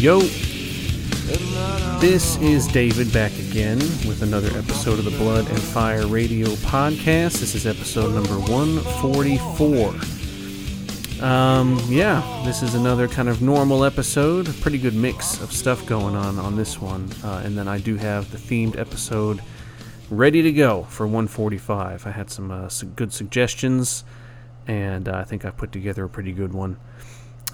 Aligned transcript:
Yo, 0.00 0.20
this 1.98 2.38
is 2.38 2.66
David 2.68 3.12
back 3.12 3.38
again 3.38 3.78
with 4.08 4.22
another 4.22 4.48
episode 4.56 4.98
of 4.98 5.04
the 5.04 5.10
Blood 5.10 5.46
and 5.46 5.60
Fire 5.60 6.06
Radio 6.06 6.48
podcast. 6.48 7.38
This 7.38 7.54
is 7.54 7.66
episode 7.66 8.14
number 8.14 8.40
144. 8.50 11.22
Um, 11.22 11.78
yeah, 11.86 12.42
this 12.46 12.62
is 12.62 12.74
another 12.74 13.08
kind 13.08 13.28
of 13.28 13.42
normal 13.42 13.84
episode. 13.84 14.46
Pretty 14.62 14.78
good 14.78 14.94
mix 14.94 15.38
of 15.42 15.52
stuff 15.52 15.84
going 15.84 16.16
on 16.16 16.38
on 16.38 16.56
this 16.56 16.80
one. 16.80 17.10
Uh, 17.22 17.42
and 17.44 17.58
then 17.58 17.68
I 17.68 17.78
do 17.78 17.96
have 17.96 18.30
the 18.30 18.38
themed 18.38 18.78
episode 18.78 19.42
ready 20.08 20.40
to 20.40 20.50
go 20.50 20.84
for 20.84 21.06
145. 21.06 22.06
I 22.06 22.10
had 22.10 22.30
some, 22.30 22.50
uh, 22.50 22.70
some 22.70 22.92
good 22.92 23.12
suggestions, 23.12 24.04
and 24.66 25.10
uh, 25.10 25.18
I 25.18 25.24
think 25.24 25.44
I 25.44 25.50
put 25.50 25.72
together 25.72 26.04
a 26.04 26.08
pretty 26.08 26.32
good 26.32 26.54
one. 26.54 26.78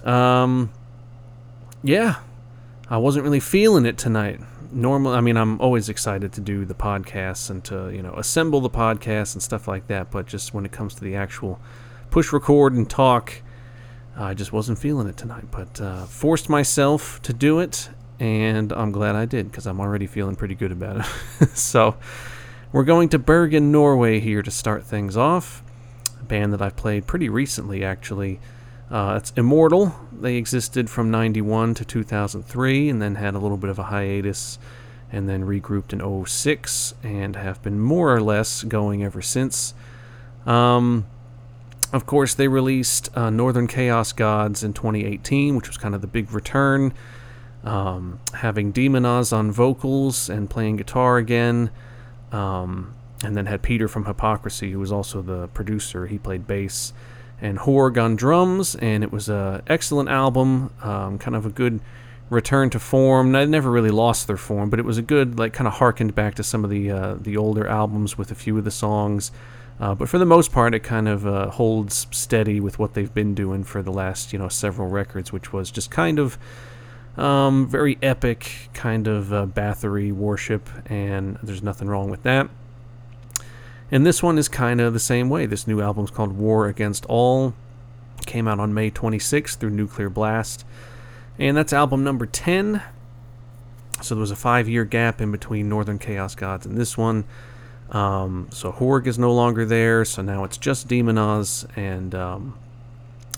Um, 0.04 0.70
yeah, 1.82 2.20
I 2.88 2.98
wasn't 2.98 3.24
really 3.24 3.40
feeling 3.40 3.84
it 3.84 3.98
tonight. 3.98 4.40
Normal, 4.72 5.12
I 5.12 5.20
mean, 5.20 5.36
I'm 5.36 5.60
always 5.60 5.88
excited 5.88 6.32
to 6.34 6.40
do 6.40 6.64
the 6.64 6.74
podcasts 6.74 7.50
and 7.50 7.64
to 7.64 7.90
you 7.90 8.02
know 8.02 8.14
assemble 8.14 8.60
the 8.60 8.70
podcasts 8.70 9.34
and 9.34 9.42
stuff 9.42 9.66
like 9.66 9.88
that. 9.88 10.10
But 10.10 10.26
just 10.26 10.54
when 10.54 10.64
it 10.64 10.72
comes 10.72 10.94
to 10.96 11.04
the 11.04 11.16
actual 11.16 11.60
push 12.10 12.32
record 12.32 12.74
and 12.74 12.88
talk, 12.88 13.32
I 14.16 14.34
just 14.34 14.52
wasn't 14.52 14.78
feeling 14.78 15.08
it 15.08 15.16
tonight. 15.16 15.46
But 15.50 15.80
uh, 15.80 16.04
forced 16.04 16.48
myself 16.48 17.20
to 17.22 17.32
do 17.32 17.58
it, 17.58 17.88
and 18.20 18.72
I'm 18.72 18.92
glad 18.92 19.16
I 19.16 19.24
did 19.24 19.50
because 19.50 19.66
I'm 19.66 19.80
already 19.80 20.06
feeling 20.06 20.36
pretty 20.36 20.54
good 20.54 20.72
about 20.72 21.04
it. 21.40 21.48
so 21.56 21.96
we're 22.72 22.84
going 22.84 23.08
to 23.10 23.18
Bergen, 23.18 23.72
Norway 23.72 24.20
here 24.20 24.42
to 24.42 24.50
start 24.50 24.84
things 24.84 25.16
off. 25.16 25.62
A 26.20 26.24
band 26.24 26.52
that 26.52 26.62
I've 26.62 26.76
played 26.76 27.06
pretty 27.06 27.28
recently, 27.28 27.84
actually. 27.84 28.38
Uh, 28.90 29.18
it's 29.20 29.32
Immortal. 29.36 29.94
They 30.12 30.36
existed 30.36 30.88
from 30.88 31.10
91 31.10 31.74
to 31.74 31.84
2003 31.84 32.88
and 32.88 33.02
then 33.02 33.16
had 33.16 33.34
a 33.34 33.38
little 33.38 33.56
bit 33.56 33.70
of 33.70 33.78
a 33.78 33.84
hiatus 33.84 34.58
and 35.10 35.28
then 35.28 35.44
regrouped 35.44 35.92
in 35.92 36.26
06 36.26 36.94
and 37.02 37.36
have 37.36 37.62
been 37.62 37.80
more 37.80 38.14
or 38.14 38.20
less 38.20 38.62
going 38.62 39.02
ever 39.02 39.22
since. 39.22 39.74
Um, 40.44 41.06
of 41.92 42.06
course, 42.06 42.34
they 42.34 42.48
released 42.48 43.16
uh, 43.16 43.30
Northern 43.30 43.66
Chaos 43.66 44.12
Gods 44.12 44.62
in 44.62 44.72
2018, 44.72 45.56
which 45.56 45.68
was 45.68 45.78
kind 45.78 45.94
of 45.94 46.00
the 46.00 46.06
big 46.06 46.32
return. 46.32 46.92
Um, 47.64 48.20
having 48.34 48.72
Demonaz 48.72 49.32
on 49.32 49.50
vocals 49.50 50.28
and 50.28 50.48
playing 50.48 50.76
guitar 50.76 51.16
again. 51.16 51.70
Um, 52.30 52.94
and 53.24 53.34
then 53.34 53.46
had 53.46 53.62
Peter 53.62 53.88
from 53.88 54.04
Hypocrisy, 54.04 54.72
who 54.72 54.78
was 54.78 54.92
also 54.92 55.22
the 55.22 55.48
producer. 55.48 56.06
He 56.06 56.18
played 56.18 56.46
bass 56.46 56.92
and 57.40 57.58
Horg 57.58 58.02
on 58.02 58.16
drums, 58.16 58.74
and 58.76 59.04
it 59.04 59.12
was 59.12 59.28
an 59.28 59.62
excellent 59.66 60.08
album, 60.08 60.70
um, 60.82 61.18
kind 61.18 61.36
of 61.36 61.44
a 61.44 61.50
good 61.50 61.80
return 62.30 62.70
to 62.70 62.78
form. 62.78 63.32
They 63.32 63.46
never 63.46 63.70
really 63.70 63.90
lost 63.90 64.26
their 64.26 64.36
form, 64.36 64.70
but 64.70 64.78
it 64.78 64.84
was 64.84 64.98
a 64.98 65.02
good, 65.02 65.38
like, 65.38 65.52
kind 65.52 65.68
of 65.68 65.74
harkened 65.74 66.14
back 66.14 66.34
to 66.36 66.42
some 66.42 66.64
of 66.64 66.70
the 66.70 66.90
uh, 66.90 67.14
the 67.20 67.36
older 67.36 67.66
albums 67.66 68.18
with 68.18 68.30
a 68.30 68.34
few 68.34 68.56
of 68.58 68.64
the 68.64 68.70
songs. 68.70 69.30
Uh, 69.78 69.94
but 69.94 70.08
for 70.08 70.18
the 70.18 70.24
most 70.24 70.52
part, 70.52 70.74
it 70.74 70.80
kind 70.80 71.06
of 71.06 71.26
uh, 71.26 71.50
holds 71.50 72.06
steady 72.10 72.60
with 72.60 72.78
what 72.78 72.94
they've 72.94 73.12
been 73.12 73.34
doing 73.34 73.62
for 73.62 73.82
the 73.82 73.92
last, 73.92 74.32
you 74.32 74.38
know, 74.38 74.48
several 74.48 74.88
records, 74.88 75.32
which 75.32 75.52
was 75.52 75.70
just 75.70 75.90
kind 75.90 76.18
of 76.18 76.38
um, 77.18 77.68
very 77.68 77.98
epic, 78.02 78.70
kind 78.72 79.06
of 79.06 79.32
uh, 79.32 79.46
Bathory 79.46 80.12
worship, 80.12 80.68
and 80.86 81.38
there's 81.42 81.62
nothing 81.62 81.88
wrong 81.88 82.10
with 82.10 82.22
that. 82.22 82.48
And 83.90 84.04
this 84.04 84.22
one 84.22 84.38
is 84.38 84.48
kind 84.48 84.80
of 84.80 84.92
the 84.92 84.98
same 84.98 85.28
way. 85.28 85.46
This 85.46 85.66
new 85.66 85.80
album's 85.80 86.10
called 86.10 86.32
War 86.32 86.66
Against 86.66 87.06
All. 87.06 87.54
Came 88.26 88.48
out 88.48 88.58
on 88.58 88.74
May 88.74 88.90
26th 88.90 89.56
through 89.56 89.70
Nuclear 89.70 90.08
Blast. 90.08 90.64
And 91.38 91.56
that's 91.56 91.72
album 91.72 92.02
number 92.02 92.26
10. 92.26 92.82
So 94.02 94.14
there 94.14 94.20
was 94.20 94.30
a 94.30 94.36
five 94.36 94.68
year 94.68 94.84
gap 94.84 95.20
in 95.20 95.30
between 95.30 95.68
Northern 95.68 95.98
Chaos 95.98 96.34
Gods 96.34 96.66
and 96.66 96.76
this 96.76 96.98
one. 96.98 97.24
Um, 97.90 98.48
so 98.50 98.72
Horg 98.72 99.06
is 99.06 99.18
no 99.18 99.32
longer 99.32 99.64
there, 99.64 100.04
so 100.04 100.20
now 100.20 100.44
it's 100.44 100.56
just 100.56 100.88
Demonaz, 100.88 101.66
and 101.76 102.14
um, 102.16 102.58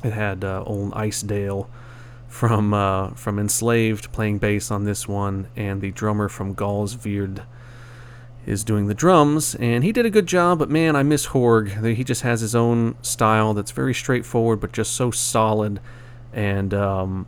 it 0.03 0.15
had 0.15 0.43
uh, 0.43 0.63
old 0.65 0.95
Ice 0.95 1.21
Dale 1.21 1.69
from 2.29 2.73
uh, 2.73 3.11
from 3.11 3.39
Enslaved 3.39 4.11
playing 4.11 4.39
bass 4.39 4.71
on 4.71 4.85
this 4.85 5.07
one, 5.07 5.49
and 5.55 5.83
the 5.83 5.91
drummer 5.91 6.29
from 6.29 6.55
Gaahls 6.55 6.97
Wyrd 6.97 7.43
is 8.49 8.65
doing 8.65 8.87
the 8.87 8.95
drums, 8.95 9.55
and 9.57 9.85
he 9.85 9.93
did 9.93 10.07
a 10.07 10.11
good 10.11 10.27
job. 10.27 10.59
But 10.59 10.71
man, 10.71 10.97
I 10.97 11.03
miss 11.03 11.29
Horg. 11.29 11.95
He 11.95 12.03
just 12.03 12.23
has 12.23 12.41
his 12.41 12.55
own 12.55 12.97
style 13.03 13.53
that's 13.55 13.71
very 13.71 13.95
straightforward, 13.95 14.59
but 14.61 14.73
just 14.73 14.93
so 14.93 15.11
solid. 15.11 15.81
And 16.33 16.73
um, 16.73 17.27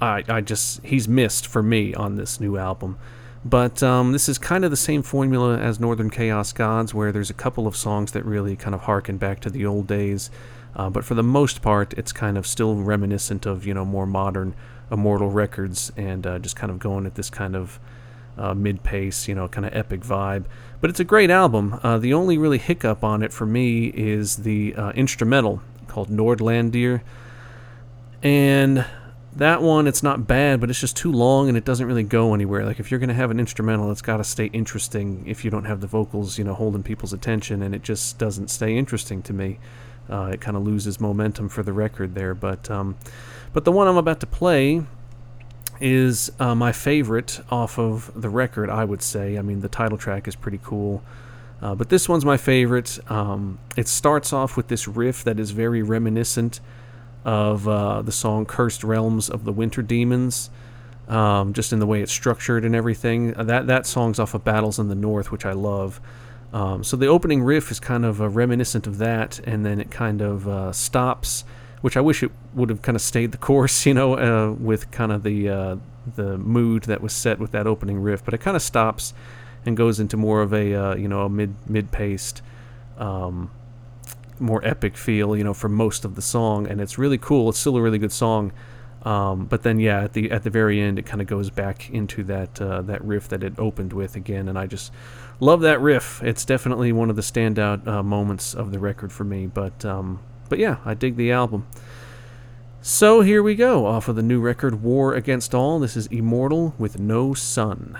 I, 0.00 0.22
I 0.28 0.40
just 0.42 0.84
he's 0.84 1.08
missed 1.08 1.46
for 1.46 1.62
me 1.62 1.94
on 1.94 2.16
this 2.16 2.40
new 2.40 2.58
album. 2.58 2.98
But 3.42 3.82
um, 3.82 4.12
this 4.12 4.28
is 4.28 4.36
kind 4.36 4.66
of 4.66 4.70
the 4.70 4.76
same 4.76 5.02
formula 5.02 5.56
as 5.58 5.80
Northern 5.80 6.10
Chaos 6.10 6.52
Gods, 6.52 6.92
where 6.92 7.10
there's 7.10 7.30
a 7.30 7.34
couple 7.34 7.66
of 7.66 7.74
songs 7.74 8.12
that 8.12 8.24
really 8.26 8.54
kind 8.54 8.74
of 8.74 8.82
harken 8.82 9.16
back 9.16 9.40
to 9.40 9.50
the 9.50 9.64
old 9.64 9.86
days. 9.86 10.30
Uh, 10.76 10.90
but 10.90 11.04
for 11.04 11.14
the 11.14 11.22
most 11.22 11.62
part, 11.62 11.94
it's 11.94 12.12
kind 12.12 12.36
of 12.36 12.46
still 12.46 12.76
reminiscent 12.76 13.46
of 13.46 13.66
you 13.66 13.72
know 13.72 13.84
more 13.84 14.06
modern 14.06 14.54
Immortal 14.92 15.30
records, 15.30 15.90
and 15.96 16.26
uh, 16.26 16.38
just 16.38 16.56
kind 16.56 16.70
of 16.70 16.78
going 16.80 17.06
at 17.06 17.14
this 17.14 17.30
kind 17.30 17.56
of 17.56 17.78
uh, 18.40 18.54
mid 18.54 18.82
pace, 18.82 19.28
you 19.28 19.34
know, 19.34 19.46
kind 19.48 19.66
of 19.66 19.74
epic 19.74 20.00
vibe. 20.00 20.46
But 20.80 20.90
it's 20.90 21.00
a 21.00 21.04
great 21.04 21.30
album. 21.30 21.78
Uh, 21.82 21.98
the 21.98 22.14
only 22.14 22.38
really 22.38 22.58
hiccup 22.58 23.04
on 23.04 23.22
it 23.22 23.32
for 23.32 23.44
me 23.46 23.88
is 23.88 24.38
the 24.38 24.74
uh, 24.74 24.90
instrumental 24.92 25.60
called 25.86 26.08
Nordlandihr. 26.08 27.02
And 28.22 28.86
that 29.36 29.62
one, 29.62 29.86
it's 29.86 30.02
not 30.02 30.26
bad, 30.26 30.60
but 30.60 30.70
it's 30.70 30.80
just 30.80 30.96
too 30.96 31.12
long 31.12 31.48
and 31.48 31.56
it 31.56 31.64
doesn't 31.64 31.86
really 31.86 32.02
go 32.02 32.34
anywhere. 32.34 32.64
Like, 32.64 32.80
if 32.80 32.90
you're 32.90 33.00
going 33.00 33.08
to 33.08 33.14
have 33.14 33.30
an 33.30 33.38
instrumental, 33.38 33.90
it's 33.90 34.02
got 34.02 34.16
to 34.16 34.24
stay 34.24 34.46
interesting 34.46 35.22
if 35.26 35.44
you 35.44 35.50
don't 35.50 35.66
have 35.66 35.80
the 35.80 35.86
vocals, 35.86 36.38
you 36.38 36.44
know, 36.44 36.54
holding 36.54 36.82
people's 36.82 37.12
attention, 37.12 37.62
and 37.62 37.74
it 37.74 37.82
just 37.82 38.18
doesn't 38.18 38.48
stay 38.48 38.76
interesting 38.76 39.22
to 39.22 39.32
me. 39.32 39.58
Uh, 40.08 40.30
it 40.32 40.40
kind 40.40 40.56
of 40.56 40.64
loses 40.64 40.98
momentum 40.98 41.48
for 41.48 41.62
the 41.62 41.72
record 41.72 42.14
there. 42.14 42.34
But, 42.34 42.70
um, 42.70 42.96
but 43.52 43.64
the 43.64 43.72
one 43.72 43.86
I'm 43.86 43.96
about 43.96 44.20
to 44.20 44.26
play 44.26 44.84
is 45.80 46.30
uh, 46.38 46.54
my 46.54 46.72
favorite 46.72 47.40
off 47.50 47.78
of 47.78 48.10
the 48.20 48.28
record, 48.28 48.68
I 48.70 48.84
would 48.84 49.02
say. 49.02 49.38
I 49.38 49.42
mean, 49.42 49.60
the 49.60 49.68
title 49.68 49.98
track 49.98 50.28
is 50.28 50.36
pretty 50.36 50.60
cool. 50.62 51.02
Uh, 51.62 51.74
but 51.74 51.88
this 51.88 52.08
one's 52.08 52.24
my 52.24 52.36
favorite. 52.36 52.98
Um, 53.10 53.58
it 53.76 53.88
starts 53.88 54.32
off 54.32 54.56
with 54.56 54.68
this 54.68 54.88
riff 54.88 55.24
that 55.24 55.38
is 55.38 55.50
very 55.50 55.82
reminiscent 55.82 56.60
of 57.24 57.68
uh, 57.68 58.02
the 58.02 58.12
song 58.12 58.46
Cursed 58.46 58.82
Realms 58.82 59.28
of 59.28 59.44
the 59.44 59.52
Winter 59.52 59.82
Demons, 59.82 60.48
um, 61.08 61.52
just 61.52 61.72
in 61.72 61.78
the 61.78 61.86
way 61.86 62.00
it's 62.00 62.12
structured 62.12 62.64
and 62.64 62.74
everything. 62.74 63.34
Uh, 63.36 63.44
that, 63.44 63.66
that 63.66 63.86
song's 63.86 64.18
off 64.18 64.32
of 64.32 64.42
Battles 64.42 64.78
in 64.78 64.88
the 64.88 64.94
North, 64.94 65.30
which 65.30 65.44
I 65.44 65.52
love. 65.52 66.00
Um, 66.52 66.82
so 66.82 66.96
the 66.96 67.06
opening 67.06 67.42
riff 67.42 67.70
is 67.70 67.78
kind 67.78 68.04
of 68.04 68.20
reminiscent 68.20 68.86
of 68.86 68.98
that, 68.98 69.38
and 69.40 69.64
then 69.64 69.80
it 69.80 69.90
kind 69.90 70.20
of 70.20 70.48
uh, 70.48 70.72
stops 70.72 71.44
which 71.80 71.96
I 71.96 72.00
wish 72.00 72.22
it 72.22 72.30
would 72.54 72.68
have 72.68 72.82
kind 72.82 72.96
of 72.96 73.02
stayed 73.02 73.32
the 73.32 73.38
course, 73.38 73.86
you 73.86 73.94
know, 73.94 74.14
uh, 74.14 74.52
with 74.52 74.90
kind 74.90 75.12
of 75.12 75.22
the 75.22 75.48
uh, 75.48 75.76
the 76.16 76.38
mood 76.38 76.84
that 76.84 77.00
was 77.00 77.12
set 77.12 77.38
with 77.38 77.52
that 77.52 77.66
opening 77.66 78.00
riff. 78.00 78.24
But 78.24 78.34
it 78.34 78.38
kind 78.38 78.56
of 78.56 78.62
stops 78.62 79.14
and 79.66 79.76
goes 79.76 80.00
into 80.00 80.16
more 80.16 80.42
of 80.42 80.52
a 80.52 80.74
uh, 80.74 80.94
you 80.94 81.08
know 81.08 81.24
a 81.24 81.28
mid 81.28 81.54
mid 81.68 81.90
paced, 81.90 82.42
um, 82.98 83.50
more 84.38 84.64
epic 84.64 84.96
feel, 84.96 85.36
you 85.36 85.44
know, 85.44 85.54
for 85.54 85.68
most 85.68 86.04
of 86.04 86.14
the 86.14 86.22
song, 86.22 86.66
and 86.66 86.80
it's 86.80 86.98
really 86.98 87.18
cool. 87.18 87.50
It's 87.50 87.58
still 87.58 87.76
a 87.76 87.82
really 87.82 87.98
good 87.98 88.12
song. 88.12 88.52
Um, 89.02 89.46
but 89.46 89.62
then, 89.62 89.78
yeah, 89.78 90.04
at 90.04 90.12
the 90.12 90.30
at 90.30 90.42
the 90.42 90.50
very 90.50 90.80
end, 90.80 90.98
it 90.98 91.06
kind 91.06 91.20
of 91.20 91.26
goes 91.26 91.50
back 91.50 91.88
into 91.90 92.22
that 92.24 92.60
uh, 92.60 92.82
that 92.82 93.02
riff 93.02 93.28
that 93.28 93.42
it 93.42 93.58
opened 93.58 93.92
with 93.92 94.14
again, 94.14 94.48
and 94.48 94.58
I 94.58 94.66
just 94.66 94.92
love 95.40 95.62
that 95.62 95.80
riff. 95.80 96.22
It's 96.22 96.44
definitely 96.44 96.92
one 96.92 97.08
of 97.08 97.16
the 97.16 97.22
standout 97.22 97.86
uh, 97.86 98.02
moments 98.02 98.54
of 98.54 98.72
the 98.72 98.78
record 98.78 99.10
for 99.12 99.24
me. 99.24 99.46
But 99.46 99.84
um, 99.84 100.20
but 100.50 100.58
yeah, 100.58 100.76
I 100.84 100.92
dig 100.92 101.16
the 101.16 101.32
album. 101.32 101.66
So 102.82 103.22
here 103.22 103.42
we 103.42 103.54
go, 103.54 103.86
off 103.86 104.08
of 104.08 104.16
the 104.16 104.22
new 104.22 104.40
record 104.40 104.82
War 104.82 105.14
Against 105.14 105.54
All. 105.54 105.78
This 105.78 105.96
is 105.96 106.06
Immortal 106.08 106.74
with 106.78 106.98
No 106.98 107.32
Sun. 107.32 107.98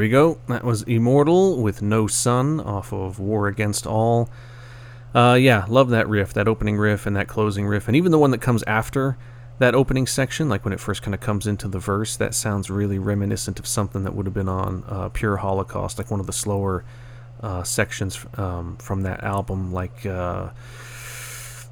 We 0.00 0.08
go. 0.08 0.38
That 0.48 0.64
was 0.64 0.82
Immortal 0.82 1.62
with 1.62 1.82
No 1.82 2.06
Sun 2.06 2.60
off 2.60 2.92
of 2.92 3.18
War 3.18 3.48
Against 3.48 3.86
All. 3.86 4.30
Uh, 5.14 5.36
yeah, 5.40 5.64
love 5.68 5.90
that 5.90 6.08
riff, 6.08 6.32
that 6.34 6.48
opening 6.48 6.76
riff 6.76 7.06
and 7.06 7.16
that 7.16 7.28
closing 7.28 7.66
riff, 7.66 7.86
and 7.86 7.96
even 7.96 8.12
the 8.12 8.18
one 8.18 8.30
that 8.30 8.40
comes 8.40 8.62
after 8.64 9.18
that 9.58 9.74
opening 9.74 10.06
section, 10.06 10.48
like 10.48 10.64
when 10.64 10.72
it 10.72 10.80
first 10.80 11.02
kind 11.02 11.14
of 11.14 11.20
comes 11.20 11.46
into 11.46 11.68
the 11.68 11.78
verse, 11.78 12.16
that 12.16 12.34
sounds 12.34 12.70
really 12.70 12.98
reminiscent 12.98 13.58
of 13.58 13.66
something 13.66 14.04
that 14.04 14.14
would 14.14 14.24
have 14.24 14.34
been 14.34 14.48
on 14.48 14.84
uh, 14.88 15.10
Pure 15.10 15.36
Holocaust, 15.38 15.98
like 15.98 16.10
one 16.10 16.18
of 16.18 16.26
the 16.26 16.32
slower 16.32 16.82
uh, 17.42 17.62
sections 17.62 18.24
um, 18.38 18.76
from 18.78 19.02
that 19.02 19.22
album, 19.22 19.70
like 19.70 20.06
uh, 20.06 20.48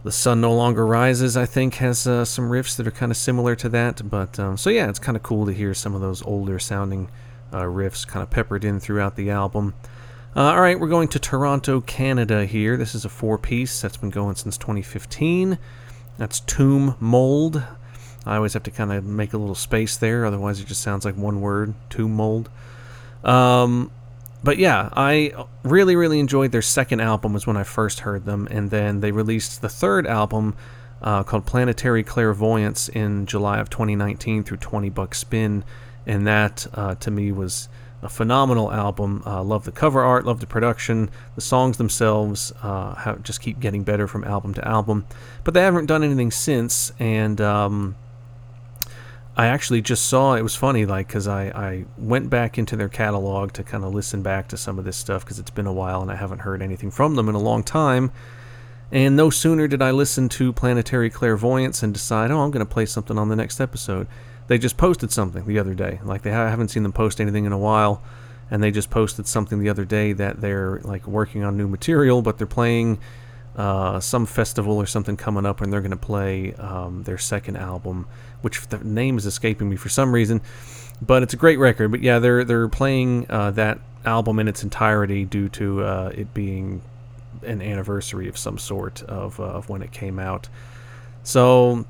The 0.02 0.12
Sun 0.12 0.42
No 0.42 0.52
Longer 0.52 0.86
Rises, 0.86 1.34
I 1.34 1.46
think, 1.46 1.76
has 1.76 2.06
uh, 2.06 2.26
some 2.26 2.50
riffs 2.50 2.76
that 2.76 2.86
are 2.86 2.90
kind 2.90 3.10
of 3.10 3.16
similar 3.16 3.56
to 3.56 3.70
that. 3.70 4.10
But 4.10 4.38
um, 4.38 4.58
so 4.58 4.68
yeah, 4.68 4.90
it's 4.90 4.98
kind 4.98 5.16
of 5.16 5.22
cool 5.22 5.46
to 5.46 5.52
hear 5.52 5.72
some 5.72 5.94
of 5.94 6.02
those 6.02 6.22
older 6.22 6.58
sounding 6.58 7.08
riffs 7.52 8.06
kind 8.06 8.22
of 8.22 8.30
peppered 8.30 8.64
in 8.64 8.80
throughout 8.80 9.16
the 9.16 9.30
album. 9.30 9.74
Uh, 10.36 10.52
all 10.52 10.60
right, 10.60 10.78
we're 10.78 10.88
going 10.88 11.08
to 11.08 11.18
Toronto, 11.18 11.80
Canada 11.80 12.44
here. 12.46 12.76
This 12.76 12.94
is 12.94 13.04
a 13.04 13.08
four 13.08 13.38
piece 13.38 13.80
that's 13.80 13.96
been 13.96 14.10
going 14.10 14.36
since 14.36 14.58
2015. 14.58 15.58
That's 16.16 16.40
Tomb 16.40 16.96
Mold. 17.00 17.62
I 18.26 18.36
always 18.36 18.52
have 18.52 18.62
to 18.64 18.70
kind 18.70 18.92
of 18.92 19.04
make 19.04 19.32
a 19.32 19.38
little 19.38 19.54
space 19.54 19.96
there, 19.96 20.26
otherwise, 20.26 20.60
it 20.60 20.66
just 20.66 20.82
sounds 20.82 21.04
like 21.04 21.16
one 21.16 21.40
word 21.40 21.74
Tomb 21.88 22.12
Mold. 22.12 22.50
Um, 23.24 23.90
but 24.44 24.58
yeah, 24.58 24.90
I 24.92 25.32
really, 25.62 25.96
really 25.96 26.20
enjoyed 26.20 26.52
their 26.52 26.62
second 26.62 27.00
album, 27.00 27.32
was 27.32 27.46
when 27.46 27.56
I 27.56 27.64
first 27.64 28.00
heard 28.00 28.24
them, 28.24 28.46
and 28.50 28.70
then 28.70 29.00
they 29.00 29.12
released 29.12 29.62
the 29.62 29.68
third 29.68 30.06
album 30.06 30.54
uh, 31.02 31.22
called 31.22 31.46
Planetary 31.46 32.02
Clairvoyance 32.02 32.88
in 32.88 33.26
July 33.26 33.58
of 33.58 33.70
2019 33.70 34.44
through 34.44 34.58
20 34.58 34.90
Buck 34.90 35.14
Spin 35.14 35.64
and 36.08 36.26
that 36.26 36.66
uh, 36.74 36.94
to 36.96 37.10
me 37.10 37.30
was 37.30 37.68
a 38.02 38.08
phenomenal 38.08 38.72
album. 38.72 39.22
Uh, 39.26 39.42
love 39.42 39.64
the 39.64 39.72
cover 39.72 40.02
art, 40.02 40.24
love 40.24 40.40
the 40.40 40.46
production, 40.46 41.10
the 41.34 41.40
songs 41.40 41.76
themselves 41.76 42.52
uh, 42.62 42.94
have, 42.94 43.22
just 43.22 43.40
keep 43.40 43.60
getting 43.60 43.82
better 43.82 44.06
from 44.06 44.24
album 44.24 44.54
to 44.54 44.66
album. 44.66 45.06
But 45.44 45.54
they 45.54 45.60
haven't 45.60 45.86
done 45.86 46.02
anything 46.02 46.30
since, 46.30 46.92
and 46.98 47.40
um, 47.40 47.96
I 49.36 49.46
actually 49.46 49.82
just 49.82 50.06
saw 50.06 50.34
it 50.34 50.42
was 50.42 50.56
funny, 50.56 50.86
like 50.86 51.08
because 51.08 51.28
I, 51.28 51.48
I 51.48 51.84
went 51.98 52.30
back 52.30 52.56
into 52.56 52.74
their 52.74 52.88
catalog 52.88 53.52
to 53.52 53.62
kind 53.62 53.84
of 53.84 53.92
listen 53.94 54.22
back 54.22 54.48
to 54.48 54.56
some 54.56 54.78
of 54.78 54.84
this 54.84 54.96
stuff 54.96 55.24
because 55.24 55.38
it's 55.38 55.50
been 55.50 55.66
a 55.66 55.72
while 55.72 56.00
and 56.00 56.10
I 56.10 56.16
haven't 56.16 56.40
heard 56.40 56.62
anything 56.62 56.90
from 56.90 57.16
them 57.16 57.28
in 57.28 57.34
a 57.34 57.40
long 57.40 57.62
time. 57.62 58.12
And 58.90 59.16
no 59.16 59.28
sooner 59.28 59.68
did 59.68 59.82
I 59.82 59.90
listen 59.90 60.30
to 60.30 60.50
Planetary 60.50 61.10
Clairvoyance 61.10 61.82
and 61.82 61.92
decide, 61.92 62.30
oh, 62.30 62.40
I'm 62.40 62.50
going 62.50 62.64
to 62.64 62.72
play 62.72 62.86
something 62.86 63.18
on 63.18 63.28
the 63.28 63.36
next 63.36 63.60
episode 63.60 64.06
they 64.48 64.58
just 64.58 64.76
posted 64.76 65.12
something 65.12 65.46
the 65.46 65.58
other 65.58 65.74
day. 65.74 66.00
Like 66.04 66.22
they 66.22 66.32
ha- 66.32 66.48
haven't 66.48 66.68
seen 66.68 66.82
them 66.82 66.92
post 66.92 67.20
anything 67.20 67.44
in 67.44 67.52
a 67.52 67.58
while, 67.58 68.02
and 68.50 68.62
they 68.62 68.70
just 68.70 68.90
posted 68.90 69.26
something 69.26 69.60
the 69.60 69.68
other 69.68 69.84
day 69.84 70.12
that 70.14 70.40
they're 70.40 70.80
like 70.80 71.06
working 71.06 71.44
on 71.44 71.56
new 71.56 71.68
material, 71.68 72.22
but 72.22 72.38
they're 72.38 72.46
playing 72.46 72.98
uh, 73.56 74.00
some 74.00 74.26
festival 74.26 74.76
or 74.76 74.86
something 74.86 75.16
coming 75.16 75.46
up, 75.46 75.60
and 75.60 75.72
they're 75.72 75.80
going 75.80 75.90
to 75.90 75.96
play 75.96 76.54
um, 76.54 77.02
their 77.04 77.18
second 77.18 77.56
album, 77.56 78.06
which 78.40 78.66
the 78.68 78.78
name 78.78 79.18
is 79.18 79.26
escaping 79.26 79.68
me 79.68 79.76
for 79.76 79.88
some 79.88 80.12
reason. 80.12 80.40
But 81.00 81.22
it's 81.22 81.34
a 81.34 81.36
great 81.36 81.58
record. 81.58 81.90
But 81.90 82.02
yeah, 82.02 82.18
they're 82.18 82.44
they're 82.44 82.68
playing 82.68 83.30
uh, 83.30 83.52
that 83.52 83.78
album 84.04 84.38
in 84.38 84.48
its 84.48 84.62
entirety 84.62 85.24
due 85.24 85.48
to 85.50 85.84
uh, 85.84 86.12
it 86.14 86.32
being 86.34 86.82
an 87.42 87.60
anniversary 87.62 88.28
of 88.28 88.36
some 88.36 88.58
sort 88.58 89.02
of, 89.02 89.38
uh, 89.38 89.44
of 89.44 89.68
when 89.68 89.82
it 89.82 89.92
came 89.92 90.18
out. 90.18 90.48
So 91.22 91.84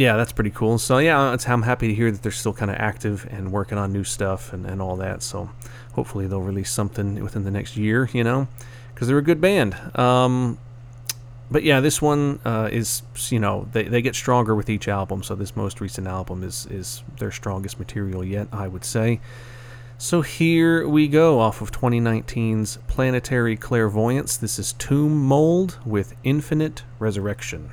yeah, 0.00 0.16
that's 0.16 0.32
pretty 0.32 0.50
cool. 0.50 0.78
So 0.78 0.96
yeah, 0.96 1.36
I'm 1.46 1.62
happy 1.62 1.88
to 1.88 1.94
hear 1.94 2.10
that 2.10 2.22
they're 2.22 2.32
still 2.32 2.54
kind 2.54 2.70
of 2.70 2.78
active 2.78 3.28
and 3.30 3.52
working 3.52 3.76
on 3.76 3.92
new 3.92 4.02
stuff 4.02 4.50
and, 4.54 4.64
and 4.64 4.80
all 4.80 4.96
that. 4.96 5.22
So 5.22 5.50
hopefully 5.92 6.26
they'll 6.26 6.40
release 6.40 6.70
something 6.70 7.22
within 7.22 7.44
the 7.44 7.50
next 7.50 7.76
year, 7.76 8.08
you 8.14 8.24
know, 8.24 8.48
because 8.94 9.08
they're 9.08 9.18
a 9.18 9.22
good 9.22 9.42
band. 9.42 9.74
Um, 9.98 10.58
but 11.50 11.64
yeah, 11.64 11.80
this 11.80 12.00
one 12.00 12.40
uh, 12.46 12.70
is 12.72 13.02
you 13.28 13.38
know 13.38 13.68
they, 13.72 13.82
they 13.82 14.00
get 14.00 14.14
stronger 14.14 14.54
with 14.54 14.70
each 14.70 14.88
album. 14.88 15.22
So 15.22 15.34
this 15.34 15.54
most 15.54 15.82
recent 15.82 16.06
album 16.06 16.42
is 16.44 16.66
is 16.70 17.02
their 17.18 17.30
strongest 17.30 17.78
material 17.78 18.24
yet, 18.24 18.48
I 18.52 18.68
would 18.68 18.86
say. 18.86 19.20
So 19.98 20.22
here 20.22 20.88
we 20.88 21.08
go 21.08 21.40
off 21.40 21.60
of 21.60 21.72
2019's 21.72 22.78
Planetary 22.88 23.54
Clairvoyance. 23.54 24.38
This 24.38 24.58
is 24.58 24.72
Tomb 24.72 25.22
Mold 25.22 25.78
with 25.84 26.14
Infinite 26.24 26.84
Resurrection. 26.98 27.70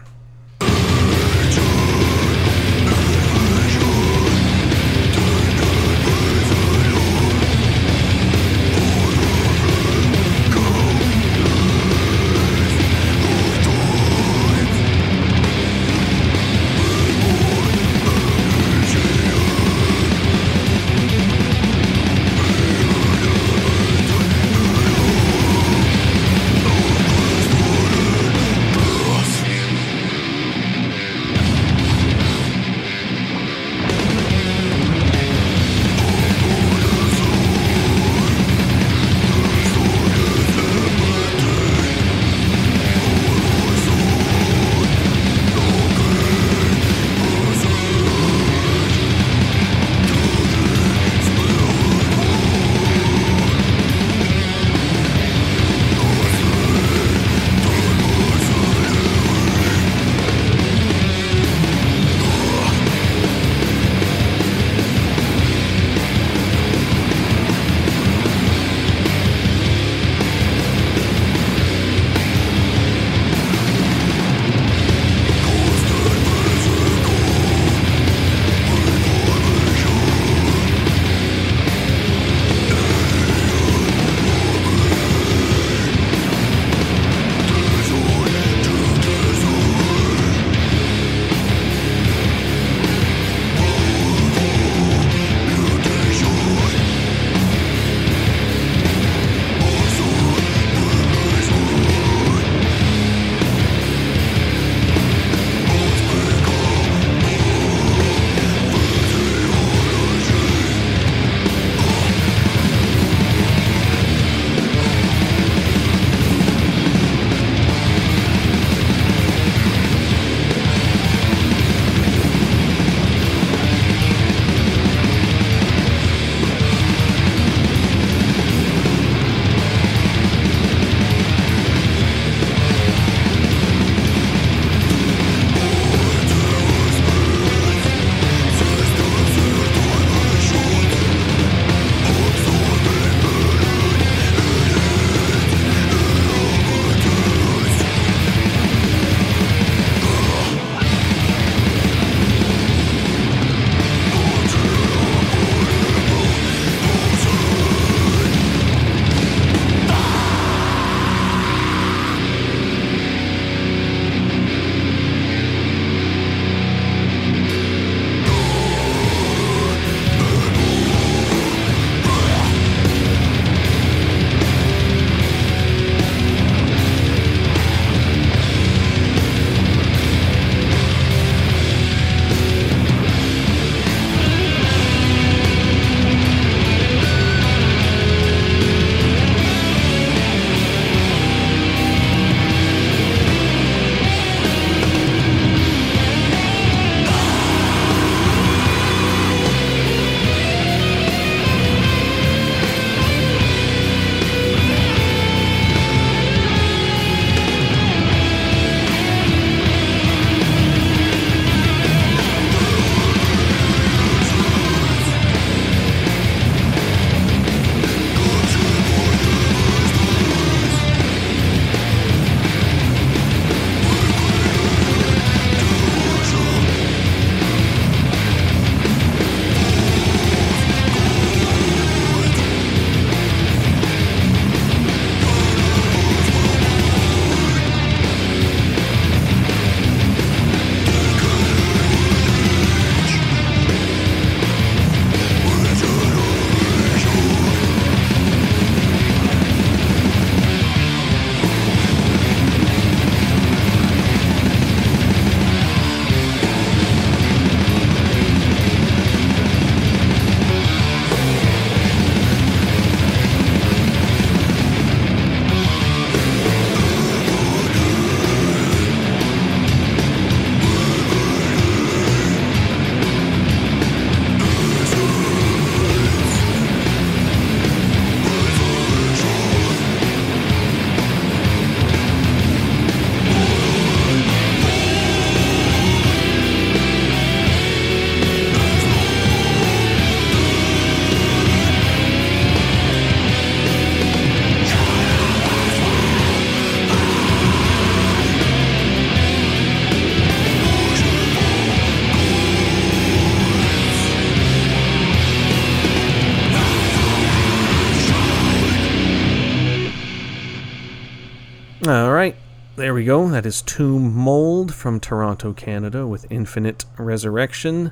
We 312.97 313.05
go. 313.05 313.29
That 313.29 313.45
is 313.45 313.61
Tomb 313.61 314.11
Mold 314.15 314.73
from 314.73 314.99
Toronto, 314.99 315.53
Canada, 315.53 316.07
with 316.07 316.25
Infinite 316.31 316.85
Resurrection. 316.97 317.91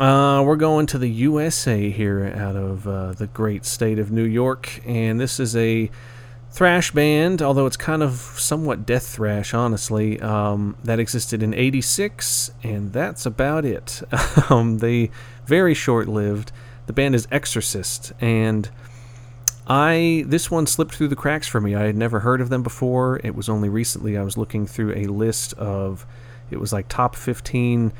Uh, 0.00 0.42
we're 0.46 0.56
going 0.56 0.86
to 0.86 0.96
the 0.96 1.10
USA 1.10 1.90
here 1.90 2.32
out 2.34 2.56
of 2.56 2.88
uh, 2.88 3.12
the 3.12 3.26
great 3.26 3.66
state 3.66 3.98
of 3.98 4.10
New 4.10 4.24
York, 4.24 4.80
and 4.86 5.20
this 5.20 5.38
is 5.38 5.54
a 5.54 5.90
thrash 6.50 6.90
band, 6.90 7.42
although 7.42 7.66
it's 7.66 7.76
kind 7.76 8.02
of 8.02 8.12
somewhat 8.12 8.86
death 8.86 9.08
thrash, 9.08 9.52
honestly, 9.52 10.18
um, 10.22 10.78
that 10.82 10.98
existed 10.98 11.42
in 11.42 11.52
86, 11.52 12.50
and 12.62 12.94
that's 12.94 13.26
about 13.26 13.66
it. 13.66 14.00
um, 14.48 14.78
they 14.78 15.10
very 15.44 15.74
short 15.74 16.08
lived. 16.08 16.50
The 16.86 16.94
band 16.94 17.14
is 17.14 17.28
Exorcist, 17.30 18.14
and 18.22 18.70
I 19.66 20.24
this 20.26 20.50
one 20.50 20.66
slipped 20.66 20.94
through 20.94 21.08
the 21.08 21.16
cracks 21.16 21.48
for 21.48 21.60
me. 21.60 21.74
I 21.74 21.84
had 21.84 21.96
never 21.96 22.20
heard 22.20 22.40
of 22.40 22.50
them 22.50 22.62
before. 22.62 23.20
It 23.24 23.34
was 23.34 23.48
only 23.48 23.68
recently 23.68 24.18
I 24.18 24.22
was 24.22 24.36
looking 24.36 24.66
through 24.66 24.94
a 24.94 25.06
list 25.06 25.54
of 25.54 26.06
it 26.50 26.60
was 26.60 26.72
like 26.72 26.88
top 26.88 27.16
15 27.16 27.92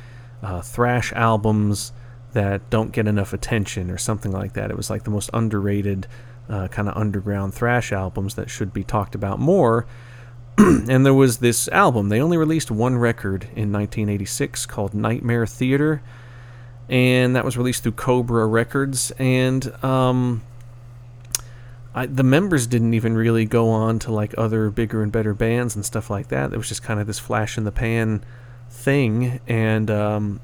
uh, 0.43 0.61
thrash 0.61 1.13
albums 1.15 1.93
that 2.35 2.69
don't 2.69 2.93
get 2.93 3.07
enough 3.07 3.33
attention 3.33 3.91
or 3.91 3.97
something 3.97 4.33
like 4.33 4.53
that. 4.55 4.71
It 4.71 4.77
was 4.77 4.91
like 4.91 5.05
the 5.05 5.11
most 5.11 5.31
underrated 5.33 6.07
uh, 6.49 6.69
kind 6.69 6.89
of 6.89 6.97
underground 6.97 7.55
thrash 7.55 7.93
albums 7.93 8.35
that 8.35 8.51
should 8.51 8.73
be 8.73 8.85
talked 8.85 9.15
about 9.15 9.39
more. 9.39 9.87
and 10.59 11.07
there 11.07 11.15
was 11.15 11.39
this 11.39 11.69
album. 11.69 12.11
They 12.11 12.21
only 12.21 12.37
released 12.37 12.71
one 12.71 12.99
record 12.99 13.45
in 13.45 13.73
1986 13.73 14.67
called 14.67 14.95
Nightmare 14.95 15.47
Theater, 15.47 16.03
and 16.89 17.35
that 17.35 17.45
was 17.45 17.57
released 17.57 17.83
through 17.83 17.93
Cobra 17.93 18.47
Records. 18.47 19.11
And 19.13 19.73
um, 19.83 20.43
I, 21.95 22.07
the 22.07 22.25
members 22.25 22.67
didn't 22.67 22.95
even 22.95 23.15
really 23.15 23.45
go 23.45 23.71
on 23.71 24.01
to 24.01 24.13
like 24.13 24.35
other 24.37 24.69
bigger 24.71 25.03
and 25.03 25.13
better 25.13 25.33
bands 25.33 25.77
and 25.77 25.85
stuff 25.85 26.11
like 26.11 26.29
that. 26.29 26.53
It 26.53 26.57
was 26.57 26.69
just 26.69 26.83
kind 26.83 26.99
of 26.99 27.07
this 27.07 27.21
flash 27.21 27.57
in 27.57 27.65
the 27.65 27.73
pan 27.73 28.25
thing, 28.69 29.41
and 29.47 29.91
um, 29.91 30.41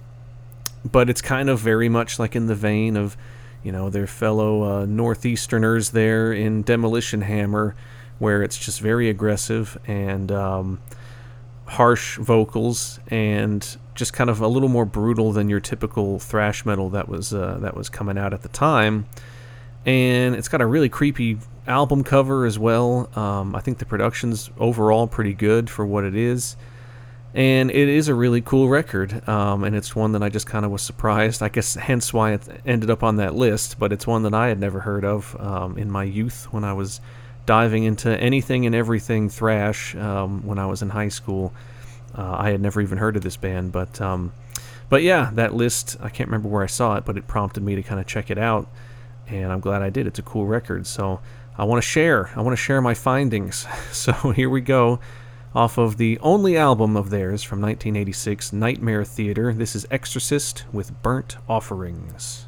but 0.91 1.11
it's 1.11 1.21
kind 1.21 1.51
of 1.51 1.59
very 1.59 1.89
much 1.89 2.19
like 2.19 2.37
in 2.37 2.47
the 2.47 2.55
vein 2.55 2.97
of 2.97 3.17
you 3.65 3.73
know 3.73 3.91
their 3.91 4.07
fellow 4.07 4.63
uh, 4.63 4.87
northeasterners 4.87 5.91
there 5.91 6.33
in 6.33 6.63
Demolition 6.63 7.23
Hammer, 7.23 7.75
where 8.21 8.43
it's 8.43 8.57
just 8.57 8.81
very 8.81 9.11
aggressive 9.11 9.77
and 9.89 10.31
um, 10.31 10.81
harsh 11.65 12.17
vocals 12.19 13.01
and 13.09 13.77
just 13.97 14.13
kind 14.13 14.31
of 14.31 14.41
a 14.41 14.47
little 14.47 14.69
more 14.69 14.85
brutal 14.85 15.33
than 15.33 15.49
your 15.49 15.61
typical 15.61 16.21
thrash 16.21 16.65
metal 16.65 16.91
that 16.91 17.09
was 17.09 17.35
uh, 17.35 17.59
that 17.61 17.77
was 17.77 17.89
coming 17.89 18.17
out 18.17 18.33
at 18.33 18.43
the 18.43 18.49
time 18.49 19.07
and 19.87 20.35
it's 20.35 20.49
got 20.49 20.61
a 20.61 20.67
really 20.67 20.89
creepy 20.89 21.39
album 21.67 22.05
cover 22.05 22.45
as 22.45 22.59
well. 22.59 23.09
Um, 23.19 23.55
I 23.55 23.61
think 23.61 23.79
the 23.79 23.87
production's 23.87 24.51
overall 24.59 25.07
pretty 25.07 25.33
good 25.33 25.71
for 25.71 25.87
what 25.87 26.05
it 26.05 26.15
is, 26.15 26.57
and 27.35 27.71
it 27.71 27.89
is 27.89 28.09
a 28.09 28.15
really 28.15 28.41
cool 28.41 28.69
record. 28.69 29.27
Um, 29.29 29.65
and 29.65 29.75
it's 29.75 29.95
one 29.95 30.13
that 30.13 30.23
I 30.23 30.29
just 30.29 30.47
kind 30.47 30.65
of 30.65 30.71
was 30.71 30.83
surprised. 30.83 31.43
I 31.43 31.49
guess 31.49 31.75
hence 31.75 32.13
why 32.13 32.33
it 32.33 32.43
ended 32.67 32.91
up 32.91 33.03
on 33.03 33.17
that 33.17 33.35
list. 33.35 33.79
But 33.79 33.93
it's 33.93 34.07
one 34.07 34.25
that 34.25 34.35
I 34.35 34.49
had 34.49 34.59
never 34.59 34.81
heard 34.81 35.05
of 35.05 35.37
um, 35.41 35.79
in 35.79 35.91
my 35.91 36.05
youth 36.05 36.49
when 36.51 36.65
I 36.65 36.73
was 36.73 37.01
diving 37.47 37.85
into 37.85 38.17
anything 38.21 38.67
and 38.67 38.75
everything 38.75 39.29
thrash 39.29 39.95
um, 39.97 40.47
when 40.47 40.59
I 40.59 40.67
was 40.67 40.83
in 40.83 40.91
high 40.91 41.09
school. 41.09 41.53
Uh, 42.17 42.37
I 42.39 42.51
had 42.51 42.61
never 42.61 42.81
even 42.81 42.99
heard 42.99 43.17
of 43.17 43.23
this 43.23 43.37
band, 43.37 43.71
but 43.73 44.01
um, 44.01 44.33
but 44.89 45.03
yeah, 45.03 45.31
that 45.35 45.55
list 45.55 45.97
I 46.01 46.09
can't 46.09 46.29
remember 46.29 46.49
where 46.49 46.65
I 46.65 46.67
saw 46.67 46.97
it, 46.97 47.05
but 47.05 47.17
it 47.17 47.29
prompted 47.29 47.63
me 47.63 47.77
to 47.77 47.83
kind 47.83 48.01
of 48.01 48.07
check 48.07 48.31
it 48.31 48.39
out 48.39 48.69
and 49.31 49.53
I'm 49.53 49.61
glad 49.61 49.83
I 49.83 49.91
did. 49.91 50.07
It's 50.07 50.19
a 50.19 50.23
cool 50.23 50.47
record. 50.47 50.87
So 50.87 51.21
I 51.57 51.65
want 51.65 51.83
to 51.83 51.89
share. 51.89 52.31
I 52.37 52.41
want 52.43 52.53
to 52.53 52.63
share 52.63 52.81
my 52.81 52.95
findings. 52.95 53.67
So 53.93 54.13
here 54.33 54.49
we 54.49 54.61
go. 54.61 55.01
Off 55.55 55.77
of 55.77 55.97
the 55.97 56.19
only 56.21 56.57
album 56.57 56.97
of 56.97 57.11
theirs 57.11 57.43
from 57.43 57.61
1986, 57.61 58.53
Nightmare 58.53 59.05
Theater. 59.05 59.53
This 59.53 59.75
is 59.75 59.87
Exorcist 59.91 60.65
with 60.73 61.03
Burnt 61.03 61.37
Offerings. 61.49 62.47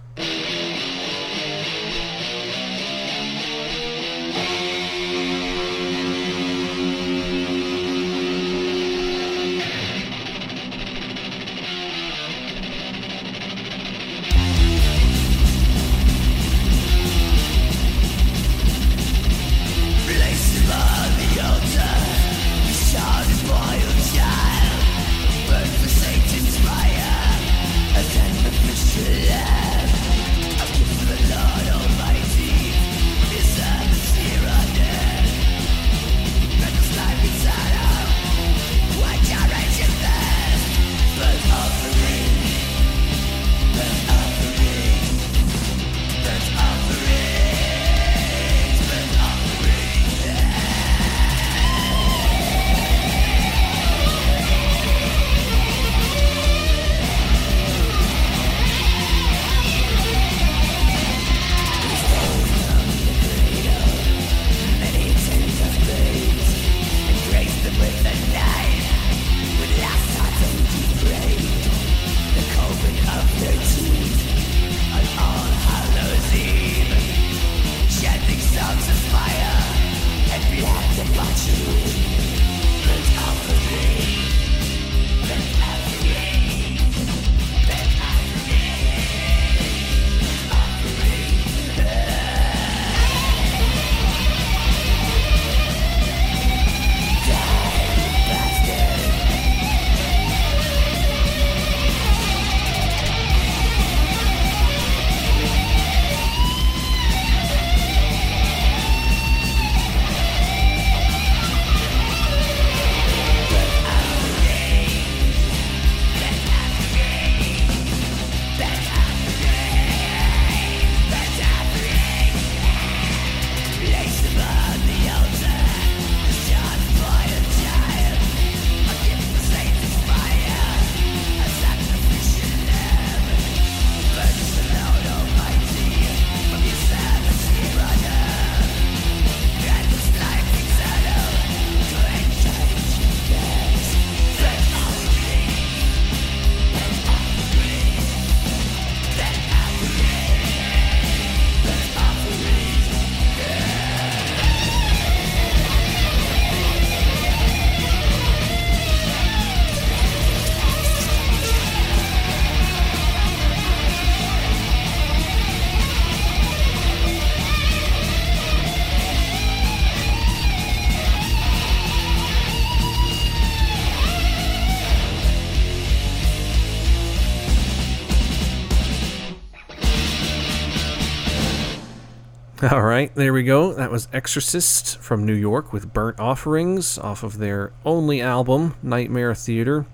There 183.22 183.32
we 183.32 183.44
go. 183.44 183.72
That 183.72 183.92
was 183.92 184.08
Exorcist 184.12 184.98
from 184.98 185.24
New 185.24 185.32
York 185.32 185.72
with 185.72 185.92
Burnt 185.92 186.18
Offerings 186.18 186.98
off 186.98 187.22
of 187.22 187.38
their 187.38 187.72
only 187.84 188.20
album, 188.20 188.74
Nightmare 188.82 189.32
Theater. 189.32 189.86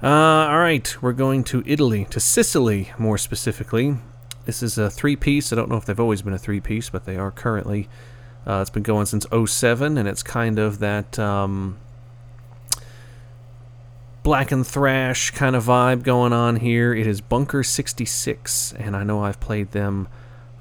Uh, 0.00 0.06
all 0.06 0.60
right, 0.60 1.02
we're 1.02 1.12
going 1.12 1.42
to 1.42 1.64
Italy, 1.66 2.04
to 2.10 2.20
Sicily 2.20 2.92
more 2.98 3.18
specifically. 3.18 3.96
This 4.44 4.62
is 4.62 4.78
a 4.78 4.88
three 4.88 5.16
piece. 5.16 5.52
I 5.52 5.56
don't 5.56 5.68
know 5.68 5.76
if 5.76 5.86
they've 5.86 5.98
always 5.98 6.22
been 6.22 6.34
a 6.34 6.38
three 6.38 6.60
piece, 6.60 6.88
but 6.88 7.04
they 7.04 7.16
are 7.16 7.32
currently. 7.32 7.88
Uh, 8.46 8.60
it's 8.60 8.70
been 8.70 8.84
going 8.84 9.06
since 9.06 9.26
07, 9.32 9.98
and 9.98 10.06
it's 10.06 10.22
kind 10.22 10.60
of 10.60 10.78
that 10.78 11.18
um, 11.18 11.78
black 14.22 14.52
and 14.52 14.64
thrash 14.64 15.32
kind 15.32 15.56
of 15.56 15.64
vibe 15.64 16.04
going 16.04 16.32
on 16.32 16.54
here. 16.54 16.94
It 16.94 17.08
is 17.08 17.20
Bunker 17.20 17.64
66, 17.64 18.72
and 18.74 18.94
I 18.94 19.02
know 19.02 19.24
I've 19.24 19.40
played 19.40 19.72
them 19.72 20.06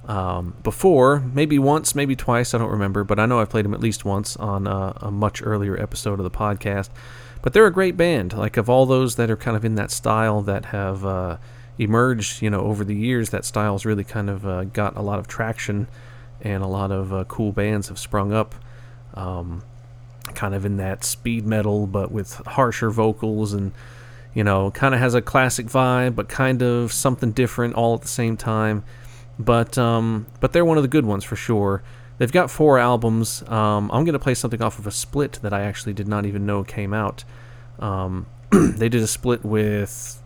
um, 0.07 0.55
before, 0.61 1.19
maybe 1.19 1.57
once, 1.57 1.95
maybe 1.95 2.15
twice, 2.15 2.53
I 2.53 2.59
don't 2.59 2.69
remember, 2.69 3.03
but 3.03 3.19
I 3.19 3.25
know 3.25 3.39
I've 3.39 3.49
played 3.49 3.65
them 3.65 3.73
at 3.73 3.79
least 3.79 4.05
once 4.05 4.37
on 4.37 4.67
a, 4.67 5.09
much 5.09 5.41
earlier 5.43 5.79
episode 5.81 6.19
of 6.19 6.23
the 6.23 6.31
podcast. 6.31 6.89
But 7.41 7.53
they're 7.53 7.65
a 7.65 7.71
great 7.71 7.97
band. 7.97 8.33
Like, 8.33 8.57
of 8.57 8.69
all 8.69 8.85
those 8.85 9.15
that 9.15 9.31
are 9.31 9.37
kind 9.37 9.57
of 9.57 9.65
in 9.65 9.75
that 9.75 9.91
style 9.91 10.41
that 10.43 10.65
have 10.65 11.05
uh, 11.05 11.37
emerged, 11.79 12.41
you 12.41 12.49
know, 12.49 12.61
over 12.61 12.83
the 12.83 12.95
years, 12.95 13.31
that 13.31 13.45
style's 13.45 13.85
really 13.85 14.03
kind 14.03 14.29
of 14.29 14.45
uh, 14.45 14.65
got 14.65 14.95
a 14.95 15.01
lot 15.01 15.17
of 15.17 15.27
traction 15.27 15.87
and 16.41 16.63
a 16.63 16.67
lot 16.67 16.91
of 16.91 17.11
uh, 17.11 17.23
cool 17.25 17.51
bands 17.51 17.87
have 17.87 17.97
sprung 17.97 18.31
up. 18.31 18.53
Um, 19.15 19.63
kind 20.33 20.53
of 20.53 20.65
in 20.65 20.77
that 20.77 21.03
speed 21.03 21.45
metal, 21.45 21.87
but 21.87 22.11
with 22.11 22.33
harsher 22.45 22.89
vocals 22.89 23.53
and, 23.53 23.71
you 24.33 24.43
know, 24.43 24.69
kind 24.71 24.93
of 24.93 24.99
has 24.99 25.13
a 25.13 25.21
classic 25.21 25.67
vibe, 25.67 26.15
but 26.15 26.27
kind 26.27 26.61
of 26.61 26.91
something 26.91 27.31
different 27.31 27.75
all 27.75 27.95
at 27.95 28.01
the 28.01 28.07
same 28.07 28.35
time 28.35 28.83
but 29.37 29.77
um, 29.77 30.27
but 30.39 30.53
they're 30.53 30.65
one 30.65 30.77
of 30.77 30.83
the 30.83 30.89
good 30.89 31.05
ones 31.05 31.23
for 31.23 31.35
sure. 31.35 31.83
They've 32.17 32.31
got 32.31 32.49
four 32.49 32.79
albums. 32.79 33.43
Um, 33.47 33.91
I'm 33.91 34.05
gonna 34.05 34.19
play 34.19 34.35
something 34.35 34.61
off 34.61 34.79
of 34.79 34.87
a 34.87 34.91
split 34.91 35.39
that 35.41 35.53
I 35.53 35.63
actually 35.63 35.93
did 35.93 36.07
not 36.07 36.25
even 36.25 36.45
know 36.45 36.63
came 36.63 36.93
out. 36.93 37.23
Um, 37.79 38.27
they 38.51 38.89
did 38.89 39.01
a 39.01 39.07
split 39.07 39.43
with 39.43 40.21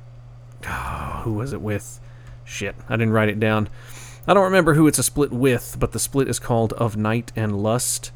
oh, 0.67 1.22
who 1.24 1.34
was 1.34 1.54
it 1.54 1.62
with? 1.62 2.00
Shit, 2.45 2.76
I 2.88 2.95
didn't 2.95 3.13
write 3.13 3.30
it 3.30 3.39
down. 3.39 3.69
I 4.28 4.34
don't 4.34 4.43
remember 4.43 4.76
who 4.76 4.88
it's 4.88 5.00
a 5.00 5.04
split 5.04 5.32
with, 5.32 5.78
but 5.80 5.91
the 5.91 6.00
split 6.00 6.28
is 6.28 6.39
called 6.39 6.74
Of 6.74 6.95
Night 6.95 7.32
and 7.36 7.63
Lust, 7.63 8.12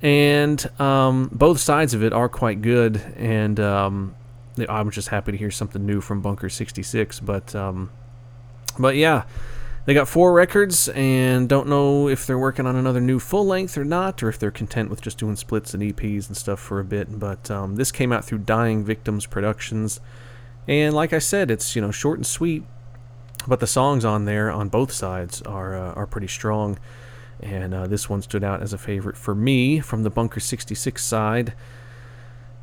and 0.00 0.64
um, 0.80 1.28
both 1.32 1.60
sides 1.60 1.92
of 1.92 2.02
it 2.02 2.12
are 2.12 2.28
quite 2.28 2.62
good. 2.62 3.02
And 3.16 3.60
um, 3.60 4.14
I'm 4.68 4.90
just 4.90 5.08
happy 5.08 5.32
to 5.32 5.38
hear 5.38 5.50
something 5.50 5.84
new 5.84 6.00
from 6.00 6.22
Bunker 6.22 6.48
66. 6.48 7.20
But 7.20 7.54
um, 7.54 7.90
but 8.78 8.96
yeah. 8.96 9.24
They 9.86 9.94
got 9.94 10.08
four 10.08 10.32
records 10.32 10.88
and 10.88 11.48
don't 11.48 11.68
know 11.68 12.08
if 12.08 12.26
they're 12.26 12.40
working 12.40 12.66
on 12.66 12.74
another 12.74 13.00
new 13.00 13.20
full 13.20 13.46
length 13.46 13.78
or 13.78 13.84
not, 13.84 14.20
or 14.20 14.28
if 14.28 14.36
they're 14.36 14.50
content 14.50 14.90
with 14.90 15.00
just 15.00 15.16
doing 15.16 15.36
splits 15.36 15.74
and 15.74 15.82
EPs 15.82 16.26
and 16.26 16.36
stuff 16.36 16.58
for 16.58 16.80
a 16.80 16.84
bit. 16.84 17.20
But 17.20 17.48
um, 17.52 17.76
this 17.76 17.92
came 17.92 18.12
out 18.12 18.24
through 18.24 18.38
Dying 18.38 18.84
Victims 18.84 19.26
Productions, 19.26 20.00
and 20.66 20.92
like 20.92 21.12
I 21.12 21.20
said, 21.20 21.52
it's 21.52 21.76
you 21.76 21.82
know 21.82 21.92
short 21.92 22.18
and 22.18 22.26
sweet, 22.26 22.64
but 23.46 23.60
the 23.60 23.68
songs 23.68 24.04
on 24.04 24.24
there 24.24 24.50
on 24.50 24.68
both 24.68 24.90
sides 24.90 25.40
are 25.42 25.76
uh, 25.76 25.92
are 25.92 26.06
pretty 26.06 26.28
strong. 26.28 26.80
And 27.38 27.72
uh, 27.72 27.86
this 27.86 28.08
one 28.08 28.22
stood 28.22 28.42
out 28.42 28.62
as 28.62 28.72
a 28.72 28.78
favorite 28.78 29.16
for 29.16 29.34
me 29.36 29.78
from 29.78 30.02
the 30.02 30.10
Bunker 30.10 30.40
66 30.40 31.04
side. 31.04 31.52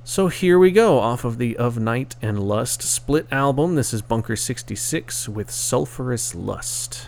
So 0.04 0.28
here 0.28 0.60
we 0.60 0.72
go, 0.72 1.00
off 1.00 1.24
of 1.24 1.38
the 1.38 1.56
Of 1.56 1.78
Night 1.80 2.18
and 2.22 2.44
Lust 2.44 2.82
split 2.82 3.28
album. 3.32 3.76
This 3.76 3.94
is 3.94 4.02
Bunker 4.02 4.36
66 4.36 5.30
with 5.30 5.50
Sulphurous 5.50 6.36
Lust. 6.36 7.08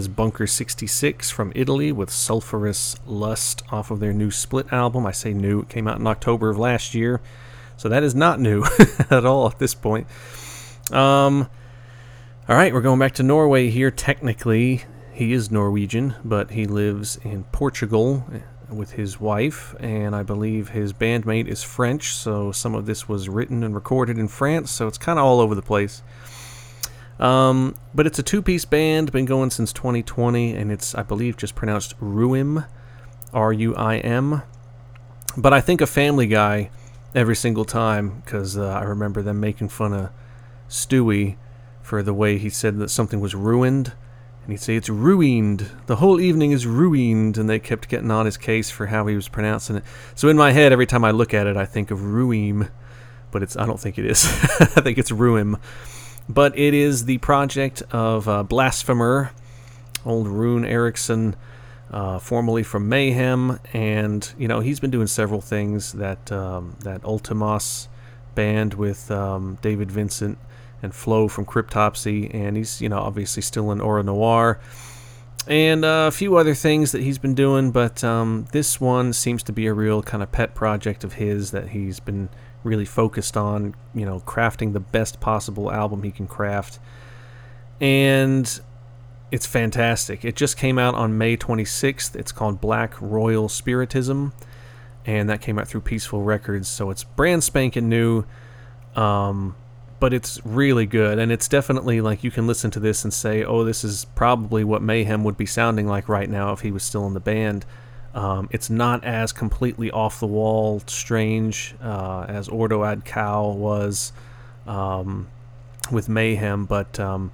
is 0.00 0.08
Bunker 0.08 0.46
66 0.46 1.30
from 1.30 1.52
Italy 1.54 1.92
with 1.92 2.08
Sulphurous 2.08 2.96
Lust 3.04 3.62
off 3.70 3.90
of 3.90 4.00
their 4.00 4.14
new 4.14 4.30
split 4.30 4.72
album. 4.72 5.04
I 5.04 5.12
say 5.12 5.34
new, 5.34 5.60
it 5.60 5.68
came 5.68 5.86
out 5.86 5.98
in 5.98 6.06
October 6.06 6.48
of 6.48 6.58
last 6.58 6.94
year, 6.94 7.20
so 7.76 7.86
that 7.90 8.02
is 8.02 8.14
not 8.14 8.40
new 8.40 8.64
at 9.10 9.26
all 9.26 9.46
at 9.46 9.58
this 9.58 9.74
point. 9.74 10.06
Um, 10.90 11.50
Alright, 12.48 12.72
we're 12.72 12.80
going 12.80 12.98
back 12.98 13.12
to 13.16 13.22
Norway 13.22 13.68
here. 13.68 13.90
Technically, 13.90 14.84
he 15.12 15.34
is 15.34 15.50
Norwegian, 15.50 16.14
but 16.24 16.52
he 16.52 16.64
lives 16.64 17.16
in 17.22 17.44
Portugal 17.52 18.24
with 18.70 18.92
his 18.92 19.20
wife, 19.20 19.74
and 19.80 20.16
I 20.16 20.22
believe 20.22 20.70
his 20.70 20.94
bandmate 20.94 21.46
is 21.46 21.62
French, 21.62 22.14
so 22.14 22.52
some 22.52 22.74
of 22.74 22.86
this 22.86 23.06
was 23.06 23.28
written 23.28 23.62
and 23.62 23.74
recorded 23.74 24.16
in 24.16 24.28
France, 24.28 24.70
so 24.70 24.86
it's 24.86 24.96
kind 24.96 25.18
of 25.18 25.26
all 25.26 25.40
over 25.40 25.54
the 25.54 25.60
place. 25.60 26.02
Um, 27.20 27.74
but 27.94 28.06
it's 28.06 28.18
a 28.18 28.22
two 28.22 28.40
piece 28.40 28.64
band, 28.64 29.12
been 29.12 29.26
going 29.26 29.50
since 29.50 29.72
2020, 29.74 30.54
and 30.54 30.72
it's, 30.72 30.94
I 30.94 31.02
believe, 31.02 31.36
just 31.36 31.54
pronounced 31.54 31.94
Ruim, 32.00 32.66
R 33.32 33.52
U 33.52 33.76
I 33.76 33.98
M. 33.98 34.42
But 35.36 35.52
I 35.52 35.60
think 35.60 35.80
a 35.80 35.86
Family 35.86 36.26
Guy 36.26 36.70
every 37.14 37.36
single 37.36 37.64
time 37.64 38.22
because 38.24 38.56
uh, 38.56 38.66
I 38.66 38.82
remember 38.82 39.20
them 39.20 39.38
making 39.38 39.68
fun 39.68 39.92
of 39.92 40.10
Stewie 40.68 41.36
for 41.82 42.02
the 42.02 42.14
way 42.14 42.38
he 42.38 42.48
said 42.48 42.78
that 42.78 42.88
something 42.88 43.20
was 43.20 43.34
ruined. 43.34 43.92
And 44.42 44.52
he'd 44.52 44.60
say, 44.60 44.76
It's 44.76 44.88
ruined. 44.88 45.70
The 45.86 45.96
whole 45.96 46.20
evening 46.20 46.52
is 46.52 46.66
ruined. 46.66 47.36
And 47.36 47.50
they 47.50 47.58
kept 47.58 47.88
getting 47.90 48.10
on 48.10 48.24
his 48.24 48.38
case 48.38 48.70
for 48.70 48.86
how 48.86 49.06
he 49.06 49.14
was 49.14 49.28
pronouncing 49.28 49.76
it. 49.76 49.84
So 50.14 50.28
in 50.28 50.38
my 50.38 50.52
head, 50.52 50.72
every 50.72 50.86
time 50.86 51.04
I 51.04 51.10
look 51.10 51.34
at 51.34 51.46
it, 51.46 51.56
I 51.56 51.66
think 51.66 51.90
of 51.90 51.98
Ruim. 51.98 52.70
But 53.30 53.42
it's 53.42 53.56
I 53.56 53.66
don't 53.66 53.78
think 53.78 53.98
it 53.98 54.06
is. 54.06 54.24
I 54.60 54.80
think 54.80 54.96
it's 54.96 55.10
Ruim 55.10 55.60
but 56.30 56.56
it 56.58 56.74
is 56.74 57.04
the 57.04 57.18
project 57.18 57.82
of 57.90 58.28
uh, 58.28 58.42
Blasphemer, 58.42 59.32
old 60.04 60.28
Rune 60.28 60.64
Eriksson, 60.64 61.34
uh, 61.90 62.18
formerly 62.18 62.62
from 62.62 62.88
Mayhem, 62.88 63.58
and 63.72 64.32
you 64.38 64.46
know 64.46 64.60
he's 64.60 64.80
been 64.80 64.90
doing 64.90 65.08
several 65.08 65.40
things. 65.40 65.92
That 65.92 66.30
um, 66.30 66.76
that 66.80 67.02
Vltimas 67.02 67.88
band 68.34 68.74
with 68.74 69.10
um, 69.10 69.58
David 69.60 69.90
Vincent 69.90 70.38
and 70.82 70.94
Flo 70.94 71.26
from 71.28 71.44
Cryptopsy, 71.46 72.32
and 72.32 72.56
he's 72.56 72.80
you 72.80 72.88
know 72.88 72.98
obviously 72.98 73.42
still 73.42 73.72
in 73.72 73.80
Aura 73.80 74.04
Noir, 74.04 74.60
and 75.48 75.84
uh, 75.84 76.06
a 76.08 76.12
few 76.12 76.36
other 76.36 76.54
things 76.54 76.92
that 76.92 77.02
he's 77.02 77.18
been 77.18 77.34
doing. 77.34 77.72
But 77.72 78.04
um, 78.04 78.46
this 78.52 78.80
one 78.80 79.12
seems 79.12 79.42
to 79.44 79.52
be 79.52 79.66
a 79.66 79.74
real 79.74 80.02
kind 80.02 80.22
of 80.22 80.30
pet 80.30 80.54
project 80.54 81.02
of 81.02 81.14
his 81.14 81.50
that 81.50 81.70
he's 81.70 81.98
been 81.98 82.28
really 82.62 82.84
focused 82.84 83.36
on, 83.36 83.74
you 83.94 84.04
know, 84.04 84.20
crafting 84.20 84.72
the 84.72 84.80
best 84.80 85.20
possible 85.20 85.72
album 85.72 86.02
he 86.02 86.10
can 86.10 86.26
craft. 86.26 86.78
And 87.80 88.60
it's 89.30 89.46
fantastic. 89.46 90.24
It 90.24 90.36
just 90.36 90.56
came 90.56 90.78
out 90.78 90.94
on 90.94 91.16
May 91.16 91.36
26th. 91.36 92.16
It's 92.16 92.32
called 92.32 92.60
Black 92.60 93.00
Royal 93.00 93.48
Spiritism, 93.48 94.32
and 95.06 95.30
that 95.30 95.40
came 95.40 95.58
out 95.58 95.68
through 95.68 95.82
Peaceville 95.82 96.24
Records. 96.24 96.68
So 96.68 96.90
it's 96.90 97.04
brand 97.04 97.44
spanking 97.44 97.88
new, 97.88 98.24
um, 98.96 99.54
but 100.00 100.12
it's 100.12 100.44
really 100.44 100.86
good. 100.86 101.18
And 101.18 101.30
it's 101.30 101.48
definitely 101.48 102.00
like 102.00 102.24
you 102.24 102.30
can 102.30 102.46
listen 102.46 102.70
to 102.72 102.80
this 102.80 103.04
and 103.04 103.14
say, 103.14 103.44
oh, 103.44 103.64
this 103.64 103.84
is 103.84 104.04
probably 104.14 104.64
what 104.64 104.82
Mayhem 104.82 105.24
would 105.24 105.36
be 105.36 105.46
sounding 105.46 105.86
like 105.86 106.08
right 106.08 106.28
now 106.28 106.52
if 106.52 106.60
he 106.60 106.72
was 106.72 106.82
still 106.82 107.06
in 107.06 107.14
the 107.14 107.20
band. 107.20 107.64
Um, 108.14 108.48
it's 108.50 108.68
not 108.68 109.04
as 109.04 109.32
completely 109.32 109.90
off 109.90 110.18
the 110.18 110.26
wall 110.26 110.82
strange 110.86 111.74
uh, 111.82 112.26
as 112.28 112.48
Ordo 112.48 112.84
Ad 112.84 113.04
Chao 113.04 113.50
was 113.50 114.12
um, 114.66 115.28
with 115.92 116.08
Mayhem, 116.08 116.64
but 116.64 116.98
um, 116.98 117.30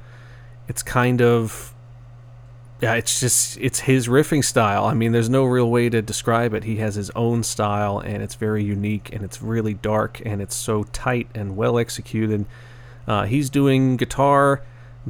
it's 0.68 0.82
kind 0.82 1.22
of 1.22 1.72
yeah, 2.80 2.94
it's 2.94 3.20
just 3.20 3.56
it's 3.58 3.80
his 3.80 4.06
riffing 4.06 4.44
style. 4.44 4.84
I 4.84 4.92
mean, 4.92 5.12
there's 5.12 5.30
no 5.30 5.44
real 5.44 5.70
way 5.70 5.88
to 5.88 6.02
describe 6.02 6.52
it. 6.52 6.64
He 6.64 6.76
has 6.76 6.94
his 6.94 7.10
own 7.10 7.42
style, 7.42 7.98
and 7.98 8.22
it's 8.22 8.34
very 8.34 8.62
unique, 8.62 9.08
and 9.14 9.24
it's 9.24 9.40
really 9.40 9.74
dark, 9.74 10.20
and 10.26 10.42
it's 10.42 10.54
so 10.54 10.84
tight 10.84 11.28
and 11.34 11.56
well 11.56 11.78
executed. 11.78 12.44
Uh, 13.06 13.24
he's 13.24 13.48
doing 13.48 13.96
guitar, 13.96 14.60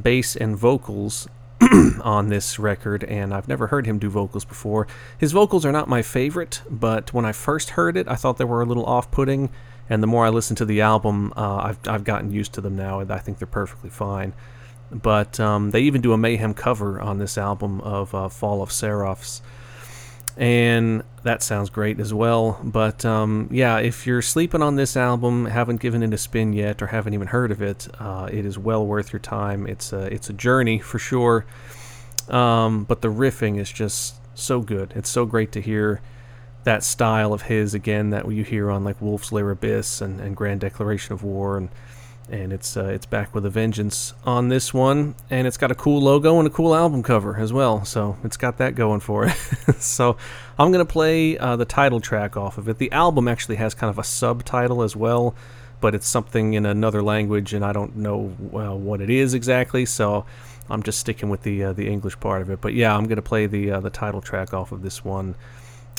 bass, 0.01 0.35
and 0.37 0.55
vocals 0.55 1.27
on 2.01 2.29
this 2.29 2.59
record, 2.59 3.03
and 3.03 3.33
I've 3.33 3.47
never 3.47 3.67
heard 3.67 3.85
him 3.85 3.97
do 3.97 4.09
vocals 4.09 4.45
before. 4.45 4.87
His 5.17 5.31
vocals 5.31 5.65
are 5.65 5.71
not 5.71 5.87
my 5.87 6.01
favorite, 6.01 6.61
but 6.69 7.13
when 7.13 7.25
I 7.25 7.31
first 7.31 7.71
heard 7.71 7.97
it, 7.97 8.07
I 8.07 8.15
thought 8.15 8.37
they 8.37 8.45
were 8.45 8.61
a 8.61 8.65
little 8.65 8.85
off 8.85 9.09
putting, 9.09 9.49
and 9.89 10.03
the 10.03 10.07
more 10.07 10.25
I 10.25 10.29
listen 10.29 10.55
to 10.57 10.65
the 10.65 10.81
album, 10.81 11.33
uh, 11.35 11.57
I've, 11.57 11.79
I've 11.87 12.03
gotten 12.03 12.31
used 12.31 12.53
to 12.53 12.61
them 12.61 12.75
now, 12.75 12.99
and 12.99 13.11
I 13.11 13.17
think 13.17 13.39
they're 13.39 13.47
perfectly 13.47 13.89
fine. 13.89 14.33
But 14.91 15.39
um, 15.39 15.71
they 15.71 15.81
even 15.81 16.01
do 16.01 16.13
a 16.13 16.17
Mayhem 16.17 16.53
cover 16.53 17.01
on 17.01 17.17
this 17.17 17.37
album 17.37 17.81
of 17.81 18.13
uh, 18.13 18.29
Fall 18.29 18.61
of 18.61 18.69
Seraphs 18.69 19.41
and 20.37 21.03
that 21.23 21.41
sounds 21.41 21.69
great 21.69 21.99
as 21.99 22.13
well. 22.13 22.59
But 22.63 23.03
um, 23.03 23.49
yeah, 23.51 23.79
if 23.79 24.05
you're 24.05 24.21
sleeping 24.21 24.61
on 24.61 24.75
this 24.75 24.95
album, 24.95 25.45
haven't 25.45 25.81
given 25.81 26.03
it 26.03 26.13
a 26.13 26.17
spin 26.17 26.53
yet, 26.53 26.81
or 26.81 26.87
haven't 26.87 27.13
even 27.15 27.27
heard 27.27 27.51
of 27.51 27.61
it, 27.61 27.87
uh, 27.99 28.29
it 28.31 28.45
is 28.45 28.57
well 28.57 28.85
worth 28.85 29.11
your 29.11 29.19
time. 29.19 29.65
It's 29.67 29.91
a 29.91 30.13
it's 30.13 30.29
a 30.29 30.33
journey 30.33 30.79
for 30.79 30.99
sure. 30.99 31.45
Um, 32.29 32.83
but 32.83 33.01
the 33.01 33.07
riffing 33.07 33.57
is 33.57 33.71
just 33.71 34.15
so 34.35 34.61
good. 34.61 34.93
It's 34.95 35.09
so 35.09 35.25
great 35.25 35.51
to 35.53 35.61
hear 35.61 36.01
that 36.65 36.83
style 36.83 37.33
of 37.33 37.43
his 37.43 37.73
again 37.73 38.09
that 38.09 38.29
you 38.29 38.43
hear 38.43 38.69
on 38.69 38.83
like 38.83 39.01
Wolf's 39.01 39.31
Lair 39.31 39.49
Abyss 39.51 40.01
and, 40.01 40.19
and 40.19 40.35
Grand 40.35 40.59
Declaration 40.59 41.13
of 41.13 41.23
War 41.23 41.57
and 41.57 41.69
and 42.29 42.51
it's 42.51 42.75
uh, 42.75 42.85
it's 42.85 43.05
back 43.05 43.33
with 43.33 43.45
a 43.45 43.49
vengeance 43.49 44.13
on 44.25 44.49
this 44.49 44.73
one, 44.73 45.15
and 45.29 45.47
it's 45.47 45.57
got 45.57 45.71
a 45.71 45.75
cool 45.75 46.01
logo 46.01 46.37
and 46.39 46.47
a 46.47 46.51
cool 46.51 46.75
album 46.75 47.03
cover 47.03 47.37
as 47.37 47.53
well. 47.53 47.85
So 47.85 48.17
it's 48.23 48.37
got 48.37 48.57
that 48.57 48.75
going 48.75 48.99
for 48.99 49.25
it. 49.25 49.35
so 49.79 50.17
I'm 50.59 50.71
gonna 50.71 50.85
play 50.85 51.37
uh, 51.37 51.55
the 51.55 51.65
title 51.65 51.99
track 51.99 52.35
off 52.35 52.57
of 52.57 52.67
it. 52.67 52.77
The 52.77 52.91
album 52.91 53.27
actually 53.27 53.55
has 53.57 53.73
kind 53.73 53.89
of 53.89 53.97
a 53.97 54.03
subtitle 54.03 54.81
as 54.83 54.95
well, 54.95 55.35
but 55.79 55.95
it's 55.95 56.07
something 56.07 56.53
in 56.53 56.65
another 56.65 57.01
language, 57.01 57.53
and 57.53 57.63
I 57.63 57.71
don't 57.71 57.95
know 57.95 58.35
well, 58.39 58.77
what 58.77 59.01
it 59.01 59.09
is 59.09 59.33
exactly. 59.33 59.85
So 59.85 60.25
I'm 60.69 60.83
just 60.83 60.99
sticking 60.99 61.29
with 61.29 61.43
the 61.43 61.65
uh, 61.65 61.73
the 61.73 61.87
English 61.87 62.19
part 62.19 62.41
of 62.41 62.49
it. 62.49 62.59
But 62.59 62.73
yeah, 62.73 62.95
I'm 62.95 63.05
gonna 63.05 63.21
play 63.21 63.45
the 63.47 63.71
uh, 63.71 63.79
the 63.79 63.89
title 63.89 64.21
track 64.21 64.53
off 64.53 64.71
of 64.73 64.81
this 64.81 65.03
one, 65.03 65.35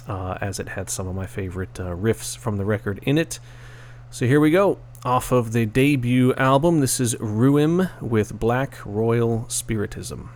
uh, 0.07 0.37
as 0.41 0.61
it 0.61 0.69
had 0.69 0.91
some 0.91 1.09
of 1.09 1.15
my 1.15 1.27
favorite 1.27 1.81
uh, 1.81 1.95
riffs 1.95 2.37
from 2.37 2.57
the 2.59 2.65
record 2.67 3.01
in 3.03 3.17
it. 3.17 3.41
So 4.11 4.27
here 4.27 4.41
we 4.41 4.51
go. 4.51 4.79
Off 5.05 5.31
of 5.31 5.53
the 5.53 5.65
debut 5.65 6.35
album, 6.35 6.81
this 6.81 6.99
is 6.99 7.15
RUÏM 7.15 7.89
with 8.03 8.37
Black 8.37 8.85
Royal 8.85 9.49
Spiritism. 9.49 10.31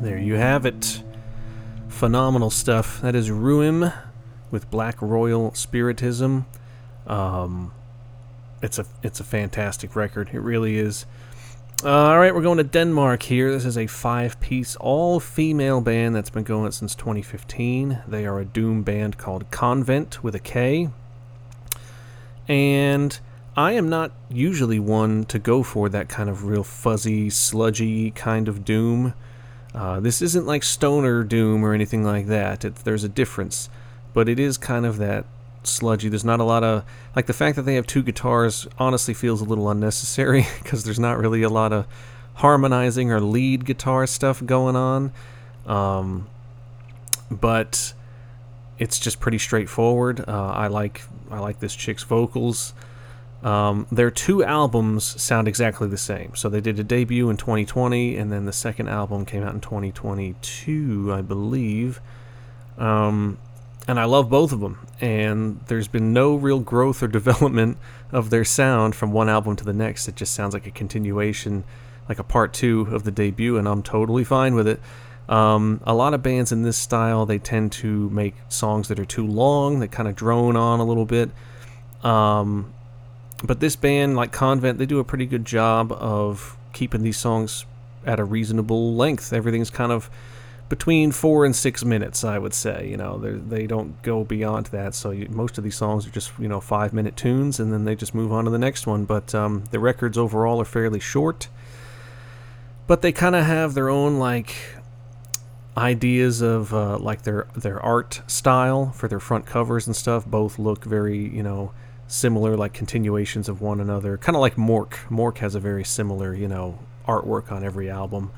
There 0.00 0.16
you 0.16 0.36
have 0.36 0.64
it. 0.64 1.02
Phenomenal 1.88 2.48
stuff. 2.48 3.02
That 3.02 3.14
is 3.14 3.28
RUÏM 3.28 3.92
with 4.50 4.70
Black 4.70 5.02
Royal 5.02 5.52
Spiritism. 5.52 6.46
Um, 7.06 7.72
it's 8.62 8.78
a 8.78 8.86
it's 9.02 9.20
a 9.20 9.24
fantastic 9.24 9.94
record. 9.94 10.30
It 10.32 10.40
really 10.40 10.78
is. 10.78 11.04
Uh, 11.84 11.90
all 11.90 12.18
right, 12.18 12.34
we're 12.34 12.40
going 12.40 12.56
to 12.56 12.64
Denmark 12.64 13.24
here. 13.24 13.52
This 13.52 13.66
is 13.66 13.76
a 13.76 13.86
five-piece 13.86 14.76
all-female 14.76 15.82
band 15.82 16.14
that's 16.14 16.30
been 16.30 16.44
going 16.44 16.72
since 16.72 16.94
2015. 16.94 18.02
They 18.08 18.24
are 18.24 18.38
a 18.38 18.44
doom 18.46 18.82
band 18.82 19.18
called 19.18 19.50
Konvent 19.50 20.22
with 20.22 20.34
a 20.34 20.38
K. 20.38 20.88
And 22.48 23.18
I 23.54 23.72
am 23.72 23.90
not 23.90 24.12
usually 24.30 24.78
one 24.78 25.24
to 25.26 25.38
go 25.38 25.62
for 25.62 25.90
that 25.90 26.08
kind 26.08 26.30
of 26.30 26.44
real 26.44 26.64
fuzzy, 26.64 27.28
sludgy 27.28 28.10
kind 28.10 28.48
of 28.48 28.64
doom. 28.64 29.12
Uh, 29.74 30.00
this 30.00 30.20
isn't 30.20 30.46
like 30.46 30.62
stoner 30.62 31.22
doom 31.22 31.64
or 31.64 31.72
anything 31.72 32.04
like 32.04 32.26
that. 32.26 32.64
It, 32.64 32.76
there's 32.76 33.04
a 33.04 33.08
difference, 33.08 33.70
but 34.12 34.28
it 34.28 34.38
is 34.40 34.58
kind 34.58 34.84
of 34.84 34.98
that 34.98 35.24
sludgy. 35.62 36.08
There's 36.08 36.24
not 36.24 36.40
a 36.40 36.44
lot 36.44 36.64
of 36.64 36.84
like 37.14 37.26
the 37.26 37.32
fact 37.32 37.56
that 37.56 37.62
they 37.62 37.74
have 37.74 37.86
two 37.86 38.02
guitars 38.02 38.66
honestly 38.78 39.14
feels 39.14 39.40
a 39.40 39.44
little 39.44 39.70
unnecessary 39.70 40.46
because 40.62 40.84
there's 40.84 40.98
not 40.98 41.18
really 41.18 41.42
a 41.42 41.48
lot 41.48 41.72
of 41.72 41.86
harmonizing 42.34 43.12
or 43.12 43.20
lead 43.20 43.64
guitar 43.64 44.06
stuff 44.06 44.44
going 44.44 44.76
on. 44.76 45.12
Um, 45.66 46.26
but 47.30 47.92
it's 48.78 48.98
just 48.98 49.20
pretty 49.20 49.38
straightforward. 49.38 50.24
Uh, 50.26 50.52
I 50.52 50.66
like 50.66 51.02
I 51.30 51.38
like 51.38 51.60
this 51.60 51.76
chick's 51.76 52.02
vocals. 52.02 52.74
Um, 53.42 53.86
their 53.90 54.10
two 54.10 54.44
albums 54.44 55.20
sound 55.20 55.48
exactly 55.48 55.88
the 55.88 55.96
same. 55.96 56.32
So 56.34 56.48
they 56.48 56.60
did 56.60 56.78
a 56.78 56.84
debut 56.84 57.30
in 57.30 57.36
2020, 57.36 58.16
and 58.16 58.30
then 58.30 58.44
the 58.44 58.52
second 58.52 58.88
album 58.88 59.24
came 59.24 59.42
out 59.42 59.54
in 59.54 59.60
2022, 59.60 61.12
I 61.12 61.22
believe. 61.22 62.00
Um, 62.76 63.38
and 63.88 63.98
I 63.98 64.04
love 64.04 64.28
both 64.28 64.52
of 64.52 64.60
them. 64.60 64.86
And 65.00 65.60
there's 65.68 65.88
been 65.88 66.12
no 66.12 66.34
real 66.34 66.60
growth 66.60 67.02
or 67.02 67.08
development 67.08 67.78
of 68.12 68.30
their 68.30 68.44
sound 68.44 68.94
from 68.94 69.12
one 69.12 69.28
album 69.28 69.56
to 69.56 69.64
the 69.64 69.72
next. 69.72 70.06
It 70.08 70.16
just 70.16 70.34
sounds 70.34 70.52
like 70.52 70.66
a 70.66 70.70
continuation, 70.70 71.64
like 72.08 72.18
a 72.18 72.24
part 72.24 72.52
two 72.52 72.88
of 72.90 73.04
the 73.04 73.10
debut, 73.10 73.56
and 73.56 73.66
I'm 73.66 73.82
totally 73.82 74.24
fine 74.24 74.54
with 74.54 74.68
it. 74.68 74.80
Um, 75.30 75.80
a 75.84 75.94
lot 75.94 76.12
of 76.12 76.24
bands 76.24 76.50
in 76.50 76.62
this 76.62 76.76
style 76.76 77.24
they 77.24 77.38
tend 77.38 77.70
to 77.72 78.10
make 78.10 78.34
songs 78.48 78.88
that 78.88 78.98
are 78.98 79.04
too 79.04 79.24
long, 79.24 79.78
that 79.78 79.92
kind 79.92 80.08
of 80.08 80.16
drone 80.16 80.56
on 80.56 80.80
a 80.80 80.84
little 80.84 81.04
bit. 81.06 81.30
Um, 82.02 82.72
but 83.44 83.60
this 83.60 83.76
band, 83.76 84.16
like 84.16 84.32
Konvent, 84.32 84.78
they 84.78 84.86
do 84.86 84.98
a 84.98 85.04
pretty 85.04 85.26
good 85.26 85.44
job 85.44 85.92
of 85.92 86.56
keeping 86.72 87.02
these 87.02 87.16
songs 87.16 87.64
at 88.04 88.20
a 88.20 88.24
reasonable 88.24 88.94
length. 88.94 89.32
Everything's 89.32 89.70
kind 89.70 89.92
of 89.92 90.10
between 90.68 91.10
four 91.10 91.44
and 91.44 91.54
six 91.54 91.84
minutes, 91.84 92.22
I 92.22 92.38
would 92.38 92.54
say. 92.54 92.88
You 92.88 92.96
know, 92.96 93.18
they 93.18 93.66
don't 93.66 94.00
go 94.02 94.24
beyond 94.24 94.66
that. 94.66 94.94
So 94.94 95.10
you, 95.10 95.26
most 95.28 95.58
of 95.58 95.64
these 95.64 95.76
songs 95.76 96.06
are 96.06 96.10
just 96.10 96.32
you 96.38 96.48
know 96.48 96.60
five 96.60 96.92
minute 96.92 97.16
tunes, 97.16 97.58
and 97.58 97.72
then 97.72 97.84
they 97.84 97.94
just 97.94 98.14
move 98.14 98.32
on 98.32 98.44
to 98.44 98.50
the 98.50 98.58
next 98.58 98.86
one. 98.86 99.04
But 99.04 99.34
um, 99.34 99.64
the 99.70 99.80
records 99.80 100.16
overall 100.16 100.60
are 100.60 100.66
fairly 100.66 101.00
short. 101.00 101.48
But 102.86 103.02
they 103.02 103.12
kind 103.12 103.36
of 103.36 103.44
have 103.44 103.74
their 103.74 103.88
own 103.88 104.18
like 104.18 104.54
ideas 105.76 106.40
of 106.40 106.74
uh, 106.74 106.98
like 106.98 107.22
their 107.22 107.46
their 107.56 107.80
art 107.80 108.22
style 108.26 108.90
for 108.92 109.08
their 109.08 109.20
front 109.20 109.46
covers 109.46 109.86
and 109.86 109.96
stuff. 109.96 110.26
Both 110.26 110.58
look 110.58 110.84
very 110.84 111.18
you 111.18 111.42
know 111.42 111.72
similar, 112.10 112.56
like 112.56 112.74
continuations 112.74 113.48
of 113.48 113.60
one 113.60 113.80
another. 113.80 114.18
Kind 114.18 114.36
of 114.36 114.40
like 114.40 114.56
Mork. 114.56 114.94
Mork 115.08 115.38
has 115.38 115.54
a 115.54 115.60
very 115.60 115.84
similar 115.84 116.34
you 116.34 116.48
know 116.48 116.78
artwork 117.06 117.50
on 117.52 117.64
every 117.64 117.88
album. 117.88 118.30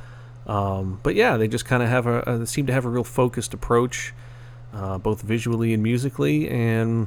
Um, 0.47 1.01
but 1.03 1.15
yeah, 1.15 1.37
they 1.37 1.49
just 1.49 1.65
kind 1.65 1.83
of 1.83 1.89
have 1.89 2.07
a, 2.07 2.21
a 2.23 2.47
seem 2.47 2.67
to 2.67 2.73
have 2.73 2.85
a 2.85 2.89
real 2.89 3.05
focused 3.05 3.55
approach, 3.55 4.13
uh, 4.73 4.99
both 4.99 5.23
visually 5.23 5.73
and 5.73 5.83
musically, 5.83 6.49
and 6.49 7.07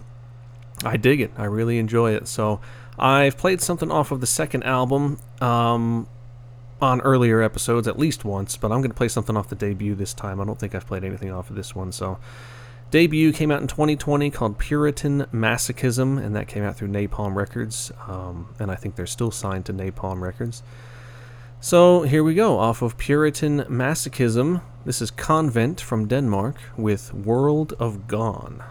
I 0.84 0.98
dig 0.98 1.22
it. 1.22 1.32
I 1.38 1.46
really 1.46 1.78
enjoy 1.78 2.14
it. 2.14 2.28
So 2.28 2.60
I've 2.98 3.38
played 3.38 3.62
something 3.62 3.92
off 3.92 4.12
of 4.12 4.22
the 4.22 4.28
second 4.28 4.64
album 4.64 5.20
um, 5.42 6.08
on 6.82 7.02
earlier 7.02 7.42
episodes 7.42 7.88
at 7.88 8.00
least 8.00 8.24
once, 8.24 8.58
but 8.58 8.72
I'm 8.72 8.80
going 8.80 8.92
to 8.92 8.96
play 8.96 9.10
something 9.10 9.36
off 9.36 9.50
the 9.50 9.56
debut 9.56 9.96
this 9.96 10.14
time. 10.14 10.40
I 10.40 10.46
don't 10.46 10.60
think 10.60 10.74
I've 10.74 10.88
played 10.88 11.04
anything 11.04 11.32
off 11.32 11.50
of 11.50 11.56
this 11.56 11.76
one. 11.76 11.92
So 11.92 12.18
debut 12.92 13.32
came 13.34 13.52
out 13.52 13.62
in 13.62 13.68
2020 13.68 14.30
called 14.32 14.58
Puritan 14.58 15.26
Masochism, 15.34 16.24
and 16.24 16.36
that 16.36 16.48
came 16.48 16.64
out 16.64 16.76
through 16.76 16.90
Napalm 16.90 17.36
Records, 17.36 17.92
um, 18.08 18.54
and 18.60 18.72
I 18.72 18.76
think 18.76 18.96
they're 18.96 19.06
still 19.06 19.32
signed 19.32 19.66
to 19.66 19.74
Napalm 19.74 20.22
Records. 20.22 20.64
So 21.60 22.04
here 22.04 22.24
we 22.24 22.36
go, 22.36 22.60
off 22.60 22.82
of 22.82 22.98
Puritan 22.98 23.62
Masochism. 23.62 24.62
This 24.86 25.02
is 25.02 25.10
Konvent 25.10 25.80
from 25.80 26.08
Denmark 26.08 26.58
with 26.78 27.14
World 27.14 27.74
of 27.80 28.08
Gone. 28.08 28.64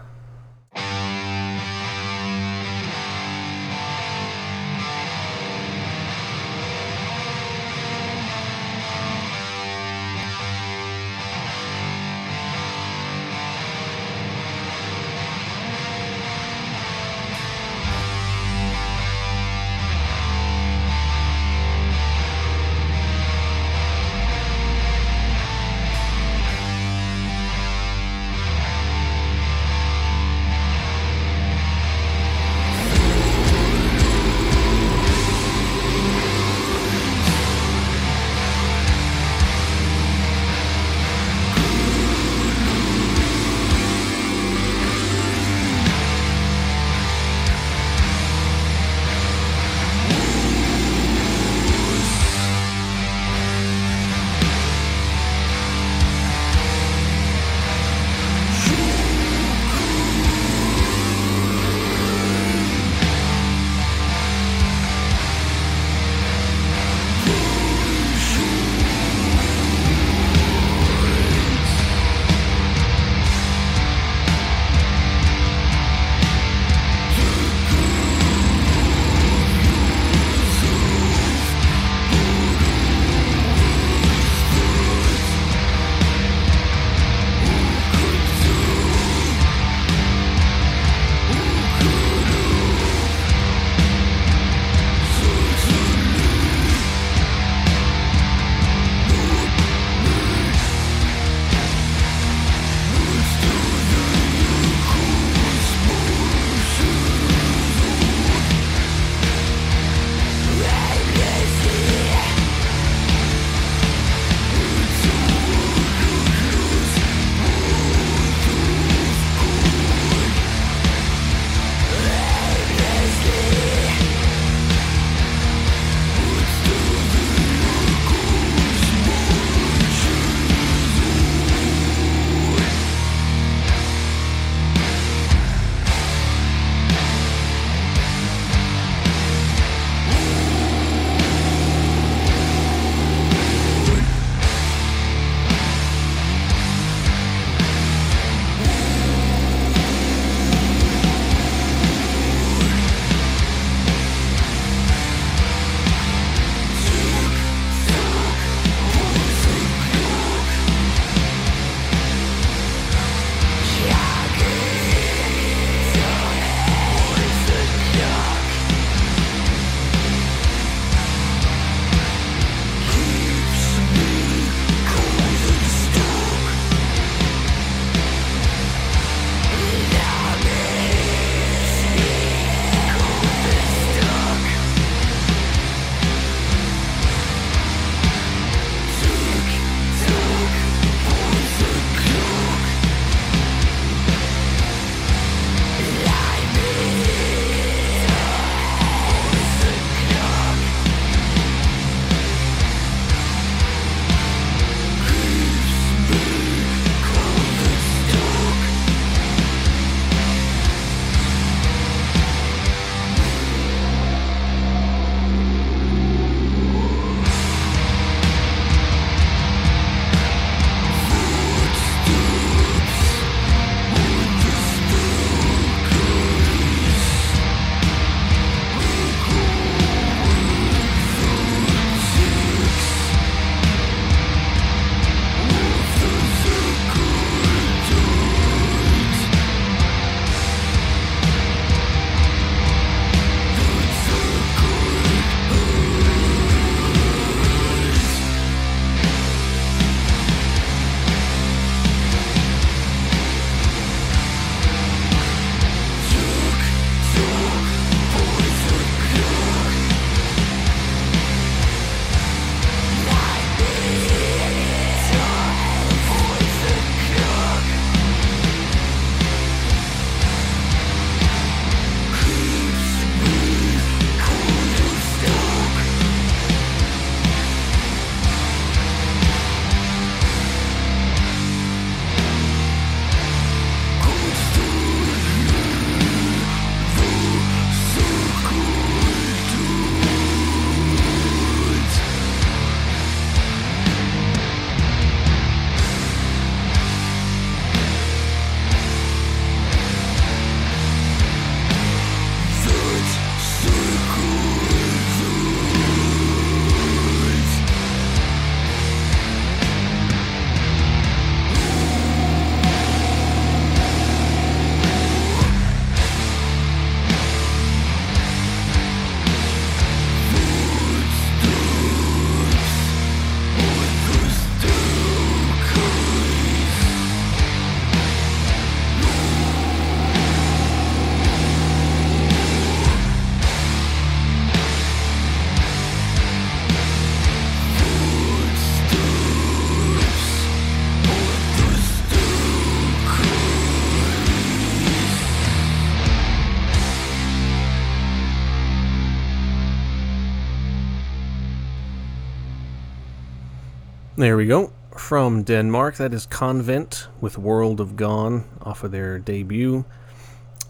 There 354.25 354.37
we 354.37 354.47
go. 354.47 354.73
From 354.97 355.43
Denmark, 355.43 355.97
that 355.97 356.11
is 356.11 356.25
Konvent 356.25 357.05
with 357.21 357.37
World 357.37 357.79
of 357.79 357.95
Gone 357.95 358.45
off 358.59 358.83
of 358.83 358.89
their 358.89 359.19
debut. 359.19 359.85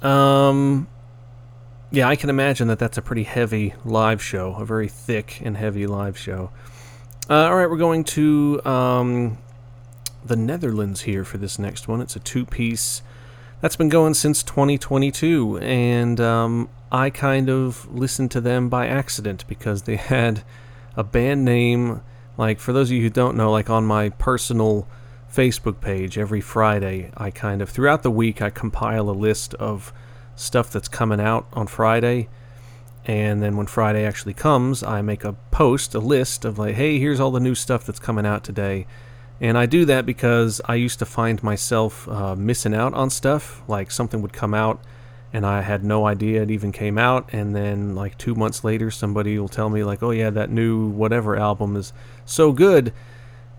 Um, 0.01 0.89
yeah, 1.89 2.09
I 2.09 2.17
can 2.17 2.29
imagine 2.29 2.67
that 2.67 2.79
that's 2.79 2.97
a 2.97 3.01
pretty 3.01 3.23
heavy 3.23 3.73
live 3.85 4.21
show, 4.21 4.55
a 4.55 4.65
very 4.65 4.89
thick 4.89 5.39
and 5.41 5.55
heavy 5.55 5.87
live 5.87 6.17
show. 6.17 6.51
Uh, 7.29 7.45
all 7.45 7.55
right, 7.55 7.69
we're 7.69 7.77
going 7.77 8.03
to 8.03 8.61
um, 8.65 9.37
the 10.25 10.35
Netherlands 10.35 11.03
here 11.03 11.23
for 11.23 11.37
this 11.37 11.57
next 11.57 11.87
one. 11.87 12.01
It's 12.01 12.17
a 12.17 12.19
two 12.19 12.45
piece 12.45 13.03
that's 13.61 13.77
been 13.77 13.87
going 13.87 14.15
since 14.15 14.43
2022, 14.43 15.59
and 15.59 16.19
um, 16.19 16.67
I 16.91 17.09
kind 17.09 17.49
of 17.49 17.89
listened 17.89 18.31
to 18.31 18.41
them 18.41 18.67
by 18.67 18.87
accident 18.87 19.47
because 19.47 19.83
they 19.83 19.95
had 19.95 20.43
a 20.97 21.05
band 21.05 21.45
name 21.45 22.01
like, 22.37 22.59
for 22.59 22.73
those 22.73 22.89
of 22.89 22.97
you 22.97 23.01
who 23.03 23.09
don't 23.09 23.37
know, 23.37 23.51
like 23.51 23.69
on 23.69 23.85
my 23.85 24.09
personal 24.09 24.87
Facebook 25.31 25.81
page 25.81 26.17
every 26.17 26.41
Friday, 26.41 27.11
I 27.17 27.31
kind 27.31 27.61
of, 27.61 27.69
throughout 27.69 28.03
the 28.03 28.11
week, 28.11 28.41
I 28.41 28.49
compile 28.49 29.09
a 29.09 29.11
list 29.11 29.53
of 29.55 29.93
stuff 30.35 30.71
that's 30.71 30.87
coming 30.87 31.19
out 31.19 31.47
on 31.53 31.67
Friday. 31.67 32.29
And 33.05 33.41
then 33.41 33.55
when 33.55 33.67
Friday 33.67 34.05
actually 34.05 34.33
comes, 34.33 34.81
I 34.81 35.01
make 35.01 35.23
a 35.23 35.33
post, 35.51 35.93
a 35.93 35.99
list 35.99 36.43
of 36.43 36.57
like, 36.57 36.75
hey, 36.75 36.99
here's 36.99 37.19
all 37.19 37.31
the 37.31 37.39
new 37.39 37.55
stuff 37.55 37.85
that's 37.85 37.99
coming 37.99 38.25
out 38.25 38.43
today. 38.43 38.87
And 39.39 39.57
I 39.57 39.65
do 39.65 39.85
that 39.85 40.05
because 40.05 40.61
I 40.65 40.75
used 40.75 40.99
to 40.99 41.05
find 41.05 41.43
myself 41.43 42.07
uh, 42.07 42.35
missing 42.35 42.73
out 42.73 42.93
on 42.93 43.09
stuff. 43.09 43.61
Like 43.67 43.91
something 43.91 44.21
would 44.21 44.33
come 44.33 44.53
out 44.53 44.81
and 45.35 45.45
I 45.45 45.59
had 45.59 45.83
no 45.83 46.07
idea 46.07 46.43
it 46.43 46.49
even 46.49 46.71
came 46.71 46.97
out. 46.97 47.27
And 47.33 47.53
then, 47.53 47.93
like 47.93 48.17
two 48.17 48.35
months 48.35 48.63
later, 48.63 48.89
somebody 48.89 49.37
will 49.37 49.49
tell 49.49 49.69
me, 49.69 49.83
like, 49.83 50.01
"Oh 50.01 50.11
yeah, 50.11 50.29
that 50.29 50.49
new 50.49 50.87
whatever 50.87 51.35
album 51.35 51.75
is 51.75 51.91
so 52.23 52.53
good," 52.53 52.93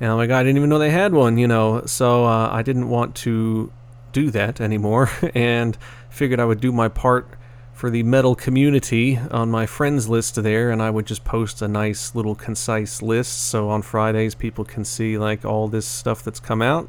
and 0.00 0.10
I'm 0.10 0.16
like, 0.16 0.30
"I 0.30 0.42
didn't 0.42 0.56
even 0.56 0.70
know 0.70 0.78
they 0.78 0.88
had 0.88 1.12
one," 1.12 1.36
you 1.36 1.46
know. 1.46 1.82
So 1.84 2.24
uh, 2.24 2.48
I 2.50 2.62
didn't 2.62 2.88
want 2.88 3.14
to 3.16 3.70
do 4.12 4.30
that 4.30 4.58
anymore, 4.58 5.10
and 5.34 5.76
figured 6.08 6.40
I 6.40 6.46
would 6.46 6.60
do 6.60 6.72
my 6.72 6.88
part 6.88 7.28
for 7.74 7.90
the 7.90 8.02
metal 8.02 8.34
community 8.34 9.18
on 9.30 9.50
my 9.50 9.66
friends 9.66 10.08
list 10.08 10.42
there, 10.42 10.70
and 10.70 10.80
I 10.80 10.88
would 10.88 11.04
just 11.04 11.24
post 11.24 11.60
a 11.60 11.68
nice 11.68 12.14
little 12.14 12.34
concise 12.34 13.02
list 13.02 13.48
so 13.50 13.68
on 13.68 13.82
Fridays 13.82 14.34
people 14.34 14.64
can 14.64 14.82
see 14.86 15.18
like 15.18 15.44
all 15.44 15.68
this 15.68 15.86
stuff 15.86 16.22
that's 16.22 16.40
come 16.40 16.62
out, 16.62 16.88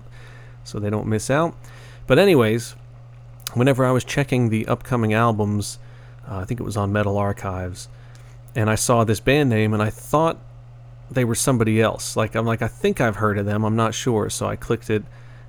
so 0.63 0.79
they 0.79 0.89
don't 0.89 1.07
miss 1.07 1.29
out. 1.29 1.57
But 2.07 2.19
anyways 2.19 2.75
whenever 3.53 3.85
I 3.85 3.91
was 3.91 4.03
checking 4.03 4.49
the 4.49 4.67
upcoming 4.67 5.13
albums, 5.13 5.79
uh, 6.29 6.37
I 6.37 6.45
think 6.45 6.59
it 6.59 6.63
was 6.63 6.77
on 6.77 6.91
Metal 6.91 7.17
Archives, 7.17 7.87
and 8.55 8.69
I 8.69 8.75
saw 8.75 9.03
this 9.03 9.19
band 9.19 9.49
name, 9.49 9.73
and 9.73 9.81
I 9.81 9.89
thought 9.89 10.37
they 11.09 11.23
were 11.23 11.35
somebody 11.35 11.81
else. 11.81 12.15
Like 12.15 12.35
I'm 12.35 12.45
like 12.45 12.61
I 12.61 12.67
think 12.67 12.99
I've 12.99 13.17
heard 13.17 13.37
of 13.37 13.45
them. 13.45 13.63
I'm 13.63 13.75
not 13.75 13.93
sure. 13.93 14.29
So 14.29 14.47
I 14.47 14.55
clicked 14.55 14.89
it, 14.89 15.03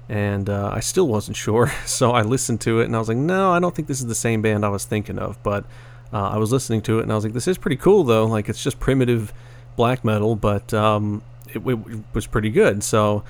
and 0.09 0.49
uh, 0.49 0.71
I 0.73 0.81
still 0.81 1.09
wasn't 1.09 1.37
sure. 1.47 1.73
So 1.87 2.13
I 2.13 2.23
listened 2.23 2.61
to 2.63 2.81
it, 2.81 2.85
and 2.85 2.95
I 2.95 2.99
was 2.99 3.09
like, 3.09 3.17
no, 3.17 3.53
I 3.53 3.59
don't 3.59 3.75
think 3.75 3.89
this 3.89 4.01
is 4.01 4.07
the 4.07 4.15
same 4.15 4.43
band 4.43 4.65
I 4.65 4.69
was 4.69 4.85
thinking 4.85 5.19
of. 5.19 5.43
But 5.43 5.65
uh, 6.13 6.29
I 6.29 6.39
was 6.39 6.53
listening 6.53 6.83
to 6.83 6.99
it, 7.01 7.03
and 7.03 7.13
I 7.13 7.15
was 7.15 7.25
like, 7.25 7.35
this 7.35 7.49
is 7.49 7.59
pretty 7.59 7.77
cool 7.77 8.05
though. 8.05 8.27
Like 8.27 8.49
it's 8.49 8.63
just 8.63 8.79
primitive 8.81 9.33
black 9.77 10.05
metal, 10.05 10.37
but 10.37 10.73
um, 10.75 11.23
it, 11.49 11.67
it, 11.67 12.15
was 12.15 12.27
pretty 12.27 12.51
good. 12.51 12.83
So 12.83 13.25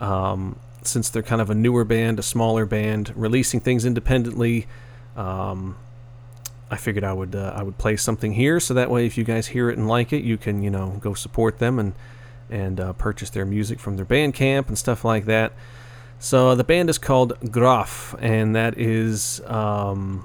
um, 0.00 0.58
since 0.86 1.08
they're 1.08 1.22
kind 1.22 1.40
of 1.40 1.50
a 1.50 1.54
newer 1.54 1.84
band, 1.84 2.18
a 2.18 2.22
smaller 2.22 2.66
band, 2.66 3.12
releasing 3.16 3.60
things 3.60 3.84
independently. 3.84 4.66
Um, 5.16 5.76
I 6.70 6.76
figured 6.76 7.04
I 7.04 7.12
would 7.12 7.34
uh, 7.34 7.52
I 7.54 7.62
would 7.62 7.78
play 7.78 7.96
something 7.96 8.32
here, 8.32 8.58
so 8.58 8.74
that 8.74 8.90
way, 8.90 9.04
if 9.04 9.18
you 9.18 9.24
guys 9.24 9.48
hear 9.48 9.68
it 9.68 9.76
and 9.76 9.86
like 9.86 10.12
it, 10.12 10.24
you 10.24 10.38
can 10.38 10.62
you 10.62 10.70
know 10.70 10.98
go 11.00 11.14
support 11.14 11.58
them 11.58 11.78
and 11.78 11.92
and 12.50 12.80
uh, 12.80 12.92
purchase 12.94 13.30
their 13.30 13.44
music 13.44 13.80
from 13.80 13.96
their 13.96 14.04
Bandcamp 14.04 14.68
and 14.68 14.78
stuff 14.78 15.04
like 15.04 15.26
that. 15.26 15.52
So 16.18 16.54
the 16.54 16.64
band 16.64 16.88
is 16.88 16.98
called 16.98 17.32
Graf, 17.50 18.14
and 18.20 18.54
that 18.54 18.78
is 18.78 19.40
um, 19.46 20.24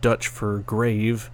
Dutch 0.00 0.28
for 0.28 0.58
grave. 0.58 1.30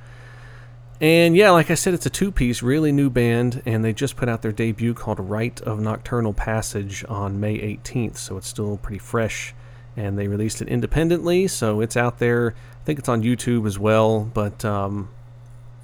And 1.01 1.37
yeah, 1.37 1.51
like 1.51 1.71
I 1.71 1.75
said, 1.75 1.95
it's 1.95 2.07
a 2.07 2.11
two 2.11 2.33
piece, 2.33 2.61
really 2.61 2.91
new 2.91 3.09
band, 3.09 3.63
and 3.65 3.85
they 3.85 3.93
just 3.93 4.17
put 4.17 4.29
out 4.29 4.43
their 4.43 4.53
debut 4.53 4.95
called 4.95 5.21
Rite 5.21 5.61
of 5.61 5.79
Nocturnal 5.79 6.33
Passage 6.33 7.05
on 7.09 7.39
May 7.39 7.57
18th, 7.59 8.17
so 8.17 8.37
it's 8.37 8.49
still 8.49 8.79
pretty 8.79 8.99
fresh. 8.99 9.55
And 9.97 10.19
they 10.19 10.27
released 10.27 10.61
it 10.61 10.69
independently, 10.69 11.47
so 11.47 11.81
it's 11.81 11.97
out 11.97 12.19
there. 12.19 12.55
I 12.83 12.85
think 12.85 12.99
it's 12.99 13.09
on 13.09 13.23
YouTube 13.23 13.67
as 13.67 13.79
well, 13.79 14.25
but 14.25 14.65
um, 14.65 15.11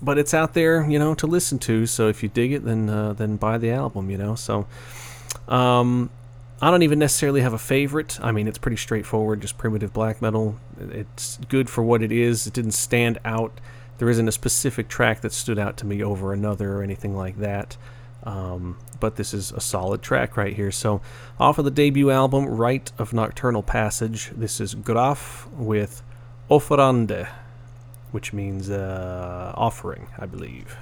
but 0.03 0.19
it's 0.19 0.35
out 0.35 0.55
there, 0.55 0.89
you 0.89 0.99
know, 0.99 1.15
to 1.15 1.27
listen 1.27 1.59
to. 1.61 1.87
So 1.87 2.09
if 2.09 2.23
you 2.23 2.29
dig 2.29 2.53
it, 2.53 2.65
then 2.65 2.89
uh, 2.89 3.13
then 3.13 3.37
buy 3.37 3.59
the 3.59 3.71
album, 3.71 4.11
you 4.11 4.19
know. 4.19 4.35
So 4.35 4.67
um, 5.49 6.11
I 6.61 6.71
don't 6.71 6.83
even 6.83 6.99
necessarily 6.99 7.41
have 7.41 7.53
a 7.53 7.59
favorite. 7.59 8.19
I 8.21 8.33
mean, 8.33 8.49
it's 8.49 8.59
pretty 8.59 8.77
straightforward, 8.77 9.41
just 9.41 9.59
primitive 9.59 9.93
black 9.93 10.21
metal. 10.21 10.57
It's 10.79 11.39
good 11.49 11.71
for 11.71 11.83
what 11.83 12.03
it 12.03 12.11
is. 12.11 12.47
It 12.47 12.53
didn't 12.53 12.73
stand 12.73 13.19
out 13.25 13.61
there 13.99 14.09
isn't 14.11 14.29
a 14.29 14.33
specific 14.33 14.89
track 14.89 15.21
that 15.21 15.33
stood 15.33 15.59
out 15.59 15.77
to 15.79 15.87
me 15.87 16.03
over 16.03 16.33
another 16.33 16.75
or 16.75 16.83
anything 16.83 17.17
like 17.17 17.39
that. 17.39 17.77
Um, 18.25 18.79
but 19.01 19.17
this 19.17 19.35
is 19.35 19.53
a 19.53 19.61
solid 19.61 20.03
track 20.03 20.37
right 20.37 20.55
here. 20.55 20.71
So, 20.71 21.03
off 21.39 21.59
of 21.59 21.67
the 21.67 21.71
debut 21.71 22.11
album, 22.11 22.47
Rite 22.47 22.91
of 22.99 23.13
Nocturnal 23.13 23.63
Passage, 23.63 24.31
this 24.35 24.61
is 24.61 24.75
Graf 24.75 25.47
with 25.53 26.03
Offerande, 26.51 27.29
which 28.13 28.33
means 28.33 28.71
uh, 28.71 29.53
offering, 29.57 30.09
I 30.19 30.25
believe. 30.25 30.77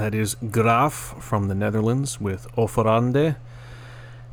That 0.00 0.14
is 0.14 0.34
Graf 0.50 0.94
from 1.20 1.48
the 1.48 1.54
Netherlands 1.54 2.18
with 2.18 2.50
Offerande. 2.56 3.36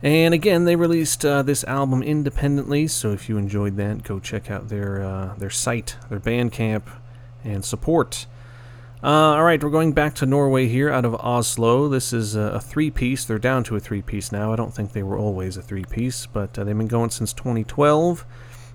And 0.01 0.33
again, 0.33 0.63
they 0.63 0.77
released 0.77 1.25
uh, 1.25 1.41
this 1.41 1.65
album 1.65 2.01
independently, 2.01 2.87
so 2.87 3.11
if 3.11 3.27
you 3.27 3.37
enjoyed 3.37 3.75
that, 3.75 4.03
go 4.03 4.17
check 4.17 4.49
out 4.49 4.69
their 4.69 5.03
uh, 5.03 5.35
their 5.35 5.49
site, 5.49 5.97
their 6.07 6.21
Bandcamp, 6.21 6.83
and 7.43 7.65
support. 7.65 8.27
Uh, 9.03 9.35
all 9.35 9.43
right, 9.43 9.61
we're 9.61 9.69
going 9.69 9.91
back 9.91 10.15
to 10.15 10.25
Norway 10.25 10.69
here 10.69 10.89
out 10.89 11.03
of 11.03 11.15
Oslo. 11.15 11.89
This 11.89 12.13
is 12.13 12.33
a, 12.33 12.43
a 12.43 12.59
three 12.61 12.89
piece. 12.89 13.25
They're 13.25 13.37
down 13.37 13.65
to 13.65 13.75
a 13.75 13.81
three 13.81 14.01
piece 14.01 14.31
now. 14.31 14.53
I 14.53 14.55
don't 14.55 14.73
think 14.73 14.93
they 14.93 15.03
were 15.03 15.17
always 15.17 15.57
a 15.57 15.61
three 15.61 15.83
piece, 15.83 16.27
but 16.27 16.57
uh, 16.57 16.63
they've 16.63 16.77
been 16.77 16.87
going 16.87 17.09
since 17.09 17.33
2012. 17.33 18.25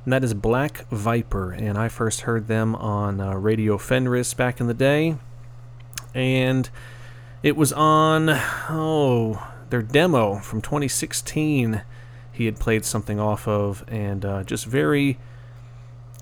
And 0.04 0.12
that 0.12 0.22
is 0.22 0.34
Black 0.34 0.86
Viper. 0.90 1.52
And 1.52 1.78
I 1.78 1.88
first 1.88 2.20
heard 2.22 2.48
them 2.48 2.74
on 2.74 3.18
uh, 3.18 3.32
Radio 3.32 3.78
Fenris 3.78 4.34
back 4.34 4.60
in 4.60 4.66
the 4.66 4.74
day. 4.74 5.16
And 6.14 6.68
it 7.42 7.56
was 7.56 7.72
on, 7.72 8.28
oh, 8.30 9.46
their 9.70 9.82
demo 9.82 10.36
from 10.36 10.60
2016 10.60 11.82
he 12.32 12.46
had 12.46 12.58
played 12.58 12.84
something 12.84 13.20
off 13.20 13.46
of, 13.46 13.84
and 13.86 14.24
uh, 14.24 14.42
just 14.42 14.64
very 14.64 15.18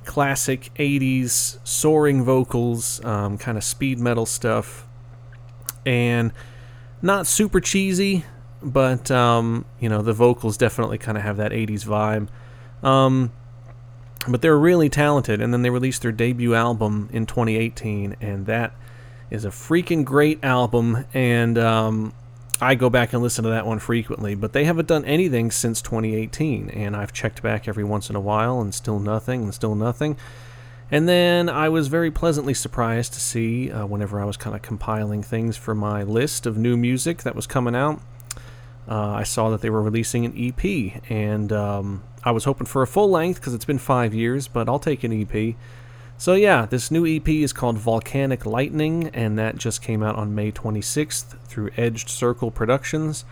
classic 0.05 0.71
80s 0.77 1.59
soaring 1.63 2.25
vocals, 2.25 3.03
um, 3.05 3.39
kind 3.39 3.57
of 3.57 3.63
speed 3.63 3.99
metal 3.99 4.27
stuff, 4.27 4.87
and 5.87 6.33
not 7.01 7.27
super 7.27 7.61
cheesy, 7.61 8.25
but 8.61 9.11
um, 9.11 9.65
you 9.79 9.89
know 9.89 10.03
the 10.03 10.13
vocals 10.13 10.57
definitely 10.57 10.99
kind 10.99 11.17
of 11.17 11.23
have 11.23 11.37
that 11.37 11.53
80s 11.53 11.87
vibe. 11.87 12.29
Um, 12.87 13.33
but 14.29 14.43
they're 14.43 14.59
really 14.59 14.89
talented, 14.89 15.41
and 15.41 15.55
then 15.55 15.63
they 15.63 15.71
released 15.71 16.03
their 16.03 16.13
debut 16.13 16.55
album 16.55 17.09
in 17.13 17.25
2018, 17.25 18.17
and 18.21 18.47
that 18.47 18.73
is 19.31 19.45
a 19.45 19.51
freaking 19.51 20.05
great 20.05 20.43
album, 20.45 21.07
and 21.15 21.57
um, 21.57 22.13
I 22.61 22.75
go 22.75 22.91
back 22.91 23.13
and 23.13 23.23
listen 23.23 23.45
to 23.45 23.51
that 23.51 23.67
one 23.67 23.79
frequently, 23.79 24.35
but 24.35 24.53
they 24.53 24.65
haven't 24.65 24.89
done 24.89 25.05
anything 25.05 25.51
since 25.51 25.81
2018, 25.81 26.71
and 26.71 26.97
I've 26.97 27.13
checked 27.13 27.43
back 27.43 27.69
every 27.69 27.85
once 27.85 28.11
in 28.11 28.17
a 28.17 28.21
while, 28.21 28.61
and 28.61 28.75
still 28.75 28.99
nothing, 28.99 29.45
and 29.45 29.55
still 29.55 29.75
nothing. 29.75 30.17
And 30.91 31.09
then 31.09 31.49
I 31.49 31.69
was 31.69 31.87
very 31.87 32.11
pleasantly 32.11 32.53
surprised 32.53 33.15
to 33.15 33.21
see, 33.21 33.71
uh, 33.71 33.87
whenever 33.87 34.21
I 34.21 34.25
was 34.25 34.37
kind 34.37 34.57
of 34.57 34.63
compiling 34.63 35.23
things 35.23 35.57
for 35.57 35.75
my 35.75 36.03
list 36.03 36.47
of 36.47 36.59
new 36.59 36.77
music 36.77 37.23
that 37.23 37.37
was 37.37 37.47
coming 37.47 37.77
out, 37.77 38.01
uh, 38.89 39.11
I 39.11 39.23
saw 39.23 39.51
that 39.51 39.61
they 39.61 39.71
were 39.71 39.83
releasing 39.83 40.25
an 40.25 40.35
EP, 40.37 41.01
and 41.09 41.53
um, 41.53 42.03
I 42.25 42.33
was 42.33 42.45
hoping 42.45 42.67
for 42.67 42.83
a 42.83 42.87
full 42.89 43.09
length 43.09 43.41
because 43.41 43.55
it's 43.55 43.65
been 43.65 43.79
five 43.79 44.13
years, 44.13 44.49
but 44.49 44.69
I'll 44.69 44.81
take 44.81 45.05
an 45.05 45.13
EP. 45.13 45.55
So, 46.21 46.35
yeah, 46.35 46.67
this 46.67 46.91
new 46.91 47.07
EP 47.07 47.27
is 47.31 47.55
called 47.55 47.79
Volcanic 47.79 48.45
Lightning, 48.45 49.09
and 49.15 49.39
that 49.39 49.57
just 49.57 49.81
came 49.81 50.03
out 50.03 50.17
on 50.17 50.35
May 50.35 50.53
26th 50.53 51.39
through 51.47 51.71
Edged 51.79 52.11
Circle 52.11 52.51
Productions. 52.51 53.25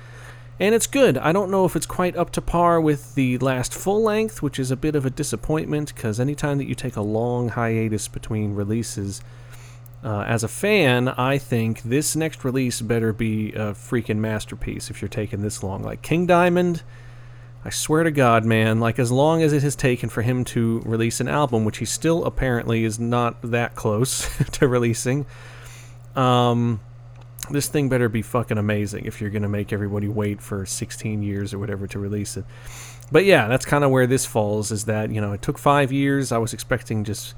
And 0.58 0.74
it's 0.74 0.86
good. 0.86 1.18
I 1.18 1.32
don't 1.32 1.50
know 1.50 1.66
if 1.66 1.76
it's 1.76 1.84
quite 1.84 2.16
up 2.16 2.30
to 2.30 2.40
par 2.40 2.80
with 2.80 3.14
the 3.14 3.36
last 3.36 3.74
full 3.74 4.02
length, 4.02 4.40
which 4.40 4.58
is 4.58 4.70
a 4.70 4.76
bit 4.76 4.96
of 4.96 5.04
a 5.04 5.10
disappointment 5.10 5.94
because 5.94 6.18
anytime 6.18 6.56
that 6.56 6.66
you 6.66 6.74
take 6.74 6.96
a 6.96 7.02
long 7.02 7.50
hiatus 7.50 8.08
between 8.08 8.54
releases, 8.54 9.20
uh, 10.02 10.20
as 10.20 10.42
a 10.42 10.48
fan, 10.48 11.08
I 11.08 11.36
think 11.36 11.82
this 11.82 12.16
next 12.16 12.42
release 12.42 12.80
better 12.80 13.12
be 13.12 13.52
a 13.52 13.74
freaking 13.74 14.16
masterpiece 14.16 14.88
if 14.88 15.02
you're 15.02 15.10
taking 15.10 15.42
this 15.42 15.62
long. 15.62 15.82
Like 15.82 16.00
King 16.00 16.24
Diamond 16.24 16.84
I 17.68 17.70
swear 17.70 18.02
to 18.02 18.10
God, 18.10 18.46
man, 18.46 18.80
like 18.80 18.98
as 18.98 19.12
long 19.12 19.42
as 19.42 19.52
it 19.52 19.62
has 19.62 19.76
taken 19.76 20.08
for 20.08 20.22
him 20.22 20.42
to 20.46 20.80
release 20.86 21.20
an 21.20 21.28
album, 21.28 21.66
which 21.66 21.76
he 21.76 21.84
still 21.84 22.24
apparently 22.24 22.82
is 22.82 22.98
not 22.98 23.36
that 23.42 23.74
close 23.74 24.26
to 24.52 24.66
releasing, 24.66 25.26
um, 26.16 26.80
this 27.50 27.68
thing 27.68 27.90
better 27.90 28.08
be 28.08 28.22
fucking 28.22 28.56
amazing 28.56 29.04
if 29.04 29.20
you're 29.20 29.28
gonna 29.28 29.50
make 29.50 29.70
everybody 29.70 30.08
wait 30.08 30.40
for 30.40 30.64
16 30.64 31.22
years 31.22 31.52
or 31.52 31.58
whatever 31.58 31.86
to 31.88 31.98
release 31.98 32.38
it. 32.38 32.46
But 33.12 33.26
yeah, 33.26 33.48
that's 33.48 33.66
kind 33.66 33.84
of 33.84 33.90
where 33.90 34.06
this 34.06 34.24
falls. 34.24 34.72
Is 34.72 34.86
that 34.86 35.10
you 35.10 35.20
know 35.20 35.34
it 35.34 35.42
took 35.42 35.58
five 35.58 35.92
years. 35.92 36.32
I 36.32 36.38
was 36.38 36.54
expecting 36.54 37.04
just 37.04 37.34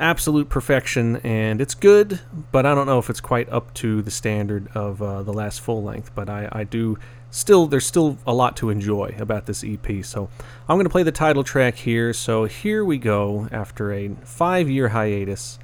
absolute 0.00 0.48
perfection, 0.48 1.16
and 1.16 1.60
it's 1.60 1.74
good, 1.74 2.20
but 2.52 2.64
I 2.64 2.74
don't 2.74 2.86
know 2.86 3.00
if 3.00 3.10
it's 3.10 3.20
quite 3.20 3.50
up 3.50 3.74
to 3.74 4.00
the 4.00 4.10
standard 4.10 4.68
of 4.74 5.02
uh, 5.02 5.22
the 5.24 5.34
last 5.34 5.60
full 5.60 5.82
length. 5.82 6.14
But 6.14 6.30
I, 6.30 6.48
I 6.50 6.64
do 6.64 6.96
still 7.30 7.66
there's 7.66 7.86
still 7.86 8.18
a 8.26 8.32
lot 8.32 8.56
to 8.56 8.70
enjoy 8.70 9.14
about 9.18 9.46
this 9.46 9.64
EP. 9.64 10.04
So 10.04 10.28
I'm 10.68 10.76
going 10.76 10.86
to 10.86 10.90
play 10.90 11.02
the 11.02 11.12
title 11.12 11.44
track 11.44 11.76
here. 11.76 12.12
So 12.12 12.44
here 12.44 12.84
we 12.84 12.98
go 12.98 13.48
after 13.50 13.92
a 13.92 14.08
5-year 14.08 14.88
hiatus 14.88 15.58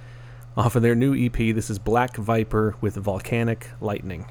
off 0.57 0.77
of 0.77 0.83
their 0.83 0.95
new 0.95 1.15
EP. 1.15 1.33
This 1.33 1.71
is 1.71 1.79
Black 1.79 2.17
Viper 2.17 2.77
with 2.81 2.95
Volcanic 2.97 3.71
Lightning. 3.81 4.27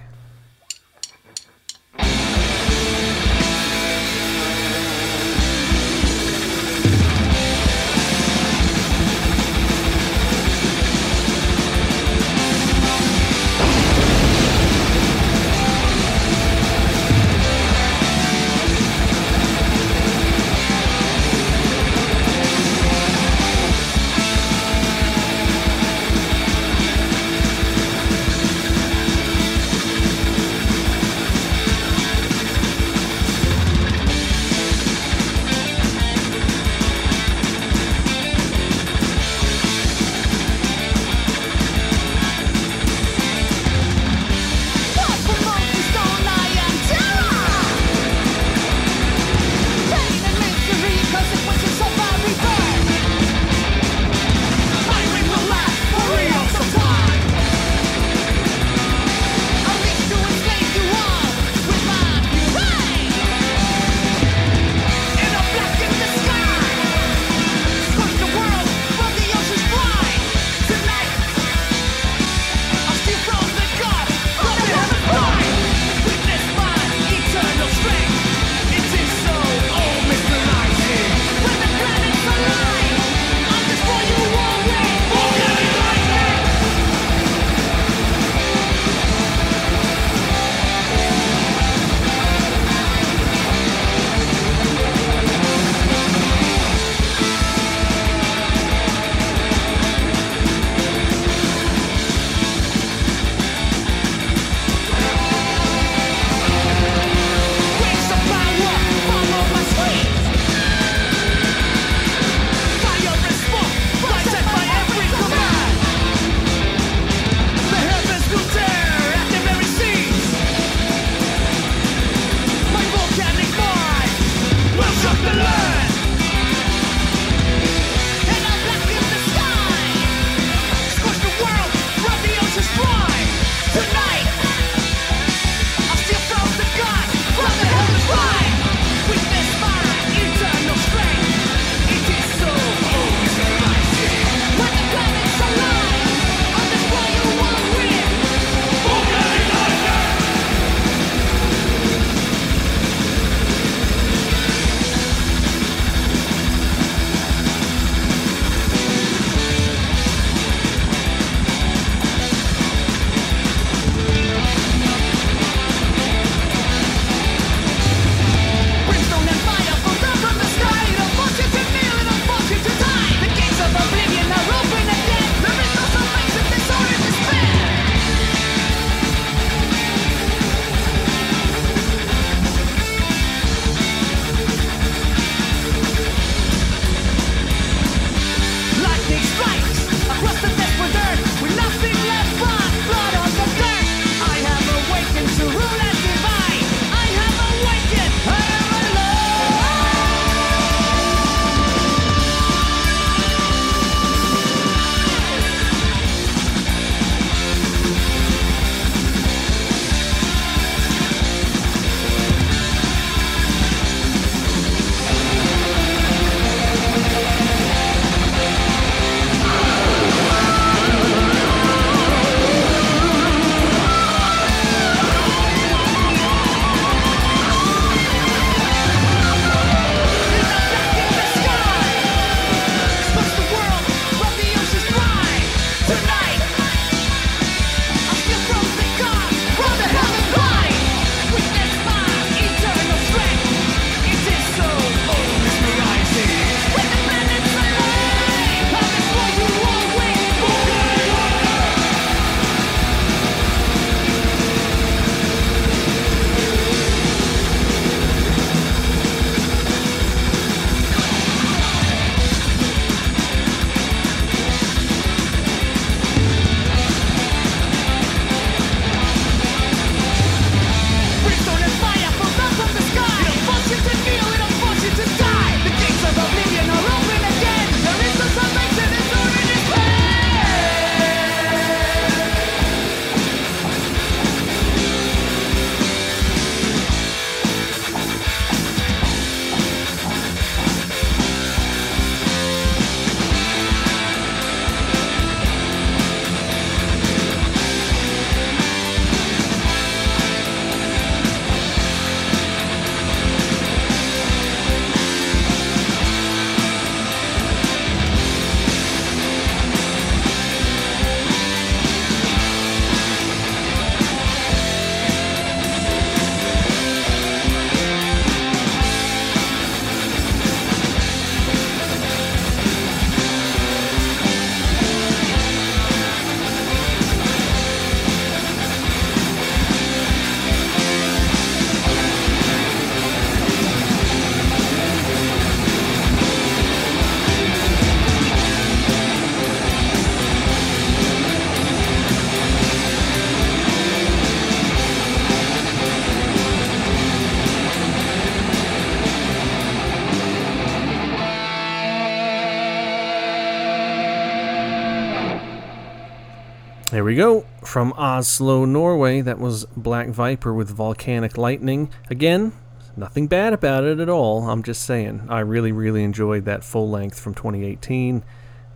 We 357.13 357.17
go. 357.17 357.45
From 357.63 357.93
Oslo, 357.93 358.65
Norway, 358.65 359.21
that 359.21 359.37
was 359.37 359.65
Black 359.77 360.07
Viper 360.07 360.51
with 360.51 360.71
Volcanic 360.71 361.37
Lightning. 361.37 361.91
Again, 362.09 362.53
nothing 362.97 363.27
bad 363.27 363.53
about 363.53 363.83
it 363.83 363.99
at 363.99 364.09
all. 364.09 364.49
I'm 364.49 364.63
just 364.63 364.81
saying, 364.81 365.27
I 365.29 365.41
really, 365.41 365.71
really 365.71 366.03
enjoyed 366.03 366.45
that 366.45 366.63
full 366.63 366.89
length 366.89 367.19
from 367.19 367.35
2018, 367.35 368.23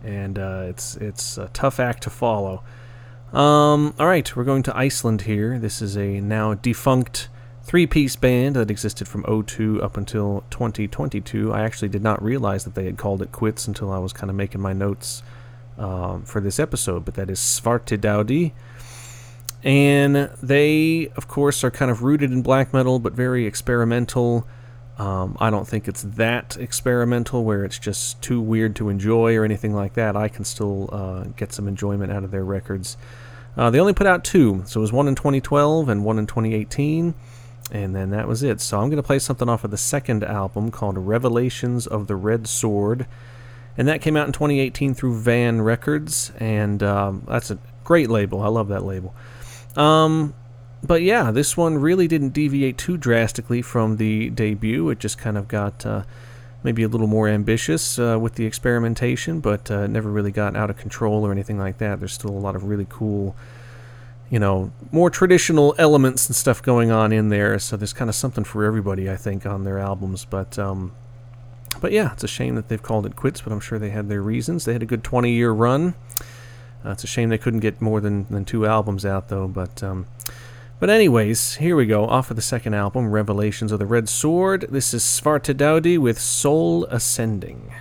and 0.04 0.38
uh, 0.38 0.66
it's 0.68 0.96
it's 0.98 1.36
a 1.36 1.48
tough 1.48 1.80
act 1.80 2.04
to 2.04 2.10
follow. 2.10 2.62
Um, 3.32 3.92
all 3.98 4.06
right, 4.06 4.36
we're 4.36 4.44
going 4.44 4.62
to 4.64 4.76
Iceland 4.76 5.22
here. 5.22 5.58
This 5.58 5.82
is 5.82 5.96
a 5.96 6.20
now 6.20 6.54
defunct 6.54 7.28
three-piece 7.64 8.14
band 8.14 8.54
that 8.54 8.70
existed 8.70 9.08
from 9.08 9.24
02 9.24 9.82
up 9.82 9.96
until 9.96 10.44
2022. 10.50 11.52
I 11.52 11.62
actually 11.62 11.88
did 11.88 12.04
not 12.04 12.22
realize 12.22 12.62
that 12.64 12.76
they 12.76 12.84
had 12.84 12.98
called 12.98 13.20
it 13.20 13.32
quits 13.32 13.66
until 13.66 13.90
I 13.90 13.98
was 13.98 14.12
kind 14.12 14.30
of 14.30 14.36
making 14.36 14.60
my 14.60 14.72
notes 14.72 15.24
um, 15.78 16.24
for 16.24 16.40
this 16.40 16.58
episode, 16.58 17.04
but 17.04 17.14
that 17.14 17.30
is 17.30 17.38
Svartidauði. 17.38 18.52
And 19.64 20.30
they, 20.42 21.08
of 21.16 21.28
course, 21.28 21.64
are 21.64 21.70
kind 21.70 21.90
of 21.90 22.02
rooted 22.02 22.30
in 22.30 22.42
black 22.42 22.72
metal, 22.72 22.98
but 22.98 23.12
very 23.12 23.46
experimental. 23.46 24.46
Um, 24.98 25.36
I 25.40 25.50
don't 25.50 25.66
think 25.66 25.86
it's 25.88 26.02
that 26.02 26.56
experimental 26.56 27.44
where 27.44 27.64
it's 27.64 27.78
just 27.78 28.20
too 28.20 28.40
weird 28.40 28.74
to 28.76 28.88
enjoy 28.88 29.36
or 29.36 29.44
anything 29.44 29.74
like 29.74 29.94
that. 29.94 30.16
I 30.16 30.28
can 30.28 30.44
still 30.44 30.88
uh, 30.92 31.24
get 31.36 31.52
some 31.52 31.68
enjoyment 31.68 32.12
out 32.12 32.24
of 32.24 32.30
their 32.30 32.44
records. 32.44 32.96
Uh, 33.56 33.70
they 33.70 33.80
only 33.80 33.92
put 33.92 34.06
out 34.06 34.24
two, 34.24 34.62
so 34.66 34.80
it 34.80 34.82
was 34.82 34.92
one 34.92 35.08
in 35.08 35.14
2012 35.14 35.88
and 35.88 36.04
one 36.04 36.18
in 36.18 36.26
2018, 36.26 37.14
and 37.72 37.94
then 37.94 38.10
that 38.10 38.28
was 38.28 38.42
it. 38.42 38.60
So 38.60 38.78
I'm 38.78 38.88
going 38.88 39.02
to 39.02 39.06
play 39.06 39.18
something 39.18 39.48
off 39.48 39.64
of 39.64 39.72
the 39.72 39.76
second 39.76 40.22
album 40.22 40.70
called 40.70 40.96
Revelations 40.96 41.86
of 41.86 42.06
the 42.06 42.14
Red 42.14 42.46
Sword 42.46 43.06
and 43.78 43.86
that 43.86 44.02
came 44.02 44.16
out 44.16 44.26
in 44.26 44.32
2018 44.32 44.92
through 44.92 45.20
Van 45.20 45.62
Records, 45.62 46.32
and 46.38 46.82
um, 46.82 47.22
that's 47.28 47.52
a 47.52 47.58
great 47.84 48.10
label. 48.10 48.42
I 48.42 48.48
love 48.48 48.68
that 48.68 48.84
label. 48.84 49.14
Um, 49.76 50.34
but 50.82 51.02
yeah, 51.02 51.30
this 51.30 51.56
one 51.56 51.78
really 51.78 52.08
didn't 52.08 52.30
deviate 52.30 52.76
too 52.76 52.96
drastically 52.96 53.62
from 53.62 53.96
the 53.96 54.30
debut. 54.30 54.90
It 54.90 54.98
just 54.98 55.16
kind 55.16 55.38
of 55.38 55.46
got 55.46 55.86
uh, 55.86 56.02
maybe 56.64 56.82
a 56.82 56.88
little 56.88 57.06
more 57.06 57.28
ambitious 57.28 58.00
uh, 58.00 58.18
with 58.20 58.34
the 58.34 58.46
experimentation, 58.46 59.38
but 59.38 59.70
uh, 59.70 59.86
never 59.86 60.10
really 60.10 60.32
got 60.32 60.56
out 60.56 60.70
of 60.70 60.76
control 60.76 61.24
or 61.24 61.30
anything 61.30 61.58
like 61.58 61.78
that. 61.78 62.00
There's 62.00 62.12
still 62.12 62.30
a 62.30 62.32
lot 62.32 62.56
of 62.56 62.64
really 62.64 62.86
cool, 62.88 63.36
you 64.28 64.40
know, 64.40 64.72
more 64.90 65.08
traditional 65.08 65.74
elements 65.78 66.26
and 66.26 66.34
stuff 66.34 66.60
going 66.62 66.90
on 66.90 67.12
in 67.12 67.28
there. 67.28 67.60
So 67.60 67.76
there's 67.76 67.92
kind 67.92 68.08
of 68.08 68.16
something 68.16 68.42
for 68.42 68.64
everybody, 68.64 69.08
I 69.08 69.16
think, 69.16 69.46
on 69.46 69.62
their 69.62 69.78
albums. 69.78 70.24
But 70.24 70.58
um, 70.58 70.92
but 71.80 71.92
yeah, 71.92 72.12
it's 72.12 72.24
a 72.24 72.28
shame 72.28 72.54
that 72.56 72.68
they've 72.68 72.82
called 72.82 73.06
it 73.06 73.16
quits, 73.16 73.40
but 73.40 73.52
I'm 73.52 73.60
sure 73.60 73.78
they 73.78 73.90
had 73.90 74.08
their 74.08 74.22
reasons. 74.22 74.64
They 74.64 74.72
had 74.72 74.82
a 74.82 74.86
good 74.86 75.04
20 75.04 75.30
year 75.32 75.50
run. 75.50 75.94
Uh, 76.84 76.90
it's 76.90 77.04
a 77.04 77.08
shame 77.08 77.28
they 77.28 77.38
couldn't 77.38 77.60
get 77.60 77.80
more 77.80 78.00
than, 78.00 78.26
than 78.30 78.44
two 78.44 78.66
albums 78.66 79.04
out, 79.04 79.28
though. 79.28 79.48
But 79.48 79.82
um, 79.82 80.06
but 80.80 80.90
anyways, 80.90 81.56
here 81.56 81.74
we 81.74 81.86
go. 81.86 82.04
Off 82.04 82.30
of 82.30 82.36
the 82.36 82.42
second 82.42 82.74
album, 82.74 83.10
Revelations 83.10 83.72
of 83.72 83.80
the 83.80 83.86
Red 83.86 84.08
Sword. 84.08 84.66
This 84.70 84.94
is 84.94 85.02
Svartidauði 85.02 85.98
with 85.98 86.20
Sol 86.20 86.84
Ascending. 86.84 87.72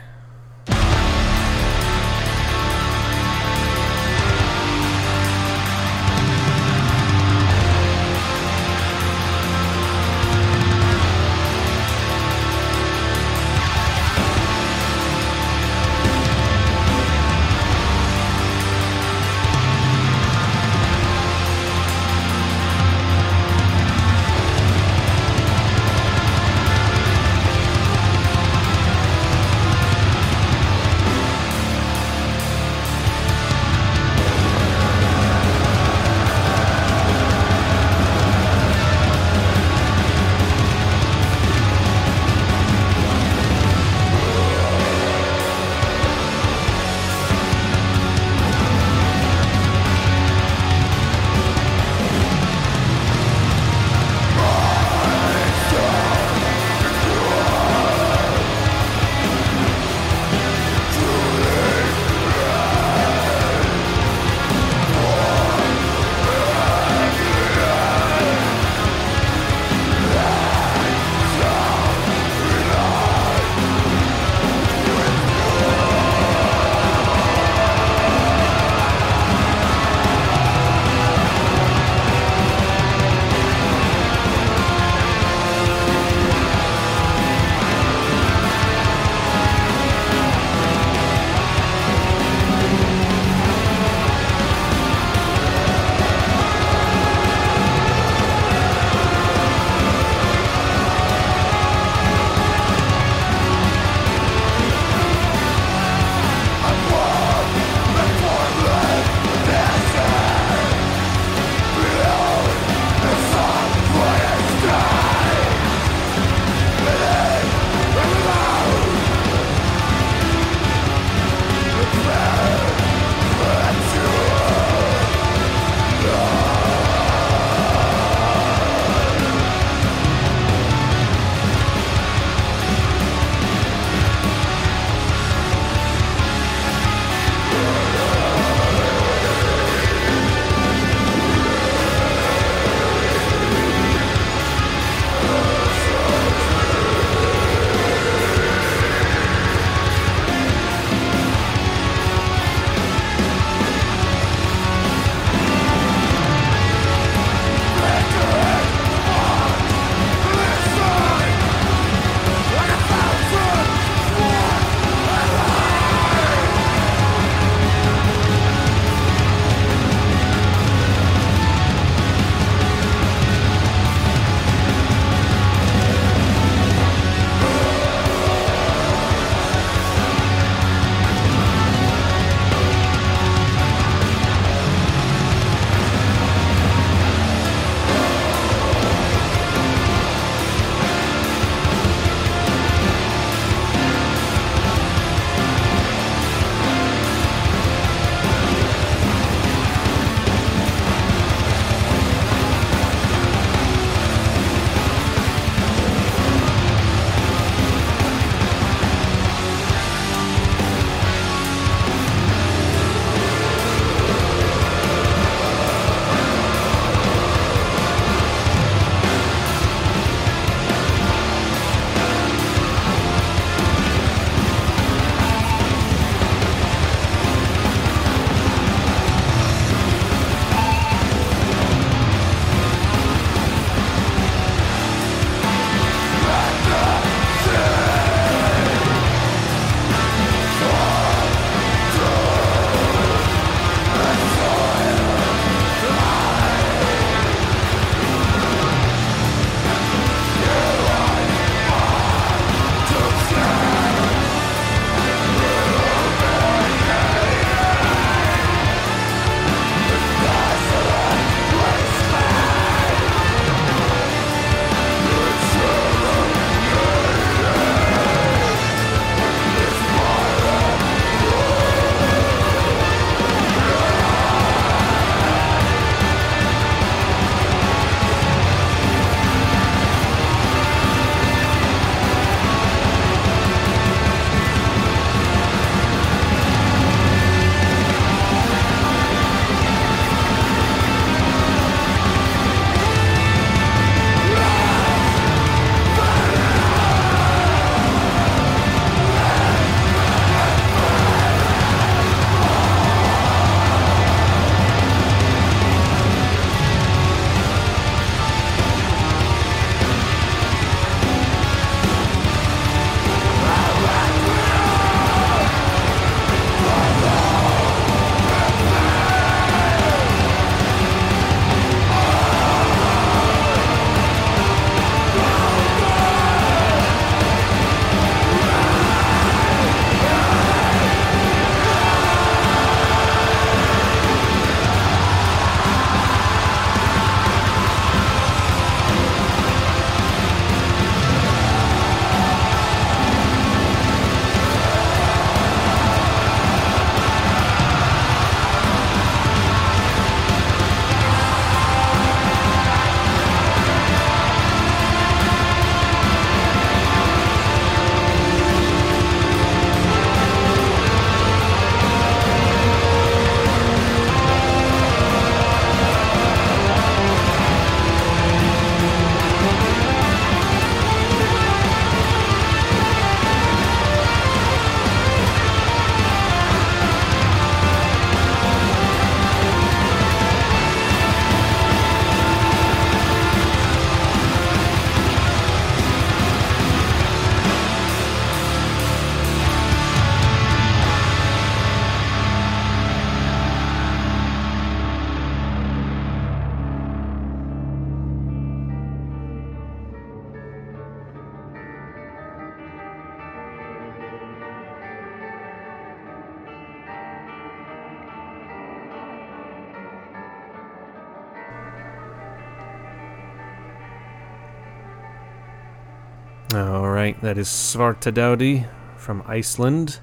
All 416.58 416.90
right, 416.90 417.22
that 417.22 417.38
is 417.38 417.48
Svartidauði 417.48 418.68
from 418.98 419.24
Iceland 419.28 420.00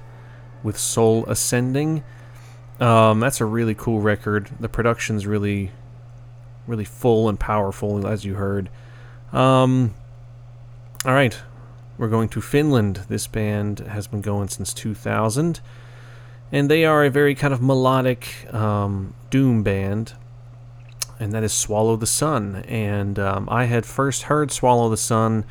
with 0.63 0.77
Sol 0.77 1.25
Ascending. 1.25 2.01
Um, 2.79 3.19
that's 3.19 3.41
a 3.41 3.45
really 3.45 3.75
cool 3.75 3.99
record. 3.99 4.49
The 4.61 4.69
production's 4.69 5.27
really, 5.27 5.73
really 6.65 6.85
full 6.85 7.27
and 7.27 7.37
powerful, 7.37 8.07
as 8.07 8.23
you 8.23 8.35
heard. 8.35 8.69
Um, 9.33 9.95
all 11.03 11.11
right, 11.11 11.37
we're 11.97 12.07
going 12.07 12.29
to 12.29 12.39
Finland. 12.39 13.01
This 13.09 13.27
band 13.27 13.79
has 13.79 14.07
been 14.07 14.21
going 14.21 14.47
since 14.47 14.73
2000, 14.73 15.59
and 16.53 16.71
they 16.71 16.85
are 16.85 17.03
a 17.03 17.09
very 17.09 17.35
kind 17.35 17.53
of 17.53 17.61
melodic 17.61 18.47
um, 18.53 19.13
doom 19.29 19.61
band, 19.61 20.13
and 21.19 21.33
that 21.33 21.43
is 21.43 21.51
Swallow 21.51 21.97
the 21.97 22.07
Sun. 22.07 22.63
And 22.69 23.19
um, 23.19 23.49
I 23.51 23.65
had 23.65 23.85
first 23.85 24.23
heard 24.23 24.51
Swallow 24.51 24.87
the 24.87 24.95
Sun. 24.95 25.43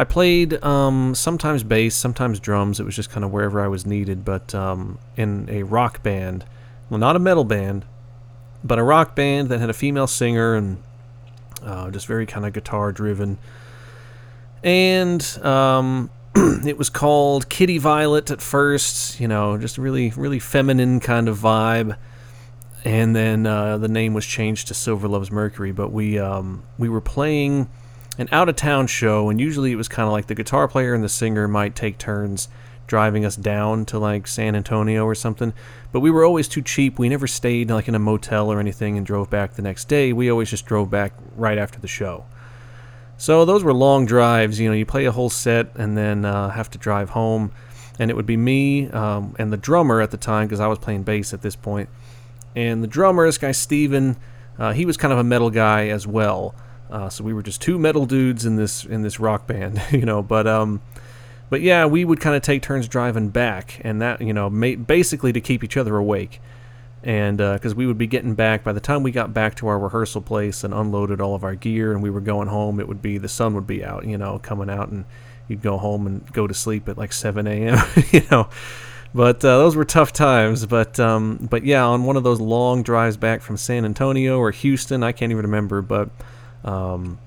I 0.00 0.04
played 0.04 0.62
um, 0.64 1.14
sometimes 1.14 1.62
bass, 1.62 1.94
sometimes 1.94 2.40
drums. 2.40 2.80
It 2.80 2.84
was 2.84 2.96
just 2.96 3.10
kind 3.10 3.24
of 3.24 3.30
wherever 3.30 3.60
I 3.60 3.68
was 3.68 3.84
needed, 3.84 4.24
but 4.24 4.54
um, 4.54 4.98
in 5.16 5.48
a 5.50 5.62
rock 5.62 6.02
band. 6.02 6.44
Well, 6.88 6.98
not 6.98 7.16
a 7.16 7.18
metal 7.18 7.44
band, 7.44 7.84
but 8.64 8.78
a 8.78 8.82
rock 8.82 9.14
band 9.14 9.48
that 9.50 9.60
had 9.60 9.70
a 9.70 9.74
female 9.74 10.06
singer 10.06 10.54
and 10.54 10.82
uh, 11.62 11.90
just 11.90 12.06
very 12.06 12.26
kind 12.26 12.46
of 12.46 12.52
guitar 12.52 12.92
driven 12.92 13.38
and 14.62 15.22
um, 15.44 16.10
it 16.34 16.76
was 16.76 16.90
called 16.90 17.48
Kitty 17.48 17.78
Violet 17.78 18.30
at 18.30 18.40
first. 18.42 19.20
You 19.20 19.28
know, 19.28 19.56
just 19.58 19.78
really, 19.78 20.10
really 20.16 20.38
feminine 20.38 21.00
kind 21.00 21.28
of 21.28 21.38
vibe. 21.38 21.96
And 22.84 23.14
then 23.14 23.46
uh, 23.46 23.76
the 23.78 23.88
name 23.88 24.14
was 24.14 24.24
changed 24.24 24.68
to 24.68 24.74
Silver 24.74 25.08
Loves 25.08 25.30
Mercury. 25.30 25.72
But 25.72 25.92
we 25.92 26.18
um, 26.18 26.62
we 26.78 26.88
were 26.88 27.00
playing 27.00 27.68
an 28.20 28.28
out 28.30 28.50
of 28.50 28.56
town 28.56 28.86
show, 28.86 29.30
and 29.30 29.40
usually 29.40 29.72
it 29.72 29.76
was 29.76 29.88
kind 29.88 30.06
of 30.06 30.12
like 30.12 30.26
the 30.26 30.34
guitar 30.34 30.68
player 30.68 30.92
and 30.92 31.02
the 31.02 31.08
singer 31.08 31.48
might 31.48 31.74
take 31.74 31.96
turns 31.96 32.48
driving 32.86 33.24
us 33.24 33.36
down 33.36 33.86
to 33.86 33.98
like 33.98 34.26
San 34.26 34.54
Antonio 34.54 35.04
or 35.04 35.14
something. 35.14 35.54
But 35.90 36.00
we 36.00 36.10
were 36.10 36.24
always 36.24 36.48
too 36.48 36.60
cheap. 36.60 36.98
We 36.98 37.08
never 37.08 37.26
stayed 37.26 37.70
like 37.70 37.88
in 37.88 37.94
a 37.94 38.00
motel 38.00 38.52
or 38.52 38.60
anything 38.60 38.98
and 38.98 39.06
drove 39.06 39.30
back 39.30 39.54
the 39.54 39.62
next 39.62 39.88
day. 39.88 40.12
We 40.12 40.30
always 40.30 40.50
just 40.50 40.66
drove 40.66 40.90
back 40.90 41.14
right 41.36 41.56
after 41.56 41.78
the 41.78 41.88
show. 41.88 42.26
So 43.16 43.44
those 43.44 43.62
were 43.64 43.72
long 43.72 44.06
drives. 44.06 44.60
You 44.60 44.68
know, 44.68 44.74
you 44.74 44.84
play 44.84 45.06
a 45.06 45.12
whole 45.12 45.30
set 45.30 45.74
and 45.76 45.96
then 45.96 46.24
uh, 46.24 46.50
have 46.50 46.68
to 46.72 46.78
drive 46.78 47.10
home. 47.10 47.52
And 47.98 48.10
it 48.10 48.16
would 48.16 48.26
be 48.26 48.36
me 48.36 48.88
um, 48.90 49.36
and 49.38 49.52
the 49.52 49.56
drummer 49.56 50.00
at 50.00 50.10
the 50.10 50.16
time 50.16 50.46
because 50.46 50.60
I 50.60 50.66
was 50.66 50.78
playing 50.78 51.04
bass 51.04 51.32
at 51.32 51.42
this 51.42 51.56
point. 51.56 51.88
And 52.56 52.82
the 52.82 52.88
drummer, 52.88 53.24
this 53.24 53.38
guy 53.38 53.52
Steven, 53.52 54.16
uh, 54.58 54.72
he 54.72 54.84
was 54.84 54.96
kind 54.96 55.12
of 55.12 55.18
a 55.18 55.24
metal 55.24 55.50
guy 55.50 55.88
as 55.88 56.06
well. 56.06 56.54
Uh, 56.90 57.08
so 57.08 57.22
we 57.22 57.32
were 57.32 57.42
just 57.42 57.60
two 57.62 57.78
metal 57.78 58.04
dudes 58.06 58.44
in 58.44 58.56
this 58.56 58.84
in 58.84 59.02
this 59.02 59.20
rock 59.20 59.46
band, 59.46 59.80
you 59.90 60.04
know. 60.04 60.22
But 60.22 60.46
um, 60.46 60.80
but 61.48 61.60
yeah, 61.60 61.86
we 61.86 62.04
would 62.04 62.20
kind 62.20 62.36
of 62.36 62.42
take 62.42 62.62
turns 62.62 62.88
driving 62.88 63.28
back, 63.28 63.80
and 63.84 64.02
that 64.02 64.20
you 64.20 64.32
know, 64.32 64.50
ma- 64.50 64.74
basically 64.74 65.32
to 65.32 65.40
keep 65.40 65.62
each 65.62 65.76
other 65.76 65.96
awake 65.96 66.40
and 67.02 67.38
because 67.38 67.72
uh, 67.72 67.76
we 67.76 67.86
would 67.86 67.96
be 67.96 68.06
getting 68.06 68.34
back 68.34 68.62
by 68.62 68.72
the 68.72 68.80
time 68.80 69.02
we 69.02 69.10
got 69.10 69.32
back 69.32 69.54
to 69.54 69.66
our 69.68 69.78
rehearsal 69.78 70.20
place 70.20 70.64
and 70.64 70.74
unloaded 70.74 71.20
all 71.20 71.34
of 71.34 71.44
our 71.44 71.54
gear 71.54 71.92
and 71.92 72.02
we 72.02 72.10
were 72.10 72.20
going 72.20 72.48
home 72.48 72.78
it 72.78 72.86
would 72.86 73.00
be 73.00 73.16
the 73.16 73.28
sun 73.28 73.54
would 73.54 73.66
be 73.66 73.82
out 73.82 74.04
you 74.04 74.18
know 74.18 74.38
coming 74.38 74.68
out 74.68 74.88
and 74.88 75.04
you'd 75.48 75.62
go 75.62 75.78
home 75.78 76.06
and 76.06 76.30
go 76.32 76.46
to 76.46 76.52
sleep 76.52 76.88
at 76.88 76.98
like 76.98 77.12
7 77.12 77.46
a.m 77.46 77.78
you 78.10 78.22
know 78.30 78.48
but 79.14 79.36
uh, 79.44 79.58
those 79.58 79.76
were 79.76 79.84
tough 79.84 80.12
times 80.12 80.66
but 80.66 81.00
um, 81.00 81.48
but 81.50 81.64
yeah 81.64 81.84
on 81.84 82.04
one 82.04 82.16
of 82.16 82.22
those 82.22 82.40
long 82.40 82.82
drives 82.82 83.16
back 83.16 83.40
from 83.40 83.56
san 83.56 83.86
antonio 83.86 84.38
or 84.38 84.50
houston 84.50 85.02
i 85.02 85.10
can't 85.10 85.32
even 85.32 85.46
remember 85.46 85.80
but 85.80 86.10
um, 86.64 87.18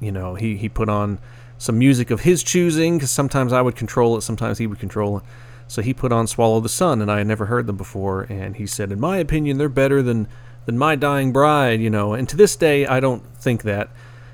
you 0.00 0.12
know 0.12 0.34
he, 0.34 0.56
he 0.56 0.68
put 0.68 0.88
on 0.88 1.18
some 1.58 1.78
music 1.78 2.10
of 2.10 2.20
his 2.20 2.42
choosing 2.42 2.98
because 2.98 3.10
sometimes 3.10 3.50
i 3.52 3.62
would 3.62 3.74
control 3.74 4.16
it 4.16 4.20
sometimes 4.20 4.58
he 4.58 4.66
would 4.66 4.78
control 4.78 5.18
it 5.18 5.24
so 5.68 5.82
he 5.82 5.92
put 5.92 6.12
on 6.12 6.26
Swallow 6.26 6.60
the 6.60 6.68
Sun, 6.68 7.02
and 7.02 7.10
I 7.10 7.18
had 7.18 7.26
never 7.26 7.46
heard 7.46 7.66
them 7.66 7.76
before. 7.76 8.22
And 8.22 8.56
he 8.56 8.66
said, 8.66 8.92
in 8.92 9.00
my 9.00 9.18
opinion, 9.18 9.58
they're 9.58 9.68
better 9.68 10.02
than 10.02 10.28
than 10.64 10.78
My 10.78 10.96
Dying 10.96 11.32
Bride. 11.32 11.80
You 11.80 11.90
know, 11.90 12.14
and 12.14 12.28
to 12.28 12.36
this 12.36 12.56
day, 12.56 12.86
I 12.86 13.00
don't 13.00 13.24
think 13.36 13.62
that 13.62 13.88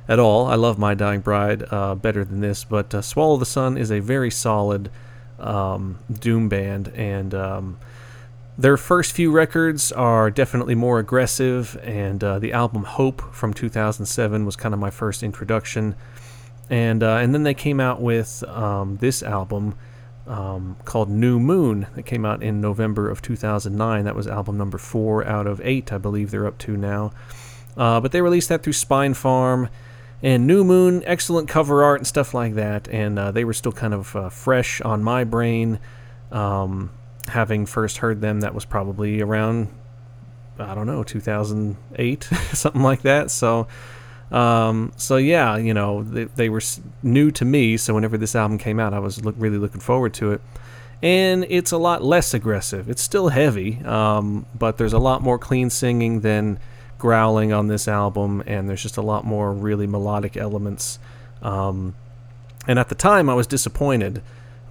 at 0.08 0.18
all. 0.18 0.46
I 0.46 0.56
love 0.56 0.78
My 0.78 0.94
Dying 0.94 1.20
Bride 1.20 1.64
uh, 1.70 1.94
better 1.94 2.24
than 2.24 2.40
this, 2.40 2.64
but 2.64 2.94
uh, 2.94 3.02
Swallow 3.02 3.36
the 3.36 3.46
Sun 3.46 3.78
is 3.78 3.90
a 3.90 4.00
very 4.00 4.30
solid 4.30 4.90
um, 5.38 5.98
doom 6.12 6.48
band, 6.48 6.88
and 6.88 7.34
um, 7.34 7.78
their 8.58 8.76
first 8.76 9.12
few 9.12 9.30
records 9.30 9.92
are 9.92 10.30
definitely 10.30 10.74
more 10.74 10.98
aggressive. 10.98 11.78
And 11.82 12.22
uh, 12.22 12.38
the 12.38 12.52
album 12.52 12.84
Hope 12.84 13.34
from 13.34 13.54
2007 13.54 14.44
was 14.44 14.56
kind 14.56 14.74
of 14.74 14.80
my 14.80 14.90
first 14.90 15.22
introduction, 15.22 15.94
and 16.70 17.02
uh, 17.02 17.16
and 17.16 17.34
then 17.34 17.42
they 17.42 17.54
came 17.54 17.80
out 17.80 18.00
with 18.00 18.44
um, 18.44 18.98
this 18.98 19.22
album 19.22 19.74
um, 20.26 20.76
called 20.84 21.10
New 21.10 21.40
Moon 21.40 21.86
that 21.94 22.04
came 22.04 22.24
out 22.24 22.42
in 22.42 22.60
November 22.60 23.08
of 23.08 23.22
2009. 23.22 24.04
That 24.04 24.14
was 24.14 24.26
album 24.26 24.56
number 24.56 24.78
four 24.78 25.26
out 25.26 25.46
of 25.46 25.60
eight, 25.64 25.92
I 25.92 25.98
believe 25.98 26.30
they're 26.30 26.46
up 26.46 26.58
to 26.58 26.76
now. 26.76 27.12
Uh, 27.76 28.00
but 28.00 28.12
they 28.12 28.20
released 28.20 28.48
that 28.50 28.62
through 28.62 28.74
Spinefarm. 28.74 29.68
And 30.24 30.46
New 30.46 30.62
Moon, 30.62 31.02
excellent 31.04 31.48
cover 31.48 31.82
art 31.82 31.98
and 31.98 32.06
stuff 32.06 32.32
like 32.32 32.54
that. 32.54 32.86
And 32.88 33.18
uh, 33.18 33.32
they 33.32 33.44
were 33.44 33.52
still 33.52 33.72
kind 33.72 33.92
of 33.92 34.14
uh, 34.14 34.28
fresh 34.28 34.80
on 34.80 35.02
my 35.02 35.24
brain. 35.24 35.80
Um, 36.30 36.90
having 37.28 37.66
first 37.66 37.98
heard 37.98 38.20
them, 38.20 38.40
that 38.40 38.54
was 38.54 38.64
probably 38.64 39.20
around, 39.20 39.68
I 40.58 40.74
don't 40.74 40.86
know, 40.86 41.02
2008, 41.02 42.24
something 42.52 42.82
like 42.82 43.02
that. 43.02 43.30
So 43.30 43.68
um, 44.32 44.92
so 44.96 45.18
yeah, 45.18 45.58
you 45.58 45.74
know, 45.74 46.02
they, 46.02 46.24
they, 46.24 46.48
were 46.48 46.62
new 47.02 47.30
to 47.32 47.44
me. 47.44 47.76
So 47.76 47.92
whenever 47.92 48.16
this 48.16 48.34
album 48.34 48.56
came 48.56 48.80
out, 48.80 48.94
I 48.94 48.98
was 48.98 49.22
look, 49.22 49.34
really 49.36 49.58
looking 49.58 49.80
forward 49.80 50.14
to 50.14 50.32
it. 50.32 50.40
And 51.02 51.44
it's 51.50 51.70
a 51.70 51.76
lot 51.76 52.02
less 52.02 52.32
aggressive. 52.32 52.88
It's 52.88 53.02
still 53.02 53.28
heavy, 53.28 53.82
um, 53.84 54.46
but 54.58 54.78
there's 54.78 54.94
a 54.94 54.98
lot 54.98 55.20
more 55.20 55.38
clean 55.38 55.68
singing 55.68 56.20
than 56.20 56.58
growling 56.96 57.52
on 57.52 57.66
this 57.66 57.88
album, 57.88 58.42
and 58.46 58.68
there's 58.68 58.82
just 58.82 58.96
a 58.96 59.02
lot 59.02 59.24
more 59.24 59.52
really 59.52 59.86
melodic 59.86 60.36
elements. 60.36 60.98
Um, 61.42 61.94
and 62.66 62.78
at 62.78 62.88
the 62.88 62.94
time, 62.94 63.28
I 63.28 63.34
was 63.34 63.48
disappointed. 63.48 64.22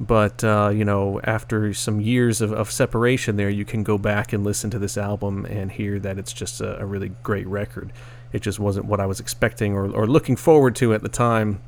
But 0.02 0.44
uh, 0.44 0.72
you 0.74 0.84
know, 0.84 1.22
after 1.24 1.76
some 1.76 2.02
years 2.02 2.42
of, 2.42 2.52
of, 2.52 2.72
separation, 2.72 3.36
there 3.36 3.52
you 3.52 3.66
can 3.66 3.84
go 3.84 4.00
back 4.00 4.34
and 4.34 4.44
listen 4.44 4.72
to 4.72 4.80
this 4.80 4.98
album 4.98 5.46
and 5.46 5.72
hear 5.72 6.00
that 6.00 6.18
it's 6.18 6.34
just 6.34 6.60
a, 6.60 6.80
a 6.82 6.86
really 6.88 7.10
great 7.22 7.46
record. 7.46 7.94
It 8.34 8.42
just 8.42 8.60
wasn't 8.60 8.88
what 8.88 9.00
I 9.00 9.06
was 9.06 9.20
expecting 9.20 9.74
or, 9.74 9.92
or 9.92 10.08
looking 10.08 10.36
forward 10.36 10.76
to 10.78 10.96
at 10.96 11.04
the 11.04 11.10
time. 11.10 11.62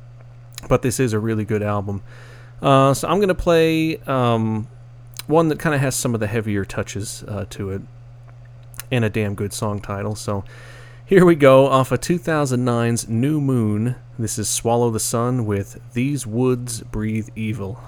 But 0.68 0.82
this 0.82 0.98
is 0.98 1.12
a 1.12 1.20
really 1.20 1.44
good 1.44 1.62
album. 1.62 2.02
Uh, 2.60 2.92
so 2.92 3.06
I'm 3.06 3.18
going 3.18 3.28
to 3.28 3.36
play 3.36 3.98
um, 3.98 4.66
one 5.28 5.46
that 5.48 5.60
kind 5.60 5.74
of 5.74 5.80
has 5.80 5.94
some 5.94 6.12
of 6.12 6.18
the 6.18 6.26
heavier 6.26 6.64
touches 6.64 7.22
uh, 7.28 7.44
to 7.50 7.70
it 7.70 7.82
and 8.90 9.04
a 9.04 9.10
damn 9.10 9.36
good 9.36 9.52
song 9.52 9.80
title. 9.80 10.16
So 10.16 10.42
here 11.06 11.24
we 11.24 11.36
go 11.36 11.68
off 11.68 11.92
of 11.92 12.00
2009's 12.00 13.08
New 13.08 13.40
Moon. 13.40 13.94
This 14.18 14.40
is 14.40 14.48
Swallow 14.48 14.90
the 14.90 14.98
Sun 14.98 15.46
with 15.46 15.80
These 15.92 16.26
Woods 16.26 16.80
Breathe 16.80 17.28
Evil. 17.36 17.80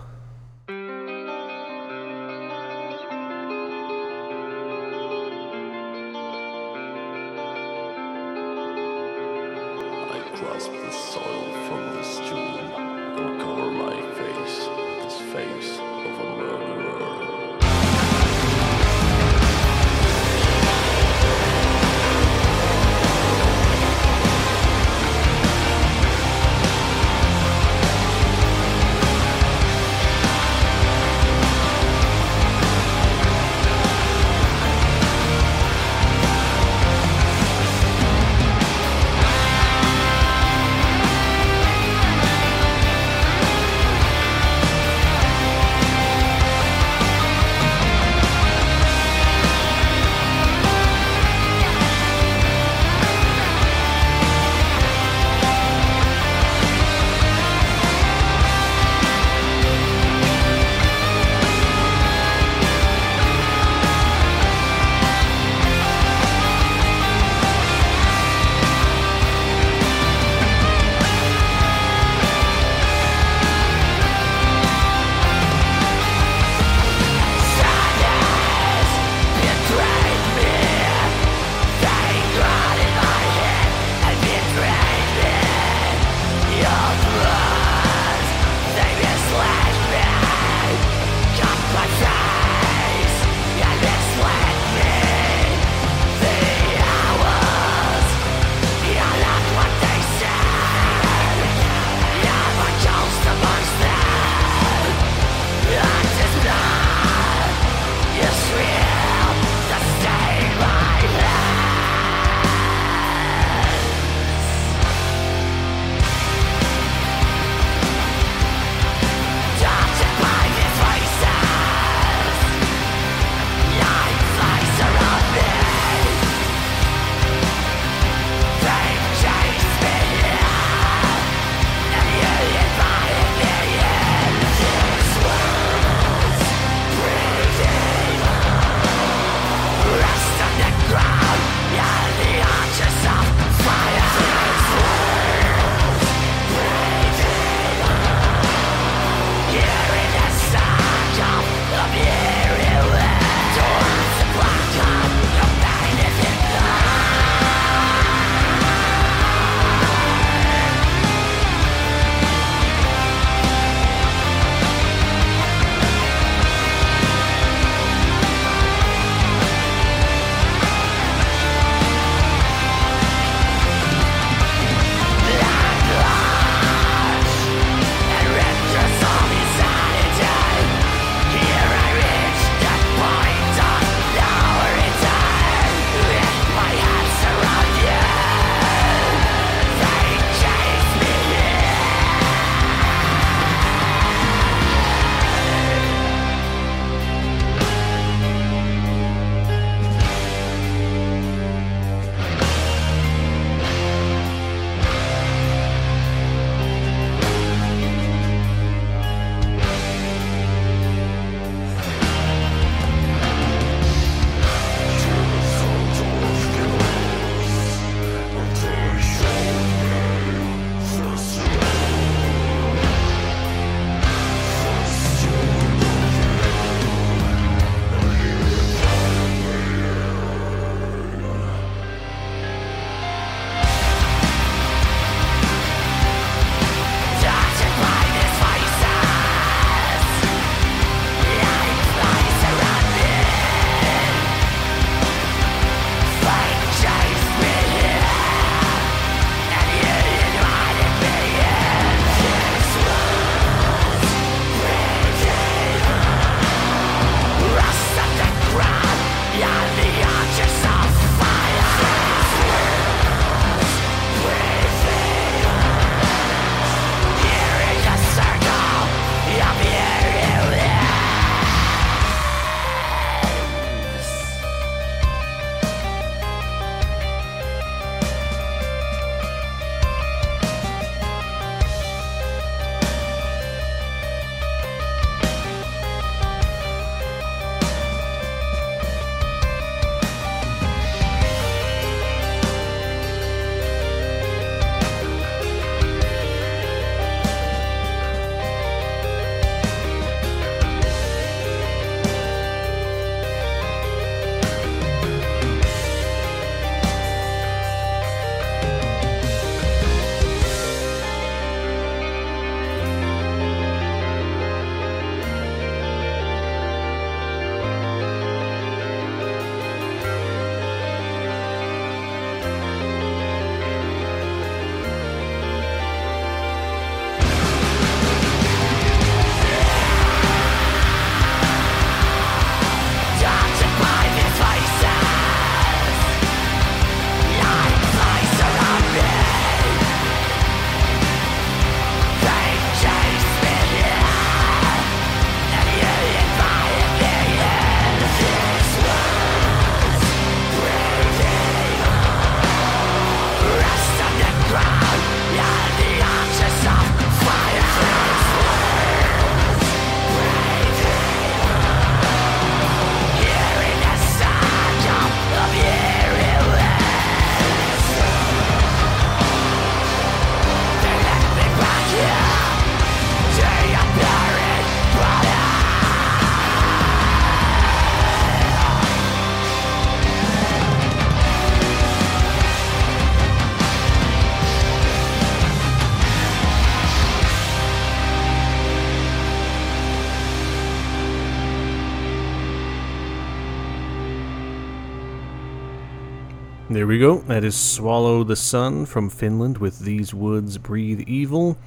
We 396.86 397.00
go. 397.00 397.18
That 397.22 397.42
is 397.42 397.56
Swallow 397.56 398.22
the 398.22 398.36
Sun 398.36 398.86
from 398.86 399.10
Finland 399.10 399.58
with 399.58 399.80
These 399.80 400.14
Woods 400.14 400.56
Breathe 400.56 401.00
Evil. 401.08 401.58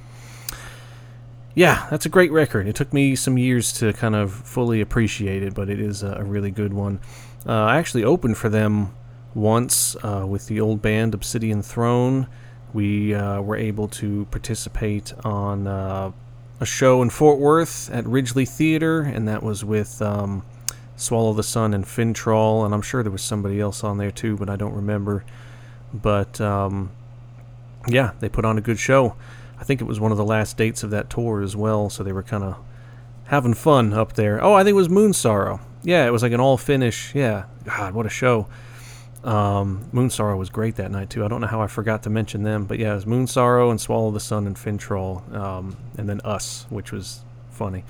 Yeah, 1.54 1.86
that's 1.90 2.06
a 2.06 2.08
great 2.08 2.32
record. 2.32 2.66
It 2.66 2.74
took 2.74 2.94
me 2.94 3.14
some 3.14 3.36
years 3.36 3.70
to 3.74 3.92
kind 3.92 4.14
of 4.14 4.32
fully 4.32 4.80
appreciate 4.80 5.42
it, 5.42 5.52
but 5.52 5.68
it 5.68 5.78
is 5.78 6.02
a 6.02 6.24
really 6.24 6.50
good 6.50 6.72
one. 6.72 7.00
Uh, 7.46 7.52
I 7.52 7.76
actually 7.76 8.02
opened 8.02 8.38
for 8.38 8.48
them 8.48 8.94
once 9.34 9.94
uh, 10.02 10.24
with 10.26 10.46
the 10.46 10.58
old 10.58 10.80
band 10.80 11.12
Obsidian 11.12 11.62
Throne. 11.62 12.26
We 12.72 13.14
uh, 13.14 13.42
were 13.42 13.56
able 13.56 13.88
to 13.88 14.24
participate 14.30 15.12
on 15.22 15.66
uh, 15.66 16.12
a 16.60 16.66
show 16.66 17.02
in 17.02 17.10
Fort 17.10 17.38
Worth 17.38 17.90
at 17.92 18.04
Ridglea 18.04 18.48
Theater, 18.48 19.02
and 19.02 19.28
that 19.28 19.42
was 19.42 19.66
with 19.66 20.00
um, 20.00 20.46
Swallow 21.00 21.32
the 21.32 21.42
Sun 21.42 21.72
and 21.72 21.86
Finntroll, 21.86 22.64
and 22.64 22.74
I'm 22.74 22.82
sure 22.82 23.02
there 23.02 23.10
was 23.10 23.22
somebody 23.22 23.58
else 23.58 23.82
on 23.82 23.96
there 23.96 24.10
too, 24.10 24.36
but 24.36 24.50
I 24.50 24.56
don't 24.56 24.74
remember. 24.74 25.24
But 25.94 26.40
um, 26.42 26.90
yeah, 27.88 28.12
they 28.20 28.28
put 28.28 28.44
on 28.44 28.58
a 28.58 28.60
good 28.60 28.78
show. 28.78 29.16
I 29.58 29.64
think 29.64 29.80
it 29.80 29.84
was 29.84 29.98
one 29.98 30.12
of 30.12 30.18
the 30.18 30.24
last 30.24 30.58
dates 30.58 30.82
of 30.82 30.90
that 30.90 31.08
tour 31.08 31.40
as 31.40 31.56
well, 31.56 31.88
so 31.88 32.02
they 32.02 32.12
were 32.12 32.22
kind 32.22 32.44
of 32.44 32.58
having 33.24 33.54
fun 33.54 33.94
up 33.94 34.12
there. 34.12 34.44
Oh, 34.44 34.52
I 34.52 34.62
think 34.62 34.74
it 34.74 34.76
was 34.76 34.88
Moonsorrow. 34.88 35.60
Yeah, 35.82 36.06
it 36.06 36.10
was 36.10 36.22
like 36.22 36.32
an 36.32 36.40
all 36.40 36.58
Finnish. 36.58 37.14
Yeah, 37.14 37.44
God, 37.64 37.94
what 37.94 38.04
a 38.04 38.10
show. 38.10 38.46
Um, 39.24 39.88
Moonsorrow 39.94 40.36
was 40.36 40.50
great 40.50 40.76
that 40.76 40.90
night 40.90 41.08
too. 41.08 41.24
I 41.24 41.28
don't 41.28 41.40
know 41.40 41.46
how 41.46 41.62
I 41.62 41.66
forgot 41.66 42.02
to 42.02 42.10
mention 42.10 42.42
them, 42.42 42.66
but 42.66 42.78
yeah, 42.78 42.92
it 42.92 42.96
was 42.96 43.04
Moonsorrow 43.06 43.70
and 43.70 43.80
Swallow 43.80 44.10
the 44.10 44.20
Sun 44.20 44.46
and 44.46 44.56
Finntroll, 44.56 45.34
um, 45.34 45.78
and 45.96 46.06
then 46.06 46.20
us, 46.24 46.66
which 46.68 46.92
was 46.92 47.20
funny. 47.50 47.84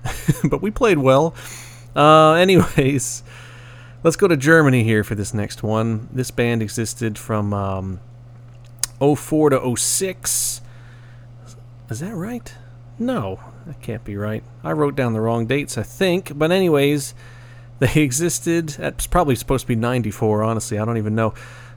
but 0.50 0.62
we 0.62 0.72
played 0.72 0.98
well. 0.98 1.32
Uh, 1.96 2.32
anyways, 2.38 3.22
let's 4.02 4.16
go 4.16 4.28
to 4.28 4.36
Germany 4.36 4.84
here 4.84 5.02
for 5.02 5.14
this 5.14 5.34
next 5.34 5.62
one. 5.62 6.08
This 6.12 6.30
band 6.30 6.62
existed 6.62 7.18
from 7.18 7.52
um, 7.52 8.00
04 9.00 9.50
to 9.50 9.76
06. 9.76 10.60
Is 11.88 12.00
that 12.00 12.14
right? 12.14 12.54
No, 12.98 13.40
that 13.66 13.80
can't 13.80 14.04
be 14.04 14.16
right. 14.16 14.42
I 14.62 14.72
wrote 14.72 14.96
down 14.96 15.12
the 15.12 15.20
wrong 15.20 15.46
dates, 15.46 15.78
I 15.78 15.82
think. 15.82 16.36
But, 16.36 16.52
anyways, 16.52 17.14
they 17.78 18.02
existed. 18.02 18.70
That's 18.70 19.06
probably 19.06 19.34
supposed 19.34 19.62
to 19.62 19.68
be 19.68 19.76
94, 19.76 20.42
honestly. 20.42 20.78
I 20.78 20.84
don't 20.84 20.98
even 20.98 21.14
know. 21.14 21.34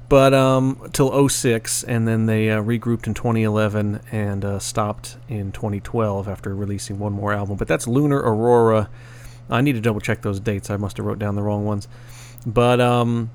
But 0.08 0.34
um, 0.34 0.90
till 0.92 1.30
06, 1.30 1.84
and 1.84 2.08
then 2.08 2.26
they 2.26 2.50
uh, 2.50 2.64
regrouped 2.64 3.06
in 3.06 3.14
2011 3.14 4.02
and 4.12 4.44
uh, 4.44 4.58
stopped 4.58 5.18
in 5.28 5.52
2012 5.52 6.28
after 6.28 6.56
releasing 6.56 6.98
one 6.98 7.14
more 7.14 7.32
album. 7.32 7.58
But 7.58 7.68
that's 7.68 7.88
Lunar 7.88 8.18
Aurora. 8.18 8.90
I 9.50 9.62
need 9.62 9.74
to 9.74 9.82
double 9.82 10.00
check 10.00 10.22
those 10.22 10.40
dates. 10.40 10.70
I 10.70 10.78
must 10.78 10.98
have 10.98 11.06
wrote 11.06 11.20
down 11.20 11.36
the 11.36 11.42
wrong 11.42 11.66
ones. 11.66 11.88
But 12.46 12.80
um, 12.80 13.32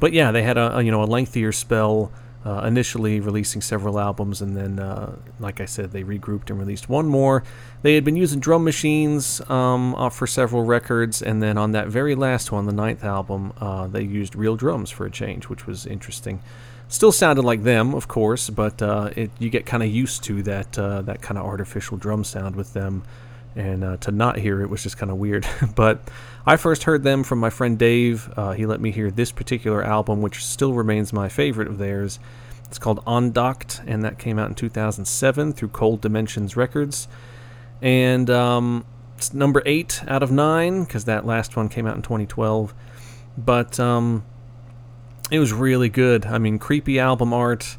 but 0.00 0.12
yeah, 0.12 0.30
they 0.30 0.42
had 0.42 0.56
a, 0.56 0.78
a 0.78 0.82
you 0.82 0.90
know 0.90 1.02
a 1.02 1.06
lengthier 1.06 1.52
spell. 1.52 2.12
Uh, 2.44 2.64
initially 2.66 3.20
releasing 3.20 3.62
several 3.62 4.00
albums, 4.00 4.42
and 4.42 4.56
then, 4.56 4.80
uh, 4.80 5.14
like 5.38 5.60
I 5.60 5.64
said, 5.64 5.92
they 5.92 6.02
regrouped 6.02 6.50
and 6.50 6.58
released 6.58 6.88
one 6.88 7.06
more. 7.06 7.44
They 7.82 7.94
had 7.94 8.02
been 8.02 8.16
using 8.16 8.40
drum 8.40 8.64
machines 8.64 9.40
um, 9.48 9.94
uh, 9.94 10.08
for 10.08 10.26
several 10.26 10.64
records, 10.64 11.22
and 11.22 11.40
then 11.40 11.56
on 11.56 11.70
that 11.70 11.86
very 11.86 12.16
last 12.16 12.50
one, 12.50 12.66
the 12.66 12.72
ninth 12.72 13.04
album, 13.04 13.52
uh, 13.60 13.86
they 13.86 14.02
used 14.02 14.34
real 14.34 14.56
drums 14.56 14.90
for 14.90 15.06
a 15.06 15.10
change, 15.10 15.48
which 15.48 15.68
was 15.68 15.86
interesting. 15.86 16.40
Still 16.88 17.12
sounded 17.12 17.42
like 17.42 17.62
them, 17.62 17.94
of 17.94 18.08
course, 18.08 18.50
but 18.50 18.82
uh, 18.82 19.10
it, 19.14 19.30
you 19.38 19.48
get 19.48 19.64
kind 19.64 19.84
of 19.84 19.90
used 19.90 20.24
to 20.24 20.42
that 20.42 20.76
uh, 20.76 21.00
that 21.02 21.22
kind 21.22 21.38
of 21.38 21.46
artificial 21.46 21.96
drum 21.96 22.24
sound 22.24 22.56
with 22.56 22.72
them 22.72 23.04
and 23.54 23.84
uh, 23.84 23.96
to 23.98 24.10
not 24.10 24.38
hear 24.38 24.62
it 24.62 24.70
was 24.70 24.82
just 24.82 24.96
kind 24.96 25.10
of 25.10 25.18
weird. 25.18 25.46
but 25.74 26.00
I 26.46 26.56
first 26.56 26.84
heard 26.84 27.02
them 27.02 27.22
from 27.22 27.38
my 27.38 27.50
friend 27.50 27.78
Dave. 27.78 28.32
Uh, 28.36 28.52
he 28.52 28.66
let 28.66 28.80
me 28.80 28.90
hear 28.90 29.10
this 29.10 29.32
particular 29.32 29.82
album, 29.82 30.22
which 30.22 30.44
still 30.44 30.72
remains 30.72 31.12
my 31.12 31.28
favorite 31.28 31.68
of 31.68 31.78
theirs. 31.78 32.18
It's 32.66 32.78
called 32.78 33.02
Andacht, 33.06 33.82
and 33.86 34.02
that 34.04 34.18
came 34.18 34.38
out 34.38 34.48
in 34.48 34.54
2007 34.54 35.52
through 35.52 35.68
Cold 35.68 36.00
Dimensions 36.00 36.56
Records. 36.56 37.06
And 37.82 38.30
um, 38.30 38.86
it's 39.16 39.34
number 39.34 39.62
eight 39.66 40.02
out 40.08 40.22
of 40.22 40.30
nine 40.30 40.84
because 40.84 41.04
that 41.04 41.26
last 41.26 41.56
one 41.56 41.68
came 41.68 41.86
out 41.86 41.96
in 41.96 42.02
2012. 42.02 42.72
But 43.36 43.78
um, 43.78 44.24
it 45.30 45.38
was 45.38 45.52
really 45.52 45.88
good. 45.88 46.26
I 46.26 46.38
mean, 46.38 46.58
creepy 46.58 46.98
album 46.98 47.32
art, 47.32 47.76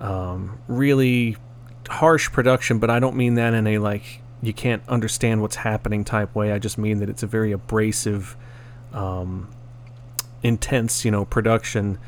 um, 0.00 0.58
really 0.66 1.36
harsh 1.88 2.30
production, 2.32 2.78
but 2.78 2.90
I 2.90 2.98
don't 2.98 3.16
mean 3.16 3.34
that 3.34 3.54
in 3.54 3.66
a 3.66 3.78
like 3.78 4.21
you 4.42 4.52
can't 4.52 4.82
understand 4.88 5.40
what's 5.40 5.56
happening 5.56 6.04
type 6.04 6.34
way. 6.34 6.52
I 6.52 6.58
just 6.58 6.76
mean 6.76 6.98
that 6.98 7.08
it's 7.08 7.22
a 7.22 7.26
very 7.26 7.52
abrasive, 7.52 8.36
um, 8.92 9.48
intense, 10.42 11.04
you 11.04 11.10
know, 11.10 11.24
production. 11.24 11.98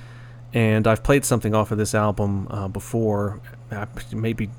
And 0.52 0.86
I've 0.86 1.02
played 1.02 1.24
something 1.24 1.54
off 1.54 1.70
of 1.70 1.78
this 1.78 1.94
album 1.94 2.48
uh, 2.50 2.68
before, 2.68 3.40
uh, 3.70 3.86
maybe 4.12 4.50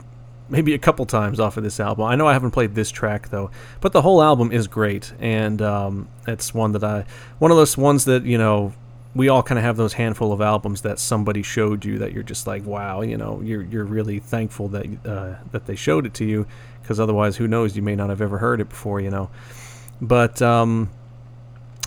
maybe 0.47 0.73
a 0.73 0.77
couple 0.77 1.05
times 1.05 1.39
off 1.39 1.57
of 1.57 1.63
this 1.63 1.79
album. 1.79 2.05
I 2.05 2.15
know 2.15 2.27
I 2.27 2.33
haven't 2.33 2.51
played 2.51 2.75
this 2.75 2.91
track 2.91 3.29
though, 3.29 3.49
but 3.81 3.93
the 3.93 4.01
whole 4.01 4.21
album 4.21 4.51
is 4.51 4.67
great, 4.67 5.13
and 5.19 5.61
um, 5.61 6.07
it's 6.27 6.53
one 6.53 6.71
that 6.73 6.83
I 6.83 7.05
one 7.39 7.51
of 7.51 7.57
those 7.57 7.77
ones 7.77 8.05
that 8.05 8.23
you 8.25 8.37
know 8.37 8.73
we 9.15 9.29
all 9.29 9.41
kind 9.41 9.57
of 9.57 9.63
have 9.63 9.77
those 9.77 9.93
handful 9.93 10.33
of 10.33 10.41
albums 10.41 10.81
that 10.81 10.99
somebody 10.99 11.41
showed 11.41 11.85
you 11.85 11.97
that 11.99 12.11
you're 12.11 12.21
just 12.21 12.45
like, 12.45 12.65
wow, 12.65 13.01
you 13.01 13.17
know, 13.17 13.41
you're 13.41 13.61
you're 13.63 13.85
really 13.85 14.19
thankful 14.19 14.67
that 14.67 14.85
uh, 15.05 15.35
that 15.51 15.65
they 15.65 15.75
showed 15.75 16.05
it 16.05 16.13
to 16.15 16.25
you, 16.25 16.45
because 16.85 16.99
otherwise, 16.99 17.37
who 17.37 17.47
knows, 17.47 17.75
you 17.75 17.81
may 17.81 17.95
not 17.95 18.09
have 18.09 18.21
ever 18.21 18.37
heard 18.37 18.61
it 18.61 18.69
before, 18.69 19.01
you 19.01 19.09
know. 19.09 19.31
But 19.99 20.39
um, 20.39 20.91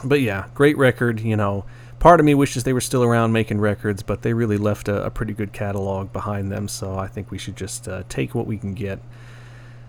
but 0.03 0.21
yeah, 0.21 0.47
great 0.55 0.77
record. 0.77 1.21
You 1.21 1.37
know, 1.37 1.65
part 2.01 2.19
of 2.19 2.27
me 2.27 2.35
wishes 2.35 2.65
they 2.65 2.73
were 2.73 2.81
still 2.81 3.05
around 3.05 3.33
making 3.33 3.61
records, 3.61 4.03
but 4.03 4.23
they 4.23 4.33
really 4.33 4.59
left 4.59 4.89
a, 4.89 5.05
a 5.05 5.11
pretty 5.11 5.33
good 5.33 5.53
catalog 5.53 6.13
behind 6.13 6.51
them. 6.51 6.67
So 6.67 6.99
I 6.99 7.07
think 7.07 7.31
we 7.31 7.39
should 7.39 7.57
just 7.57 7.87
uh, 7.87 8.03
take 8.09 8.35
what 8.35 8.47
we 8.47 8.59
can 8.59 8.75
get. 8.75 8.99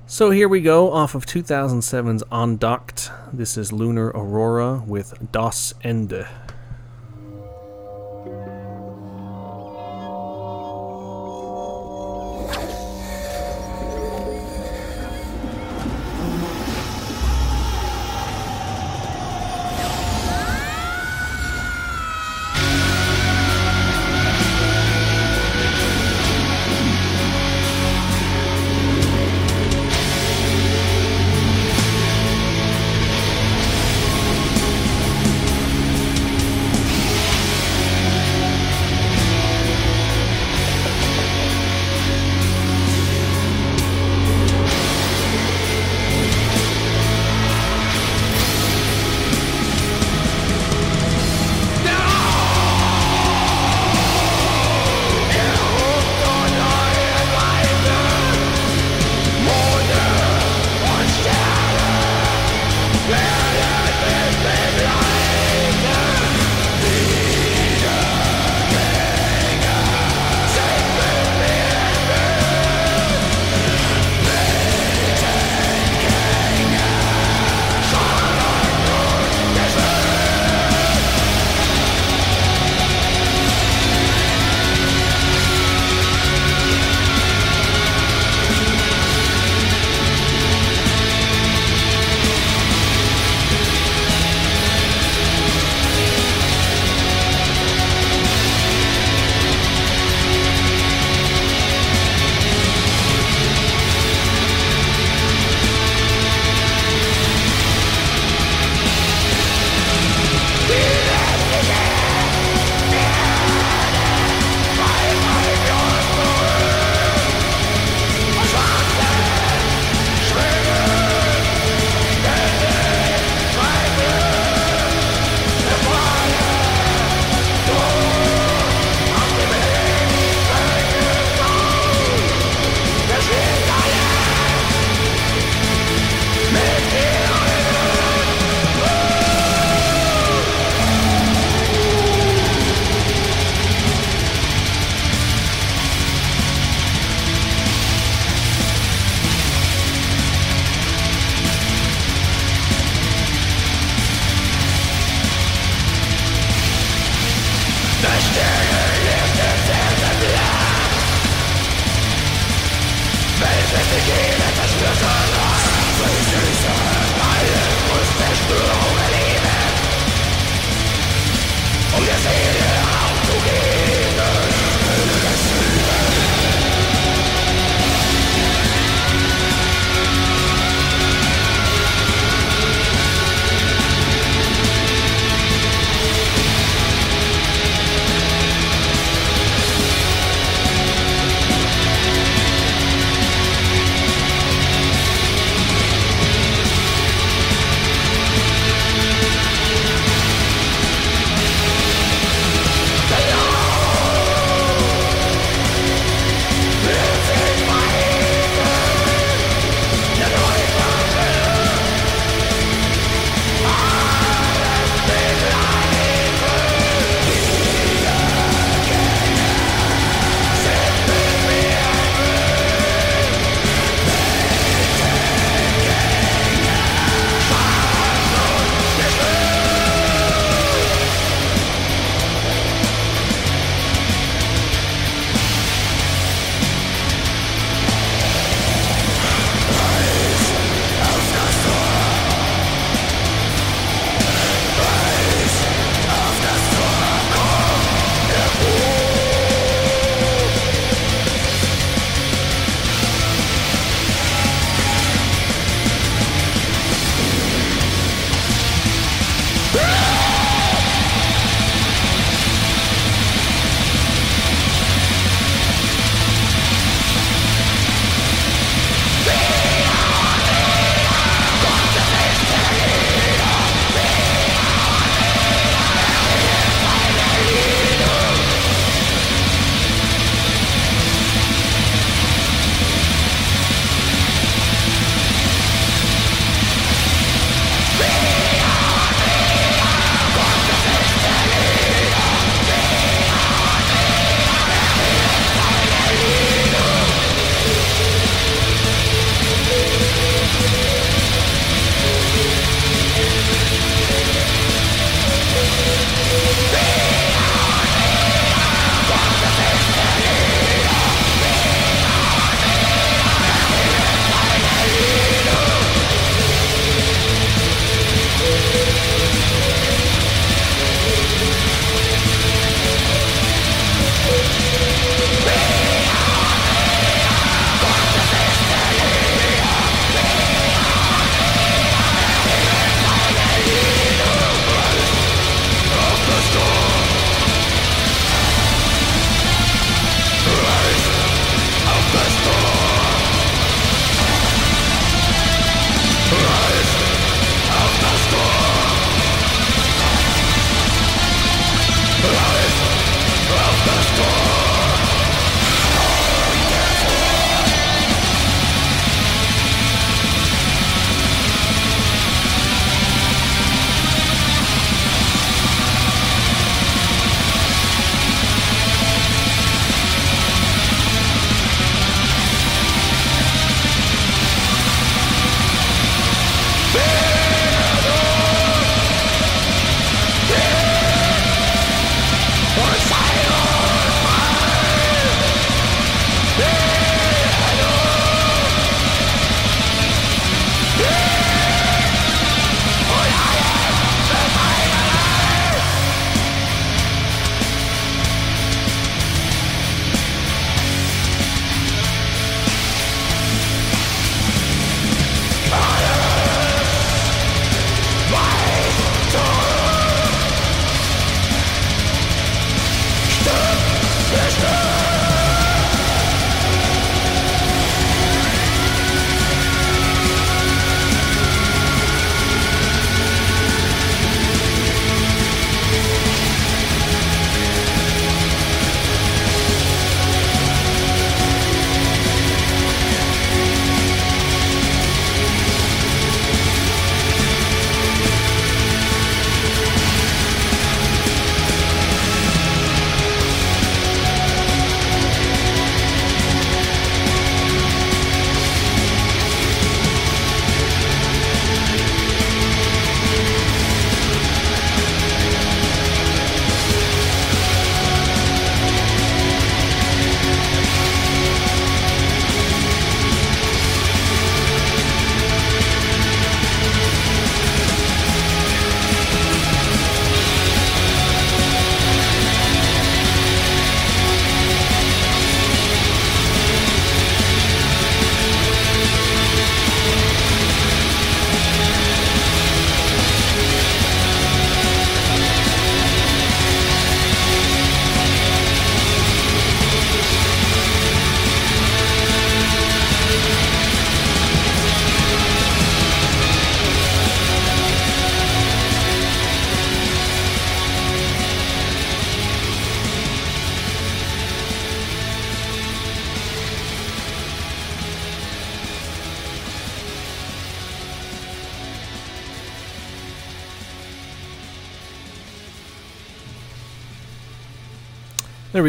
So 0.06 0.30
here 0.30 0.48
we 0.48 0.61
go 0.61 0.91
off 0.91 1.15
of 1.15 1.26
2007's 1.26 2.23
Andacht. 2.31 3.11
This 3.34 3.57
is 3.57 3.72
Lunar 3.72 4.10
Aurora 4.10 4.84
with 4.86 5.31
Das 5.31 5.73
Ende. 5.84 6.27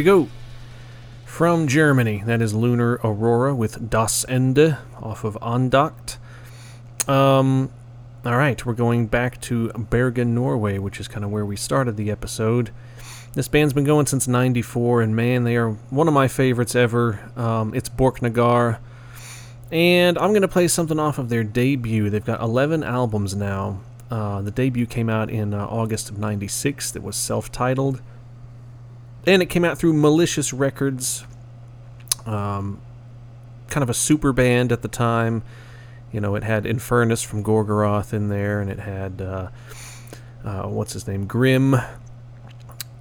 We 0.01 0.05
go. 0.05 0.29
From 1.27 1.69
Germany, 1.69 2.23
that 2.25 2.41
is 2.41 2.55
Lunar 2.55 2.99
Aurora 3.05 3.55
with 3.55 3.91
Das 3.91 4.25
Ende 4.31 4.79
off 4.99 5.25
of 5.25 5.37
Andacht. 5.43 6.17
Um, 7.07 7.71
all 8.25 8.39
right, 8.39 8.65
we're 8.65 8.73
going 8.73 9.09
back 9.09 9.39
to 9.43 9.69
Bergen, 9.73 10.35
Norway, 10.35 10.79
which 10.79 11.01
is 11.01 11.07
kind 11.07 11.23
of 11.23 11.31
where 11.31 11.45
we 11.45 11.55
started 11.55 11.99
the 11.99 12.11
episode. 12.11 12.71
This 13.35 13.47
band's 13.47 13.75
been 13.75 13.85
going 13.85 14.07
since 14.07 14.27
'94, 14.27 15.03
and 15.03 15.15
man, 15.15 15.45
they 15.45 15.57
are 15.57 15.73
one 15.91 16.09
of 16.09 16.15
my 16.15 16.29
favorites 16.29 16.75
ever. 16.75 17.21
Um, 17.37 17.75
it's 17.75 17.91
Borknagar, 17.91 18.79
and 19.71 20.17
I'm 20.17 20.31
going 20.31 20.41
to 20.41 20.49
play 20.49 20.67
something 20.67 20.99
off 20.99 21.19
of 21.19 21.29
their 21.29 21.45
debut. 21.45 22.09
They've 22.09 22.25
got 22.25 22.41
11 22.41 22.83
albums 22.83 23.37
now. 23.37 23.81
Uh, 24.11 24.41
the 24.41 24.51
debut 24.51 24.87
came 24.87 25.11
out 25.11 25.29
in 25.29 25.53
uh, 25.53 25.67
August 25.67 26.09
of 26.09 26.17
'96. 26.17 26.97
It 26.97 27.03
was 27.03 27.17
self-titled, 27.17 28.01
and 29.27 29.43
it 29.43 29.47
came 29.47 29.65
out 29.65 29.79
through 29.79 29.93
Malicious 29.93 30.53
Records. 30.53 31.25
Um, 32.27 32.81
kind 33.69 33.83
of 33.83 33.91
a 33.91 33.95
super 33.95 34.33
band 34.33 34.73
at 34.73 34.83
the 34.83 34.89
time. 34.89 35.43
You 36.13 36.21
know, 36.21 36.35
it 36.35 36.43
had 36.43 36.65
Infernus 36.65 37.25
from 37.25 37.45
Gorgoroth 37.45 38.13
in 38.13 38.29
there, 38.29 38.61
and 38.61 38.71
it 38.71 38.81
had 38.81 39.23
uh, 39.23 39.49
uh, 40.45 40.63
what's 40.65 40.93
his 40.93 41.07
name, 41.07 41.27
Grim 41.27 41.77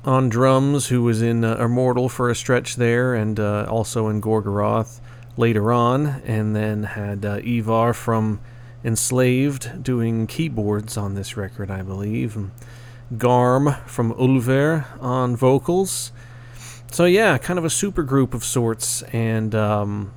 on 0.06 0.30
drums, 0.30 0.88
who 0.88 1.04
was 1.04 1.22
in 1.22 1.44
uh, 1.44 1.56
Immortal 1.58 2.10
for 2.10 2.30
a 2.30 2.36
stretch 2.36 2.76
there, 2.76 3.16
and 3.16 3.40
uh, 3.40 3.66
also 3.70 4.08
in 4.08 4.22
Gorgoroth 4.22 5.00
later 5.38 5.72
on, 5.72 6.22
and 6.26 6.56
then 6.56 6.84
had 6.84 7.26
uh, 7.26 7.40
Ivar 7.44 7.94
from 7.94 8.40
Enslaved 8.84 9.84
doing 9.84 10.28
keyboards 10.28 10.98
on 10.98 11.16
this 11.16 11.36
record, 11.36 11.70
I 11.70 11.82
believe. 11.82 12.36
And 12.36 12.52
Garm 13.18 13.76
from 13.86 14.12
Ulver 14.14 14.86
on 15.00 15.36
vocals. 15.36 16.12
So 16.92 17.06
yeah, 17.06 17.38
kind 17.38 17.60
of 17.60 17.66
a 17.66 17.70
super 17.70 18.04
group 18.04 18.34
of 18.34 18.44
sorts, 18.44 19.04
and 19.04 19.54
um, 19.54 20.14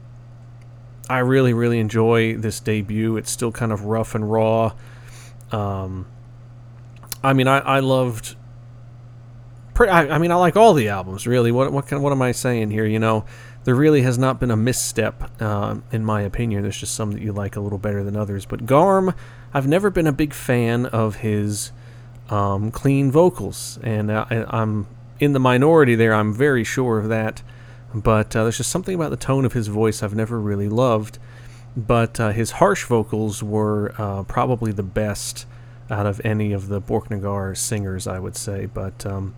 I 1.08 1.18
really, 1.18 1.52
really 1.52 1.78
enjoy 1.78 2.36
this 2.36 2.60
debut. 2.60 3.16
It's 3.16 3.30
still 3.30 3.52
kind 3.52 3.72
of 3.72 3.84
rough 3.84 4.14
and 4.14 4.30
raw. 4.30 4.72
Um, 5.50 6.06
I 7.22 7.32
mean, 7.32 7.46
I, 7.46 7.58
I 7.58 7.80
loved. 7.80 8.36
I, 9.78 10.08
I, 10.08 10.18
mean, 10.18 10.30
I 10.30 10.36
like 10.36 10.56
all 10.56 10.74
the 10.74 10.88
albums. 10.88 11.26
Really, 11.26 11.50
what 11.50 11.72
what 11.72 11.86
can, 11.86 12.02
what 12.02 12.12
am 12.12 12.22
I 12.22 12.32
saying 12.32 12.70
here? 12.70 12.86
You 12.86 12.98
know, 12.98 13.24
there 13.64 13.74
really 13.74 14.02
has 14.02 14.16
not 14.16 14.40
been 14.40 14.50
a 14.50 14.56
misstep, 14.56 15.30
uh, 15.40 15.76
in 15.90 16.04
my 16.04 16.22
opinion. 16.22 16.62
There's 16.62 16.78
just 16.78 16.94
some 16.94 17.12
that 17.12 17.20
you 17.20 17.32
like 17.32 17.56
a 17.56 17.60
little 17.60 17.78
better 17.78 18.02
than 18.02 18.16
others. 18.16 18.46
But 18.46 18.64
Garm, 18.64 19.14
I've 19.52 19.66
never 19.66 19.90
been 19.90 20.06
a 20.06 20.12
big 20.12 20.32
fan 20.32 20.86
of 20.86 21.16
his 21.16 21.72
um, 22.32 22.70
clean 22.70 23.10
vocals, 23.10 23.78
and 23.82 24.10
I, 24.10 24.46
I'm 24.48 24.86
in 25.20 25.32
the 25.32 25.40
minority 25.40 25.94
there. 25.94 26.14
I'm 26.14 26.32
very 26.32 26.64
sure 26.64 26.98
of 26.98 27.08
that. 27.08 27.42
But 27.94 28.34
uh, 28.34 28.44
there's 28.44 28.56
just 28.56 28.70
something 28.70 28.94
about 28.94 29.10
the 29.10 29.18
tone 29.18 29.44
of 29.44 29.52
his 29.52 29.68
voice 29.68 30.02
I've 30.02 30.14
never 30.14 30.40
really 30.40 30.68
loved. 30.68 31.18
But 31.76 32.18
uh, 32.18 32.30
his 32.30 32.52
harsh 32.52 32.84
vocals 32.84 33.42
were 33.42 33.94
uh, 33.98 34.22
probably 34.24 34.72
the 34.72 34.82
best 34.82 35.46
out 35.90 36.06
of 36.06 36.20
any 36.24 36.52
of 36.52 36.68
the 36.68 36.80
Borknagar 36.80 37.56
singers, 37.56 38.06
I 38.06 38.18
would 38.18 38.36
say. 38.36 38.66
But 38.66 39.04
um, 39.04 39.34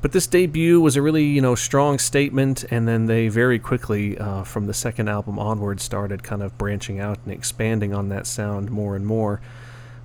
but 0.00 0.12
this 0.12 0.26
debut 0.28 0.80
was 0.80 0.94
a 0.94 1.02
really 1.02 1.24
you 1.24 1.40
know 1.40 1.54
strong 1.56 1.98
statement, 1.98 2.64
and 2.70 2.86
then 2.86 3.06
they 3.06 3.28
very 3.28 3.58
quickly, 3.58 4.16
uh, 4.18 4.44
from 4.44 4.66
the 4.66 4.74
second 4.74 5.08
album 5.08 5.38
onward, 5.38 5.80
started 5.80 6.22
kind 6.22 6.42
of 6.42 6.56
branching 6.58 7.00
out 7.00 7.18
and 7.24 7.32
expanding 7.32 7.92
on 7.92 8.08
that 8.10 8.26
sound 8.26 8.70
more 8.70 8.94
and 8.94 9.06
more. 9.06 9.40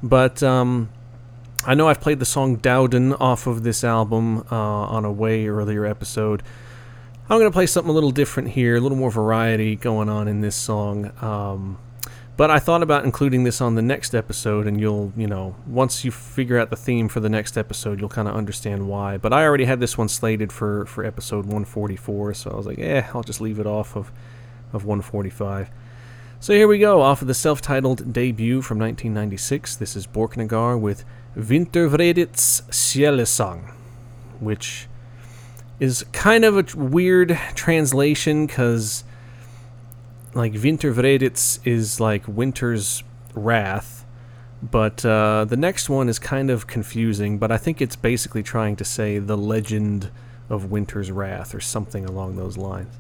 But 0.04 0.42
um, 0.42 0.90
I 1.64 1.76
know 1.76 1.88
I've 1.88 2.02
played 2.02 2.18
the 2.18 2.26
song 2.26 2.58
Dauden 2.58 3.16
off 3.22 3.46
of 3.46 3.62
this 3.62 3.84
album 3.84 4.40
uh, 4.52 4.56
on 4.56 5.06
a 5.06 5.12
way 5.12 5.48
earlier 5.48 5.86
episode. 5.86 6.42
I'm 7.30 7.38
going 7.38 7.52
to 7.52 7.54
play 7.54 7.68
something 7.68 7.90
a 7.90 7.94
little 7.94 8.10
different 8.10 8.50
here, 8.50 8.78
a 8.78 8.80
little 8.80 8.98
more 8.98 9.12
variety 9.12 9.76
going 9.76 10.10
on 10.10 10.28
in 10.28 10.42
this 10.42 10.56
song. 10.56 11.12
Um, 11.24 11.78
but 12.36 12.50
I 12.50 12.58
thought 12.58 12.82
about 12.82 13.06
including 13.06 13.44
this 13.44 13.62
on 13.62 13.76
the 13.76 13.82
next 13.84 14.16
episode, 14.16 14.66
and 14.66 14.82
you'll, 14.82 15.14
you 15.16 15.28
know, 15.28 15.56
once 15.68 16.04
you 16.04 16.10
figure 16.10 16.58
out 16.58 16.72
the 16.72 16.76
theme 16.76 17.08
for 17.08 17.20
the 17.20 17.30
next 17.30 17.56
episode, 17.56 18.00
you'll 18.00 18.10
kind 18.10 18.28
of 18.28 18.36
understand 18.36 18.88
why. 18.88 19.18
But 19.18 19.32
I 19.32 19.44
already 19.44 19.66
had 19.66 19.80
this 19.80 20.00
one 20.00 20.10
slated 20.10 20.52
for, 20.52 20.88
for 20.88 21.06
episode 21.06 21.46
144, 21.46 22.34
so 22.34 22.50
I 22.50 22.56
was 22.56 22.66
like, 22.66 22.80
eh, 22.80 23.04
I'll 23.14 23.22
just 23.22 23.40
leave 23.40 23.60
it 23.60 23.68
off 23.68 23.96
of, 23.96 24.12
of 24.74 24.84
145. 24.84 25.70
So 26.40 26.54
here 26.54 26.68
we 26.68 26.80
go, 26.80 27.02
off 27.02 27.22
of 27.22 27.28
the 27.28 27.36
self 27.36 27.62
titled 27.62 28.12
debut 28.12 28.64
from 28.64 28.80
1996. 28.80 29.76
This 29.76 29.96
is 29.96 30.08
Borknagar 30.08 30.80
with 30.80 31.06
Vintervredets 31.38 32.62
Sjelesagn, 32.70 33.72
which 34.40 34.88
is 35.80 36.06
kind 36.12 36.46
of 36.46 36.58
a 36.58 36.78
weird 36.78 37.40
translation 37.56 38.46
because, 38.46 39.04
like, 40.34 40.54
Vintervredets 40.54 41.60
is 41.66 42.00
like 42.00 42.28
Winter's 42.28 43.04
Wrath, 43.34 44.06
but 44.62 45.04
uh, 45.06 45.46
the 45.46 45.58
next 45.58 45.90
one 45.90 46.10
is 46.10 46.20
kind 46.20 46.52
of 46.52 46.68
confusing, 46.68 47.38
but 47.38 47.52
I 47.52 47.58
think 47.58 47.82
it's 47.82 47.96
basically 47.96 48.44
trying 48.44 48.76
to 48.76 48.86
say 48.86 49.18
the 49.18 49.38
legend 49.38 50.12
of 50.50 50.70
Winter's 50.70 51.12
Wrath 51.12 51.56
or 51.56 51.62
something 51.62 52.06
along 52.06 52.36
those 52.36 52.58
lines. 52.58 52.94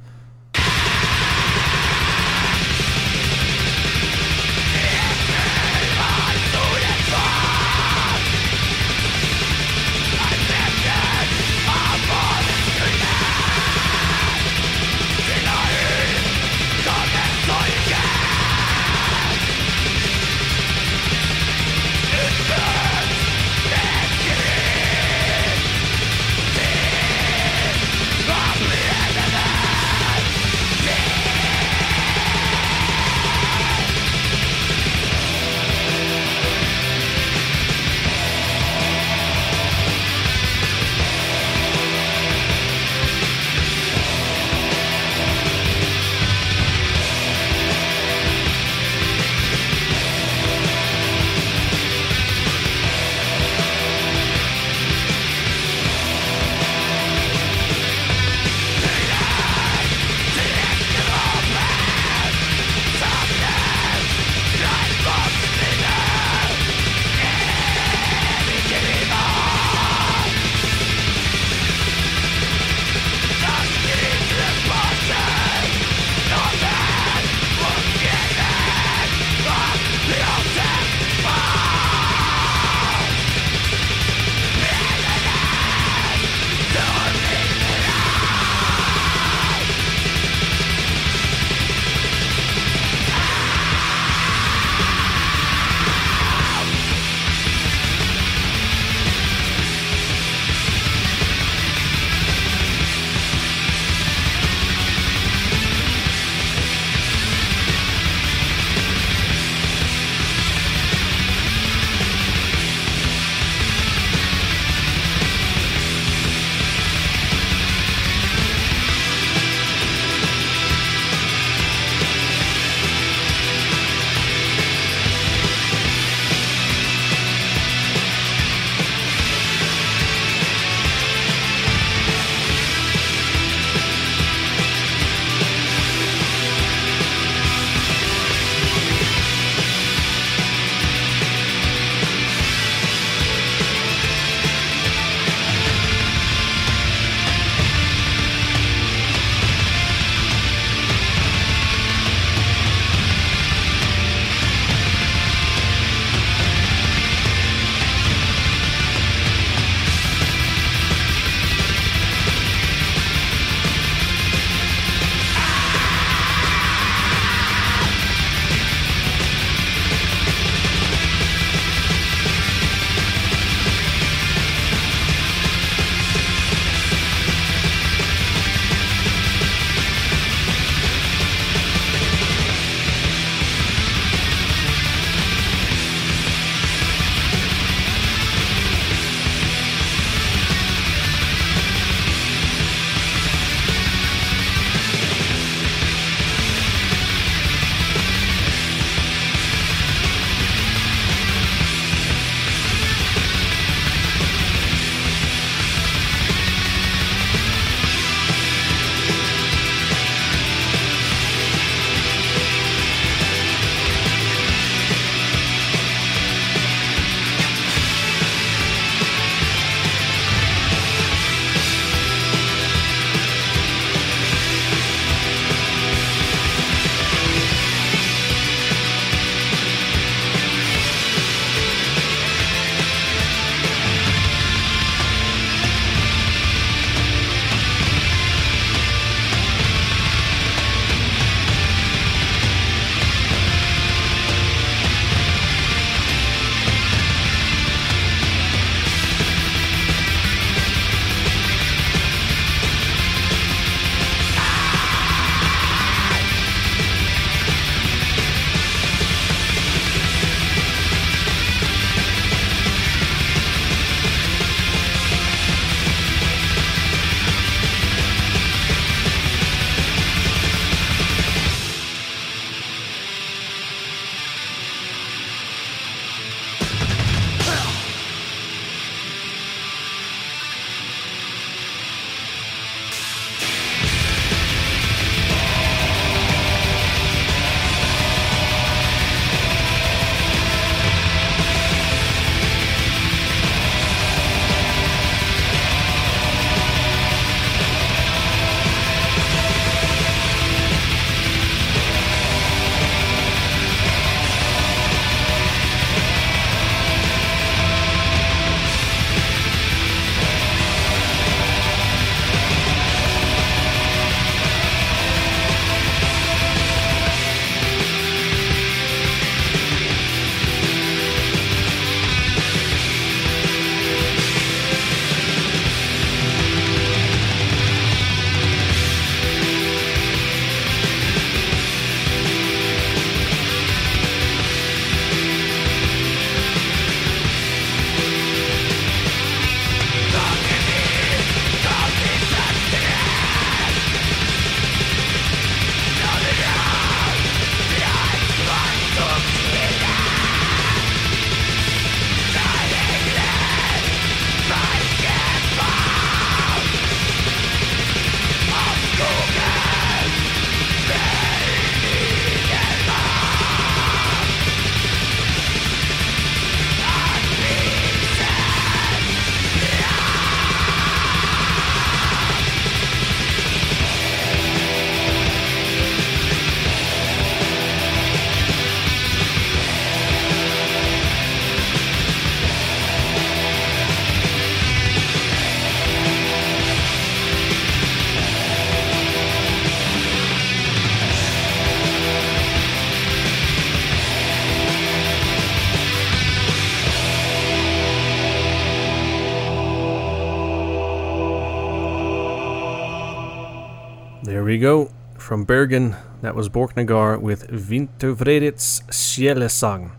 From 405.32 405.46
Bergen, 405.46 405.96
that 406.20 406.36
was 406.36 406.50
Borknagar 406.50 407.18
with 407.18 407.48
Vintervredets 407.48 408.84
Sjelesagn. 408.90 409.92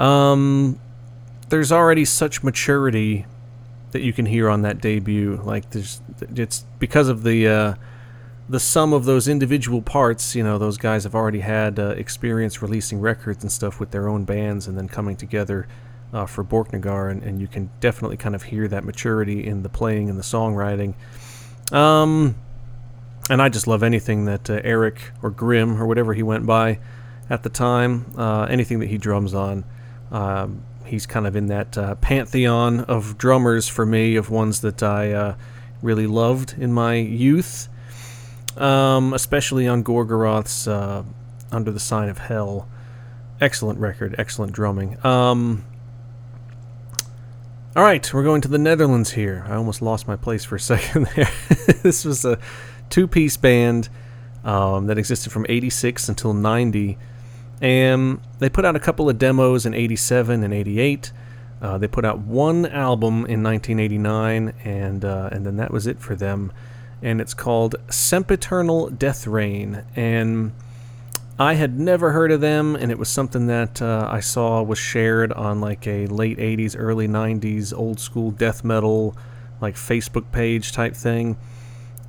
Um, 0.00 0.80
there's 1.50 1.70
already 1.70 2.06
such 2.06 2.42
maturity 2.42 3.26
that 3.90 4.00
you 4.00 4.14
can 4.14 4.24
hear 4.24 4.48
on 4.48 4.62
that 4.62 4.80
debut. 4.80 5.38
Like 5.44 5.68
there's, 5.72 6.00
it's 6.34 6.64
because 6.78 7.08
of 7.08 7.24
the 7.24 7.46
uh, 7.46 7.74
the 8.48 8.58
sum 8.58 8.94
of 8.94 9.04
those 9.04 9.28
individual 9.28 9.82
parts. 9.82 10.34
You 10.34 10.44
know, 10.44 10.56
those 10.56 10.78
guys 10.78 11.04
have 11.04 11.14
already 11.14 11.40
had 11.40 11.78
uh, 11.78 11.88
experience 11.88 12.62
releasing 12.62 13.02
records 13.02 13.44
and 13.44 13.52
stuff 13.52 13.78
with 13.78 13.90
their 13.90 14.08
own 14.08 14.24
bands, 14.24 14.66
and 14.66 14.78
then 14.78 14.88
coming 14.88 15.16
together 15.16 15.68
uh, 16.14 16.24
for 16.24 16.42
Borknagar, 16.42 17.10
and, 17.10 17.22
and 17.22 17.38
you 17.38 17.48
can 17.48 17.68
definitely 17.80 18.16
kind 18.16 18.34
of 18.34 18.44
hear 18.44 18.66
that 18.66 18.82
maturity 18.82 19.46
in 19.46 19.62
the 19.62 19.68
playing 19.68 20.08
and 20.08 20.18
the 20.18 20.22
songwriting. 20.22 20.94
Um, 21.70 22.36
and 23.28 23.42
I 23.42 23.48
just 23.48 23.66
love 23.66 23.82
anything 23.82 24.24
that 24.24 24.48
uh, 24.48 24.60
Eric 24.64 25.12
or 25.22 25.30
Grim 25.30 25.80
or 25.80 25.86
whatever 25.86 26.14
he 26.14 26.22
went 26.22 26.46
by 26.46 26.78
at 27.30 27.42
the 27.42 27.48
time, 27.48 28.12
uh, 28.16 28.44
anything 28.44 28.78
that 28.80 28.88
he 28.88 28.98
drums 28.98 29.34
on. 29.34 29.64
Um, 30.10 30.62
he's 30.86 31.06
kind 31.06 31.26
of 31.26 31.36
in 31.36 31.46
that 31.48 31.76
uh, 31.76 31.94
pantheon 31.96 32.80
of 32.80 33.18
drummers 33.18 33.68
for 33.68 33.84
me, 33.84 34.16
of 34.16 34.30
ones 34.30 34.62
that 34.62 34.82
I 34.82 35.12
uh, 35.12 35.34
really 35.82 36.06
loved 36.06 36.54
in 36.58 36.72
my 36.72 36.94
youth, 36.94 37.68
um, 38.56 39.12
especially 39.12 39.68
on 39.68 39.82
Gorgoroth's 39.82 40.66
uh, 40.66 41.04
Under 41.52 41.70
the 41.70 41.80
Sign 41.80 42.08
of 42.08 42.18
Hell. 42.18 42.68
Excellent 43.40 43.78
record, 43.78 44.14
excellent 44.18 44.52
drumming. 44.52 44.96
Um, 45.04 45.64
all 47.76 47.84
right, 47.84 48.12
we're 48.12 48.24
going 48.24 48.40
to 48.40 48.48
the 48.48 48.58
Netherlands 48.58 49.12
here. 49.12 49.44
I 49.46 49.54
almost 49.54 49.80
lost 49.82 50.08
my 50.08 50.16
place 50.16 50.44
for 50.44 50.56
a 50.56 50.60
second 50.74 51.06
there. 51.14 51.30
this 51.82 52.04
was 52.04 52.24
a 52.24 52.38
two 52.90 53.06
piece 53.06 53.36
band 53.36 53.88
um, 54.44 54.86
that 54.86 54.98
existed 54.98 55.32
from 55.32 55.46
86 55.48 56.08
until 56.08 56.32
90 56.32 56.98
and 57.60 58.20
they 58.38 58.48
put 58.48 58.64
out 58.64 58.76
a 58.76 58.80
couple 58.80 59.08
of 59.08 59.18
demos 59.18 59.66
in 59.66 59.74
87 59.74 60.44
and 60.44 60.54
88. 60.54 61.12
Uh, 61.60 61.78
they 61.78 61.88
put 61.88 62.04
out 62.04 62.20
one 62.20 62.66
album 62.66 63.26
in 63.26 63.42
1989, 63.42 64.54
and 64.64 65.04
uh, 65.04 65.28
and 65.32 65.44
then 65.44 65.56
that 65.56 65.72
was 65.72 65.86
it 65.86 65.98
for 65.98 66.14
them. 66.14 66.52
And 67.02 67.20
it's 67.20 67.34
called 67.34 67.76
Sempiternal 67.90 68.90
Deathreign. 68.90 69.84
And 69.96 70.52
I 71.38 71.54
had 71.54 71.78
never 71.78 72.12
heard 72.12 72.30
of 72.30 72.40
them, 72.40 72.76
and 72.76 72.92
it 72.92 72.98
was 72.98 73.08
something 73.08 73.48
that 73.48 73.82
uh, 73.82 74.08
I 74.10 74.20
saw 74.20 74.62
was 74.62 74.78
shared 74.78 75.32
on 75.32 75.60
like 75.60 75.86
a 75.86 76.06
late 76.06 76.38
80s, 76.38 76.76
early 76.78 77.08
90s 77.08 77.76
old 77.76 77.98
school 77.98 78.30
death 78.30 78.62
metal, 78.62 79.16
like 79.60 79.74
Facebook 79.74 80.30
page 80.30 80.70
type 80.70 80.94
thing. 80.94 81.36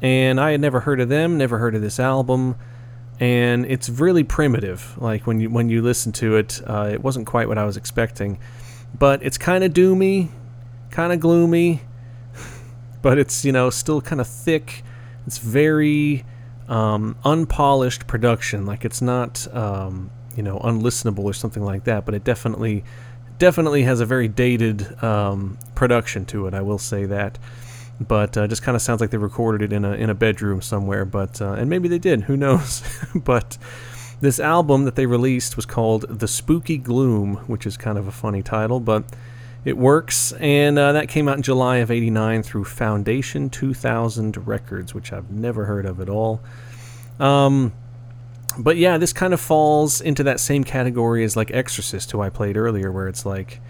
And 0.01 0.39
I 0.39 0.51
had 0.51 0.61
never 0.61 0.81
heard 0.81 0.99
of 0.99 1.09
them, 1.09 1.37
never 1.37 1.57
heard 1.57 1.75
of 1.75 1.81
this 1.81 1.99
album 1.99 2.55
and 3.19 3.65
it's 3.65 3.89
really 3.89 4.23
primitive. 4.23 4.95
Like 4.97 5.27
when 5.27 5.39
you 5.39 5.49
when 5.49 5.69
you 5.69 5.81
listen 5.81 6.11
to 6.13 6.37
it, 6.37 6.61
uh, 6.65 6.89
it 6.91 7.03
wasn't 7.03 7.27
quite 7.27 7.47
what 7.47 7.57
I 7.57 7.65
was 7.65 7.77
expecting, 7.77 8.39
but 8.97 9.21
it's 9.23 9.37
kind 9.37 9.63
of 9.63 9.73
doomy, 9.73 10.29
kind 10.89 11.11
of 11.11 11.19
gloomy, 11.19 11.81
but 13.01 13.17
it's 13.17 13.43
you 13.43 13.51
know 13.51 13.69
still 13.69 14.01
kind 14.01 14.21
of 14.21 14.27
thick. 14.27 14.83
It's 15.27 15.37
very 15.37 16.25
um, 16.69 17.17
unpolished 17.25 18.07
production. 18.07 18.65
Like 18.65 18.85
it's 18.85 19.01
not 19.01 19.53
um, 19.53 20.11
you 20.35 20.43
know 20.43 20.59
unlistenable 20.59 21.25
or 21.25 21.33
something 21.33 21.63
like 21.63 21.83
that, 21.83 22.05
but 22.05 22.15
it 22.15 22.23
definitely 22.23 22.85
definitely 23.37 23.83
has 23.83 23.99
a 23.99 24.05
very 24.05 24.29
dated 24.29 25.01
um, 25.03 25.57
production 25.75 26.25
to 26.25 26.47
it. 26.47 26.53
I 26.53 26.61
will 26.61 26.79
say 26.79 27.05
that 27.05 27.37
but 27.99 28.37
uh, 28.37 28.47
just 28.47 28.63
kind 28.63 28.75
of 28.75 28.81
sounds 28.81 29.01
like 29.01 29.09
they 29.09 29.17
recorded 29.17 29.61
it 29.71 29.75
in 29.75 29.83
a 29.85 29.93
in 29.93 30.09
a 30.09 30.15
bedroom 30.15 30.61
somewhere. 30.61 31.05
But 31.05 31.41
uh, 31.41 31.53
and 31.53 31.69
maybe 31.69 31.87
they 31.87 31.99
did, 31.99 32.23
who 32.23 32.37
knows? 32.37 32.81
but 33.15 33.57
this 34.21 34.39
album 34.39 34.85
that 34.85 34.95
they 34.95 35.05
released 35.05 35.55
was 35.55 35.65
called 35.65 36.05
The 36.09 36.27
Spooky 36.27 36.77
Gloom, 36.77 37.37
which 37.47 37.65
is 37.65 37.77
kind 37.77 37.97
of 37.97 38.07
a 38.07 38.11
funny 38.11 38.41
title, 38.41 38.79
but 38.79 39.03
it 39.65 39.77
works. 39.77 40.33
And 40.33 40.77
uh, 40.77 40.93
that 40.93 41.09
came 41.09 41.27
out 41.27 41.37
in 41.37 41.43
July 41.43 41.77
of 41.77 41.91
'89 41.91 42.43
through 42.43 42.65
Foundation 42.65 43.49
2000 43.49 44.47
Records, 44.47 44.93
which 44.93 45.11
I've 45.11 45.31
never 45.31 45.65
heard 45.65 45.85
of 45.85 45.99
at 45.99 46.09
all. 46.09 46.41
Um, 47.19 47.73
but 48.57 48.77
yeah, 48.77 48.97
this 48.97 49.13
kind 49.13 49.33
of 49.33 49.39
falls 49.39 50.01
into 50.01 50.23
that 50.23 50.39
same 50.39 50.63
category 50.63 51.23
as 51.23 51.35
like 51.35 51.51
Exorcist, 51.51 52.11
who 52.11 52.21
I 52.21 52.29
played 52.29 52.57
earlier, 52.57 52.91
where 52.91 53.07
it's 53.07 53.25
like 53.25 53.61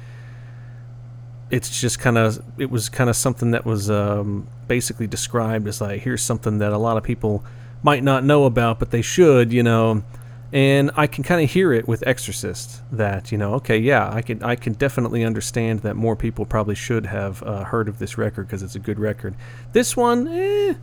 it's 1.51 1.81
just 1.81 1.99
kind 1.99 2.17
of 2.17 2.43
it 2.57 2.69
was 2.69 2.89
kind 2.89 3.09
of 3.09 3.15
something 3.15 3.51
that 3.51 3.65
was 3.65 3.89
um, 3.89 4.47
basically 4.67 5.07
described 5.07 5.67
as 5.67 5.81
like 5.81 6.01
here's 6.01 6.21
something 6.21 6.59
that 6.59 6.71
a 6.71 6.77
lot 6.77 6.97
of 6.97 7.03
people 7.03 7.43
might 7.83 8.03
not 8.03 8.23
know 8.23 8.45
about 8.45 8.79
but 8.79 8.91
they 8.91 9.01
should 9.01 9.51
you 9.51 9.63
know? 9.63 10.03
And 10.51 10.89
I 10.95 11.05
can 11.05 11.23
kind 11.23 11.43
of 11.43 11.51
hear 11.51 11.71
it 11.73 11.87
with 11.87 12.05
Exorcist 12.07 12.81
that 12.91 13.31
you 13.31 13.37
know 13.37 13.53
okay 13.55 13.77
yeah 13.77 14.11
I 14.11 14.21
can 14.21 14.41
I 14.43 14.55
can 14.55 14.73
definitely 14.73 15.23
understand 15.23 15.81
that 15.81 15.95
more 15.95 16.15
people 16.15 16.45
probably 16.45 16.75
should 16.75 17.05
have 17.05 17.43
uh, 17.43 17.65
heard 17.65 17.87
of 17.87 17.99
this 17.99 18.17
record 18.17 18.47
because 18.47 18.63
it's 18.63 18.75
a 18.75 18.79
good 18.79 18.99
record. 18.99 19.35
This 19.73 19.95
one 19.95 20.27
eh, 20.27 20.73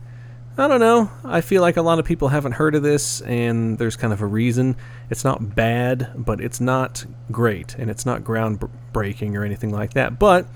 I 0.59 0.67
don't 0.67 0.79
know. 0.79 1.11
I 1.23 1.41
feel 1.41 1.61
like 1.61 1.77
a 1.77 1.83
lot 1.83 1.99
of 1.99 2.05
people 2.05 2.29
haven't 2.29 2.53
heard 2.53 2.73
of 2.73 2.81
this, 2.81 3.21
and 3.21 3.77
there's 3.77 3.95
kind 3.95 4.11
of 4.11 4.21
a 4.21 4.25
reason. 4.25 4.75
It's 5.11 5.23
not 5.23 5.55
bad, 5.55 6.11
but 6.15 6.41
it's 6.41 6.59
not 6.59 7.05
great, 7.31 7.75
and 7.75 7.91
it's 7.91 8.07
not 8.07 8.23
groundbreaking 8.23 9.35
or 9.35 9.43
anything 9.43 9.71
like 9.71 9.93
that. 9.93 10.17
But 10.17 10.47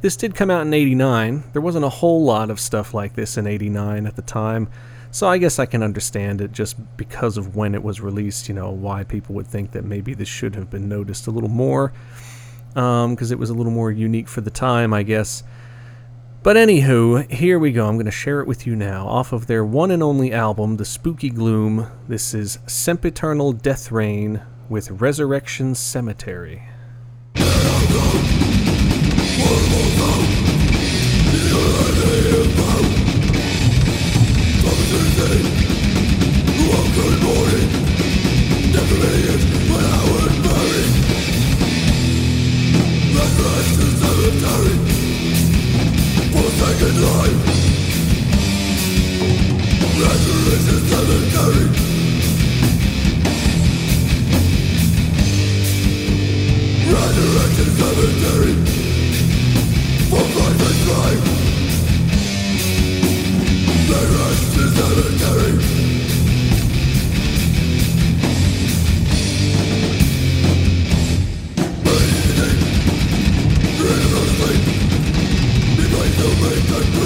this 0.00 0.14
did 0.14 0.36
come 0.36 0.48
out 0.48 0.62
in 0.62 0.72
89. 0.72 1.42
There 1.52 1.62
wasn't 1.62 1.84
a 1.84 1.88
whole 1.88 2.22
lot 2.22 2.50
of 2.50 2.60
stuff 2.60 2.94
like 2.94 3.16
this 3.16 3.36
in 3.36 3.48
89 3.48 4.06
at 4.06 4.14
the 4.14 4.22
time. 4.22 4.68
So 5.10 5.26
I 5.26 5.38
guess 5.38 5.58
I 5.58 5.66
can 5.66 5.82
understand 5.82 6.40
it 6.40 6.52
just 6.52 6.76
because 6.96 7.36
of 7.36 7.56
when 7.56 7.74
it 7.74 7.82
was 7.82 8.00
released, 8.00 8.46
you 8.46 8.54
know, 8.54 8.70
why 8.70 9.02
people 9.02 9.34
would 9.34 9.48
think 9.48 9.72
that 9.72 9.84
maybe 9.84 10.14
this 10.14 10.28
should 10.28 10.54
have 10.54 10.70
been 10.70 10.88
noticed 10.88 11.26
a 11.26 11.32
little 11.32 11.48
more. 11.48 11.92
Because 12.74 13.30
um, 13.30 13.32
it 13.32 13.38
was 13.38 13.50
a 13.50 13.54
little 13.54 13.72
more 13.72 13.90
unique 13.90 14.28
for 14.28 14.40
the 14.40 14.52
time, 14.52 14.94
I 14.94 15.02
guess. 15.02 15.42
But 16.48 16.56
anywho, 16.56 17.30
here 17.30 17.58
we 17.58 17.72
go. 17.72 17.86
I'm 17.86 17.96
going 17.96 18.06
to 18.06 18.10
share 18.10 18.40
it 18.40 18.46
with 18.46 18.66
you 18.66 18.74
now. 18.74 19.06
Off 19.06 19.34
of 19.34 19.48
their 19.48 19.62
one 19.62 19.90
and 19.90 20.02
only 20.02 20.32
album, 20.32 20.78
The 20.78 20.86
Spooky 20.86 21.28
Gloom, 21.28 21.88
this 22.08 22.32
is 22.32 22.58
Sempiternal 22.66 23.52
Deathreign 23.52 24.42
with 24.70 24.90
Resurrection 24.90 25.74
Cemetery. 25.74 26.62
Second 46.78 47.02
life 47.02 47.58
Resurrection 49.98 50.80
cemetery. 50.88 51.66
Resurrection 56.92 57.68
cemetery. 57.78 58.54
For 60.08 60.24
life 60.38 60.62
and 60.68 60.78
crime 60.84 61.22
Resurrection 63.90 64.68
cemetery 64.78 65.97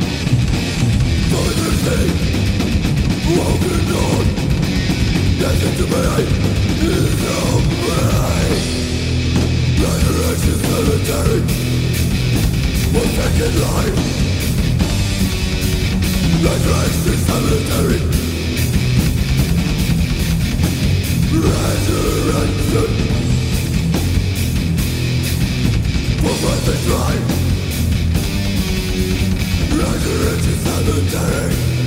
For 26.21 26.35
the 26.65 26.75
sake 26.77 27.58
No 28.99 29.05
way 29.05 29.79
Resurrection 29.79 30.59
cemetery 30.65 31.78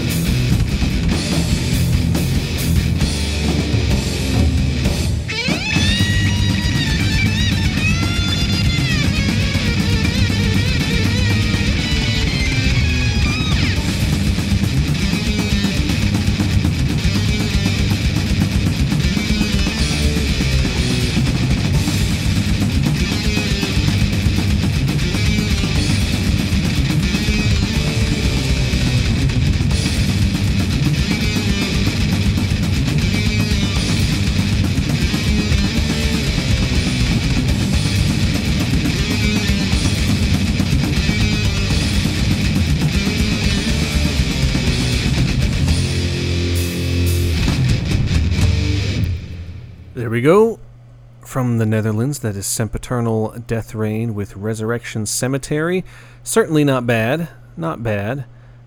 the 51.61 51.65
Netherlands, 51.67 52.21
that 52.21 52.35
is 52.35 52.47
Sempiternal 52.47 53.35
Deathreign 53.37 54.15
with 54.15 54.35
Resurrection 54.35 55.05
Cemetery. 55.05 55.85
Certainly 56.23 56.63
not 56.63 56.87
bad. 56.87 57.29
Not 57.55 57.83
bad. 57.83 58.25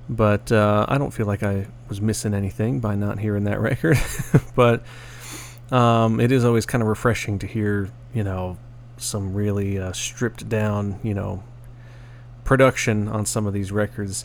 But 0.08 0.52
uh, 0.52 0.86
I 0.88 0.96
don't 0.96 1.10
feel 1.10 1.26
like 1.26 1.42
I 1.42 1.66
was 1.88 2.00
missing 2.00 2.34
anything 2.34 2.78
by 2.78 2.94
not 2.94 3.18
hearing 3.18 3.42
that 3.44 3.58
record. 3.68 3.98
but 4.54 4.84
um, 5.72 6.20
it 6.20 6.30
is 6.30 6.44
always 6.44 6.66
kind 6.66 6.82
of 6.82 6.88
refreshing 6.88 7.40
to 7.40 7.48
hear, 7.48 7.90
you 8.14 8.22
know, 8.22 8.58
some 8.96 9.34
really 9.34 9.76
uh, 9.76 9.90
stripped 9.90 10.48
down, 10.48 11.00
you 11.02 11.14
know, 11.14 11.42
production 12.44 13.08
on 13.08 13.26
some 13.26 13.44
of 13.44 13.52
these 13.52 13.72
records 13.72 14.24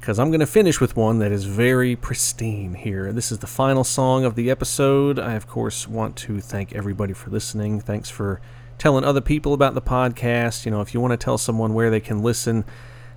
because 0.00 0.18
I'm 0.18 0.30
going 0.30 0.40
to 0.40 0.46
finish 0.46 0.80
with 0.80 0.96
one 0.96 1.18
that 1.18 1.32
is 1.32 1.44
very 1.44 1.96
pristine 1.96 2.74
here. 2.74 3.12
This 3.12 3.32
is 3.32 3.38
the 3.38 3.46
final 3.46 3.84
song 3.84 4.24
of 4.24 4.34
the 4.34 4.50
episode. 4.50 5.18
I, 5.18 5.34
of 5.34 5.46
course, 5.46 5.88
want 5.88 6.16
to 6.16 6.40
thank 6.40 6.74
everybody 6.74 7.12
for 7.12 7.30
listening. 7.30 7.80
Thanks 7.80 8.08
for 8.08 8.40
telling 8.78 9.04
other 9.04 9.20
people 9.20 9.52
about 9.52 9.74
the 9.74 9.82
podcast. 9.82 10.64
You 10.64 10.70
know, 10.70 10.80
if 10.80 10.94
you 10.94 11.00
want 11.00 11.12
to 11.12 11.16
tell 11.16 11.38
someone 11.38 11.74
where 11.74 11.90
they 11.90 12.00
can 12.00 12.22
listen, 12.22 12.64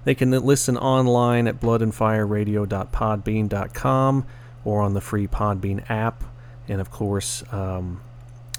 they 0.03 0.15
can 0.15 0.31
listen 0.31 0.77
online 0.77 1.47
at 1.47 1.59
bloodandfireradio.podbean.com 1.59 4.25
or 4.65 4.81
on 4.81 4.93
the 4.93 5.01
free 5.01 5.27
Podbean 5.27 5.89
app. 5.89 6.23
And, 6.67 6.81
of 6.81 6.91
course, 6.91 7.43
um, 7.51 8.01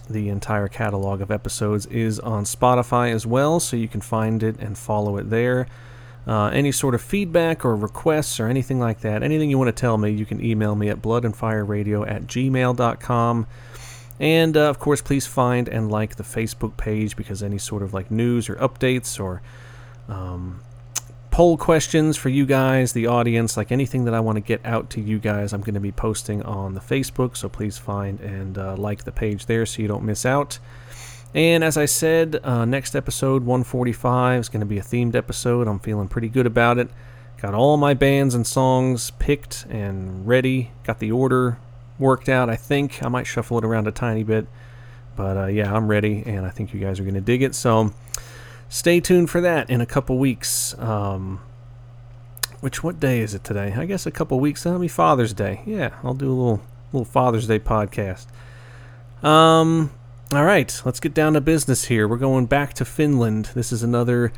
the 0.08 0.28
entire 0.28 0.68
catalog 0.68 1.20
of 1.20 1.30
episodes 1.30 1.86
is 1.86 2.18
on 2.20 2.44
Spotify 2.44 3.12
as 3.12 3.26
well, 3.26 3.60
so 3.60 3.76
you 3.76 3.88
can 3.88 4.00
find 4.00 4.42
it 4.42 4.56
and 4.58 4.76
follow 4.76 5.16
it 5.16 5.30
there. 5.30 5.66
Uh, 6.26 6.48
any 6.48 6.70
sort 6.70 6.94
of 6.94 7.00
feedback 7.00 7.64
or 7.64 7.74
requests 7.74 8.38
or 8.38 8.46
anything 8.46 8.78
like 8.78 9.00
that, 9.00 9.22
anything 9.22 9.50
you 9.50 9.58
want 9.58 9.68
to 9.68 9.80
tell 9.80 9.96
me, 9.96 10.10
you 10.10 10.26
can 10.26 10.44
email 10.44 10.74
me 10.74 10.88
at 10.88 11.00
bloodandfireradio 11.00 12.08
at 12.08 12.26
gmail.com. 12.26 13.46
And 14.20 14.54
uh, 14.54 14.68
of 14.68 14.78
course, 14.78 15.00
please 15.00 15.26
find 15.26 15.66
and 15.66 15.90
like 15.90 16.16
the 16.16 16.22
Facebook 16.22 16.76
page 16.76 17.16
because 17.16 17.42
any 17.42 17.56
sort 17.56 17.82
of 17.82 17.94
like 17.94 18.10
news 18.10 18.50
or 18.50 18.56
updates 18.56 19.18
or 19.18 19.40
um, 20.08 20.60
poll 21.30 21.56
questions 21.56 22.18
for 22.18 22.28
you 22.28 22.44
guys, 22.44 22.92
the 22.92 23.06
audience, 23.06 23.56
like 23.56 23.72
anything 23.72 24.04
that 24.04 24.12
I 24.12 24.20
want 24.20 24.36
to 24.36 24.42
get 24.42 24.60
out 24.64 24.90
to 24.90 25.00
you 25.00 25.18
guys, 25.18 25.54
I'm 25.54 25.62
going 25.62 25.74
to 25.74 25.80
be 25.80 25.90
posting 25.90 26.42
on 26.42 26.74
the 26.74 26.80
Facebook. 26.80 27.34
So 27.34 27.48
please 27.48 27.78
find 27.78 28.20
and 28.20 28.58
uh, 28.58 28.76
like 28.76 29.04
the 29.04 29.12
page 29.12 29.46
there 29.46 29.64
so 29.64 29.80
you 29.80 29.88
don't 29.88 30.04
miss 30.04 30.26
out. 30.26 30.58
And 31.34 31.62
as 31.62 31.76
I 31.76 31.84
said, 31.84 32.40
uh, 32.42 32.64
next 32.64 32.96
episode 32.96 33.44
145 33.44 34.40
is 34.40 34.48
going 34.48 34.60
to 34.60 34.66
be 34.66 34.78
a 34.78 34.82
themed 34.82 35.14
episode. 35.14 35.68
I'm 35.68 35.78
feeling 35.78 36.08
pretty 36.08 36.28
good 36.28 36.46
about 36.46 36.78
it. 36.78 36.88
Got 37.40 37.54
all 37.54 37.76
my 37.76 37.94
bands 37.94 38.34
and 38.34 38.46
songs 38.46 39.12
picked 39.12 39.64
and 39.70 40.26
ready. 40.26 40.72
Got 40.84 40.98
the 40.98 41.12
order 41.12 41.58
worked 41.98 42.28
out, 42.28 42.50
I 42.50 42.56
think. 42.56 43.02
I 43.02 43.08
might 43.08 43.26
shuffle 43.26 43.58
it 43.58 43.64
around 43.64 43.86
a 43.86 43.92
tiny 43.92 44.24
bit. 44.24 44.46
But 45.14 45.36
uh, 45.36 45.46
yeah, 45.46 45.72
I'm 45.72 45.86
ready, 45.86 46.22
and 46.26 46.44
I 46.44 46.50
think 46.50 46.74
you 46.74 46.80
guys 46.80 46.98
are 46.98 47.04
going 47.04 47.14
to 47.14 47.20
dig 47.20 47.42
it. 47.42 47.54
So 47.54 47.92
stay 48.68 49.00
tuned 49.00 49.30
for 49.30 49.40
that 49.40 49.70
in 49.70 49.80
a 49.80 49.86
couple 49.86 50.18
weeks. 50.18 50.76
Um, 50.78 51.40
which, 52.60 52.82
what 52.82 52.98
day 52.98 53.20
is 53.20 53.34
it 53.34 53.44
today? 53.44 53.72
I 53.76 53.84
guess 53.86 54.04
a 54.04 54.10
couple 54.10 54.40
weeks. 54.40 54.64
That'll 54.64 54.80
be 54.80 54.88
Father's 54.88 55.32
Day. 55.32 55.62
Yeah, 55.64 55.94
I'll 56.02 56.14
do 56.14 56.26
a 56.26 56.34
little, 56.34 56.62
little 56.92 57.04
Father's 57.04 57.46
Day 57.46 57.58
podcast. 57.58 58.26
Um, 59.22 59.90
all 60.32 60.44
right, 60.44 60.80
let's 60.84 61.00
get 61.00 61.12
down 61.12 61.32
to 61.32 61.40
business 61.40 61.86
here. 61.86 62.06
We're 62.06 62.16
going 62.16 62.46
back 62.46 62.72
to 62.74 62.84
Finland. 62.84 63.46
This 63.46 63.72
is 63.72 63.82
another 63.82 64.32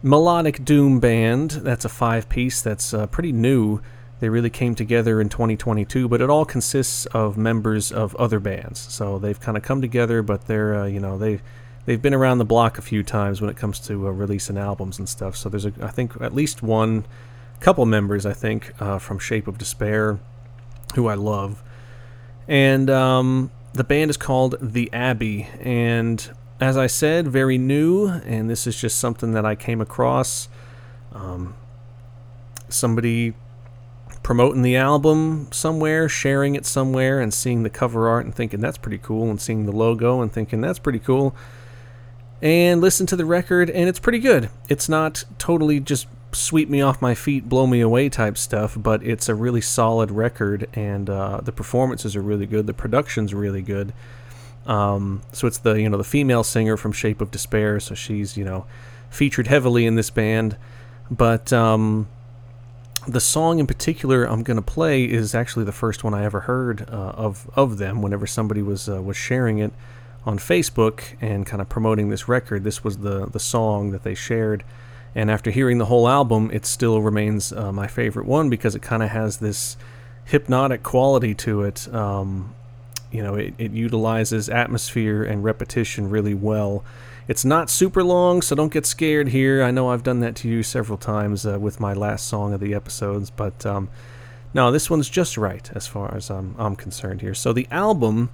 melodic 0.00 0.64
doom 0.64 1.00
band. 1.00 1.50
That's 1.50 1.84
a 1.84 1.88
five 1.88 2.28
piece 2.28 2.62
that's 2.62 2.94
uh, 2.94 3.08
pretty 3.08 3.32
new. 3.32 3.80
They 4.20 4.28
really 4.28 4.50
came 4.50 4.76
together 4.76 5.20
in 5.20 5.28
2022, 5.28 6.06
but 6.06 6.20
it 6.20 6.30
all 6.30 6.44
consists 6.44 7.06
of 7.06 7.36
members 7.36 7.90
of 7.90 8.14
other 8.14 8.38
bands. 8.38 8.78
So 8.78 9.18
they've 9.18 9.38
kind 9.38 9.56
of 9.56 9.64
come 9.64 9.80
together, 9.80 10.22
but 10.22 10.46
they're, 10.46 10.76
uh, 10.76 10.86
you 10.86 11.00
know, 11.00 11.18
they 11.18 11.40
they've 11.86 12.00
been 12.00 12.14
around 12.14 12.38
the 12.38 12.44
block 12.44 12.78
a 12.78 12.82
few 12.82 13.02
times 13.02 13.40
when 13.40 13.50
it 13.50 13.56
comes 13.56 13.80
to 13.80 14.06
uh, 14.06 14.10
releasing 14.12 14.56
albums 14.56 15.00
and 15.00 15.08
stuff. 15.08 15.36
So 15.36 15.48
there's, 15.48 15.66
a, 15.66 15.72
I 15.82 15.88
think, 15.88 16.20
at 16.20 16.34
least 16.34 16.62
one 16.62 17.04
couple 17.58 17.84
members, 17.84 18.24
I 18.24 18.32
think, 18.32 18.80
uh, 18.80 19.00
from 19.00 19.18
Shape 19.18 19.48
of 19.48 19.58
Despair, 19.58 20.20
who 20.94 21.08
I 21.08 21.14
love. 21.14 21.64
And 22.46 22.88
um, 22.88 23.50
the 23.76 23.84
band 23.84 24.10
is 24.10 24.16
called 24.16 24.56
The 24.60 24.92
Abbey, 24.92 25.48
and 25.60 26.30
as 26.60 26.76
I 26.76 26.86
said, 26.86 27.28
very 27.28 27.58
new, 27.58 28.08
and 28.08 28.48
this 28.48 28.66
is 28.66 28.80
just 28.80 28.98
something 28.98 29.32
that 29.32 29.44
I 29.44 29.54
came 29.54 29.80
across. 29.80 30.48
Um, 31.12 31.54
somebody 32.68 33.34
promoting 34.22 34.62
the 34.62 34.76
album 34.76 35.48
somewhere, 35.52 36.08
sharing 36.08 36.54
it 36.54 36.64
somewhere, 36.64 37.20
and 37.20 37.32
seeing 37.32 37.62
the 37.62 37.70
cover 37.70 38.08
art 38.08 38.24
and 38.24 38.34
thinking 38.34 38.60
that's 38.60 38.78
pretty 38.78 38.98
cool, 38.98 39.28
and 39.28 39.40
seeing 39.40 39.66
the 39.66 39.72
logo 39.72 40.22
and 40.22 40.32
thinking 40.32 40.60
that's 40.60 40.78
pretty 40.78 40.98
cool. 40.98 41.36
And 42.42 42.80
listen 42.80 43.06
to 43.06 43.16
the 43.16 43.24
record, 43.24 43.70
and 43.70 43.88
it's 43.88 43.98
pretty 43.98 44.18
good. 44.18 44.50
It's 44.68 44.88
not 44.88 45.24
totally 45.38 45.80
just 45.80 46.06
sweep 46.36 46.68
me 46.68 46.80
off 46.80 47.02
my 47.02 47.14
feet, 47.14 47.48
blow 47.48 47.66
me 47.66 47.80
away 47.80 48.08
type 48.08 48.38
stuff, 48.38 48.76
but 48.78 49.02
it's 49.02 49.28
a 49.28 49.34
really 49.34 49.60
solid 49.60 50.10
record, 50.10 50.68
and 50.74 51.08
uh, 51.08 51.40
the 51.42 51.52
performances 51.52 52.14
are 52.16 52.22
really 52.22 52.46
good. 52.46 52.66
The 52.66 52.74
production's 52.74 53.34
really 53.34 53.62
good. 53.62 53.92
Um, 54.66 55.22
so 55.32 55.46
it's 55.46 55.58
the 55.58 55.74
you 55.74 55.88
know 55.88 55.96
the 55.96 56.04
female 56.04 56.44
singer 56.44 56.76
from 56.76 56.92
Shape 56.92 57.20
of 57.20 57.30
Despair, 57.30 57.80
so 57.80 57.94
she's 57.94 58.36
you 58.36 58.44
know 58.44 58.66
featured 59.10 59.46
heavily 59.46 59.86
in 59.86 59.94
this 59.94 60.10
band, 60.10 60.56
but 61.10 61.52
um, 61.52 62.08
the 63.06 63.20
song 63.20 63.60
in 63.60 63.66
particular 63.66 64.24
I'm 64.24 64.42
gonna 64.42 64.62
play 64.62 65.04
is 65.04 65.34
actually 65.34 65.64
the 65.64 65.72
first 65.72 66.02
one 66.02 66.14
I 66.14 66.24
ever 66.24 66.40
heard 66.40 66.88
uh, 66.90 67.12
of 67.16 67.48
of 67.54 67.78
them. 67.78 68.02
Whenever 68.02 68.26
somebody 68.26 68.62
was 68.62 68.88
uh, 68.88 69.00
was 69.00 69.16
sharing 69.16 69.58
it 69.58 69.72
on 70.24 70.38
Facebook 70.38 71.16
and 71.20 71.46
kind 71.46 71.62
of 71.62 71.68
promoting 71.68 72.08
this 72.08 72.28
record, 72.28 72.64
this 72.64 72.82
was 72.82 72.98
the 72.98 73.26
the 73.26 73.40
song 73.40 73.92
that 73.92 74.02
they 74.02 74.14
shared. 74.14 74.64
And 75.16 75.30
after 75.30 75.50
hearing 75.50 75.78
the 75.78 75.86
whole 75.86 76.06
album, 76.06 76.50
it 76.52 76.66
still 76.66 77.00
remains 77.00 77.50
uh, 77.50 77.72
my 77.72 77.86
favorite 77.86 78.26
one 78.26 78.50
because 78.50 78.74
it 78.74 78.82
kind 78.82 79.02
of 79.02 79.08
has 79.08 79.38
this 79.38 79.78
hypnotic 80.26 80.82
quality 80.82 81.34
to 81.36 81.62
it. 81.62 81.92
Um, 81.92 82.54
you 83.10 83.22
know, 83.22 83.34
it, 83.34 83.54
it 83.56 83.72
utilizes 83.72 84.50
atmosphere 84.50 85.24
and 85.24 85.42
repetition 85.42 86.10
really 86.10 86.34
well. 86.34 86.84
It's 87.28 87.46
not 87.46 87.70
super 87.70 88.04
long, 88.04 88.42
so 88.42 88.54
don't 88.54 88.70
get 88.72 88.84
scared 88.84 89.28
here. 89.28 89.62
I 89.62 89.70
know 89.70 89.88
I've 89.88 90.02
done 90.02 90.20
that 90.20 90.36
to 90.36 90.48
you 90.48 90.62
several 90.62 90.98
times 90.98 91.46
uh, 91.46 91.58
with 91.58 91.80
my 91.80 91.94
last 91.94 92.28
song 92.28 92.52
of 92.52 92.60
the 92.60 92.74
episodes, 92.74 93.30
but 93.30 93.64
um, 93.64 93.88
no, 94.52 94.70
this 94.70 94.90
one's 94.90 95.08
just 95.08 95.38
right 95.38 95.70
as 95.74 95.86
far 95.86 96.14
as 96.14 96.30
I'm, 96.30 96.54
I'm 96.58 96.76
concerned 96.76 97.22
here. 97.22 97.34
So 97.34 97.54
the 97.54 97.66
album 97.70 98.28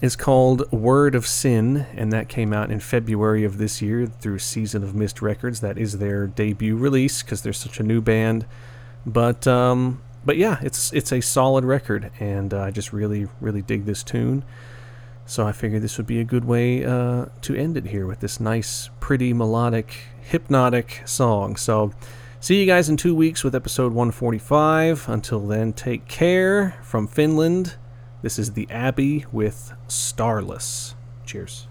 is 0.00 0.16
called 0.16 0.70
Word 0.72 1.14
of 1.14 1.26
Sin, 1.26 1.86
and 1.94 2.12
that 2.12 2.28
came 2.28 2.52
out 2.52 2.70
in 2.70 2.80
February 2.80 3.44
of 3.44 3.58
this 3.58 3.82
year 3.82 4.06
through 4.06 4.38
Season 4.38 4.82
of 4.82 4.94
Mist 4.94 5.20
Records. 5.20 5.60
That 5.60 5.76
is 5.76 5.98
their 5.98 6.26
debut 6.26 6.76
release 6.76 7.22
because 7.22 7.42
they're 7.42 7.52
such 7.52 7.80
a 7.80 7.82
new 7.82 8.00
band. 8.00 8.46
But 9.04 9.46
um, 9.46 10.02
but 10.24 10.36
yeah, 10.36 10.58
it's 10.62 10.92
it's 10.92 11.12
a 11.12 11.20
solid 11.20 11.64
record, 11.64 12.10
and 12.18 12.54
uh, 12.54 12.62
I 12.62 12.70
just 12.70 12.92
really 12.92 13.28
really 13.40 13.62
dig 13.62 13.84
this 13.84 14.02
tune. 14.02 14.44
So 15.26 15.46
I 15.46 15.52
figured 15.52 15.82
this 15.82 15.96
would 15.98 16.06
be 16.06 16.18
a 16.18 16.24
good 16.24 16.44
way 16.44 16.84
uh, 16.84 17.26
to 17.42 17.54
end 17.54 17.76
it 17.76 17.86
here 17.86 18.06
with 18.06 18.20
this 18.20 18.40
nice, 18.40 18.90
pretty 19.00 19.32
melodic, 19.32 19.94
hypnotic 20.20 21.02
song. 21.04 21.56
So. 21.56 21.92
See 22.42 22.58
you 22.58 22.64
guys 22.64 22.88
in 22.88 22.96
two 22.96 23.14
weeks 23.14 23.44
with 23.44 23.54
episode 23.54 23.92
145. 23.92 25.10
Until 25.10 25.40
then, 25.40 25.74
take 25.74 26.08
care 26.08 26.74
from 26.82 27.06
Finland. 27.06 27.74
This 28.22 28.38
is 28.38 28.52
The 28.52 28.68
Abbey 28.70 29.24
with 29.32 29.72
Starless. 29.88 30.94
Cheers. 31.24 31.68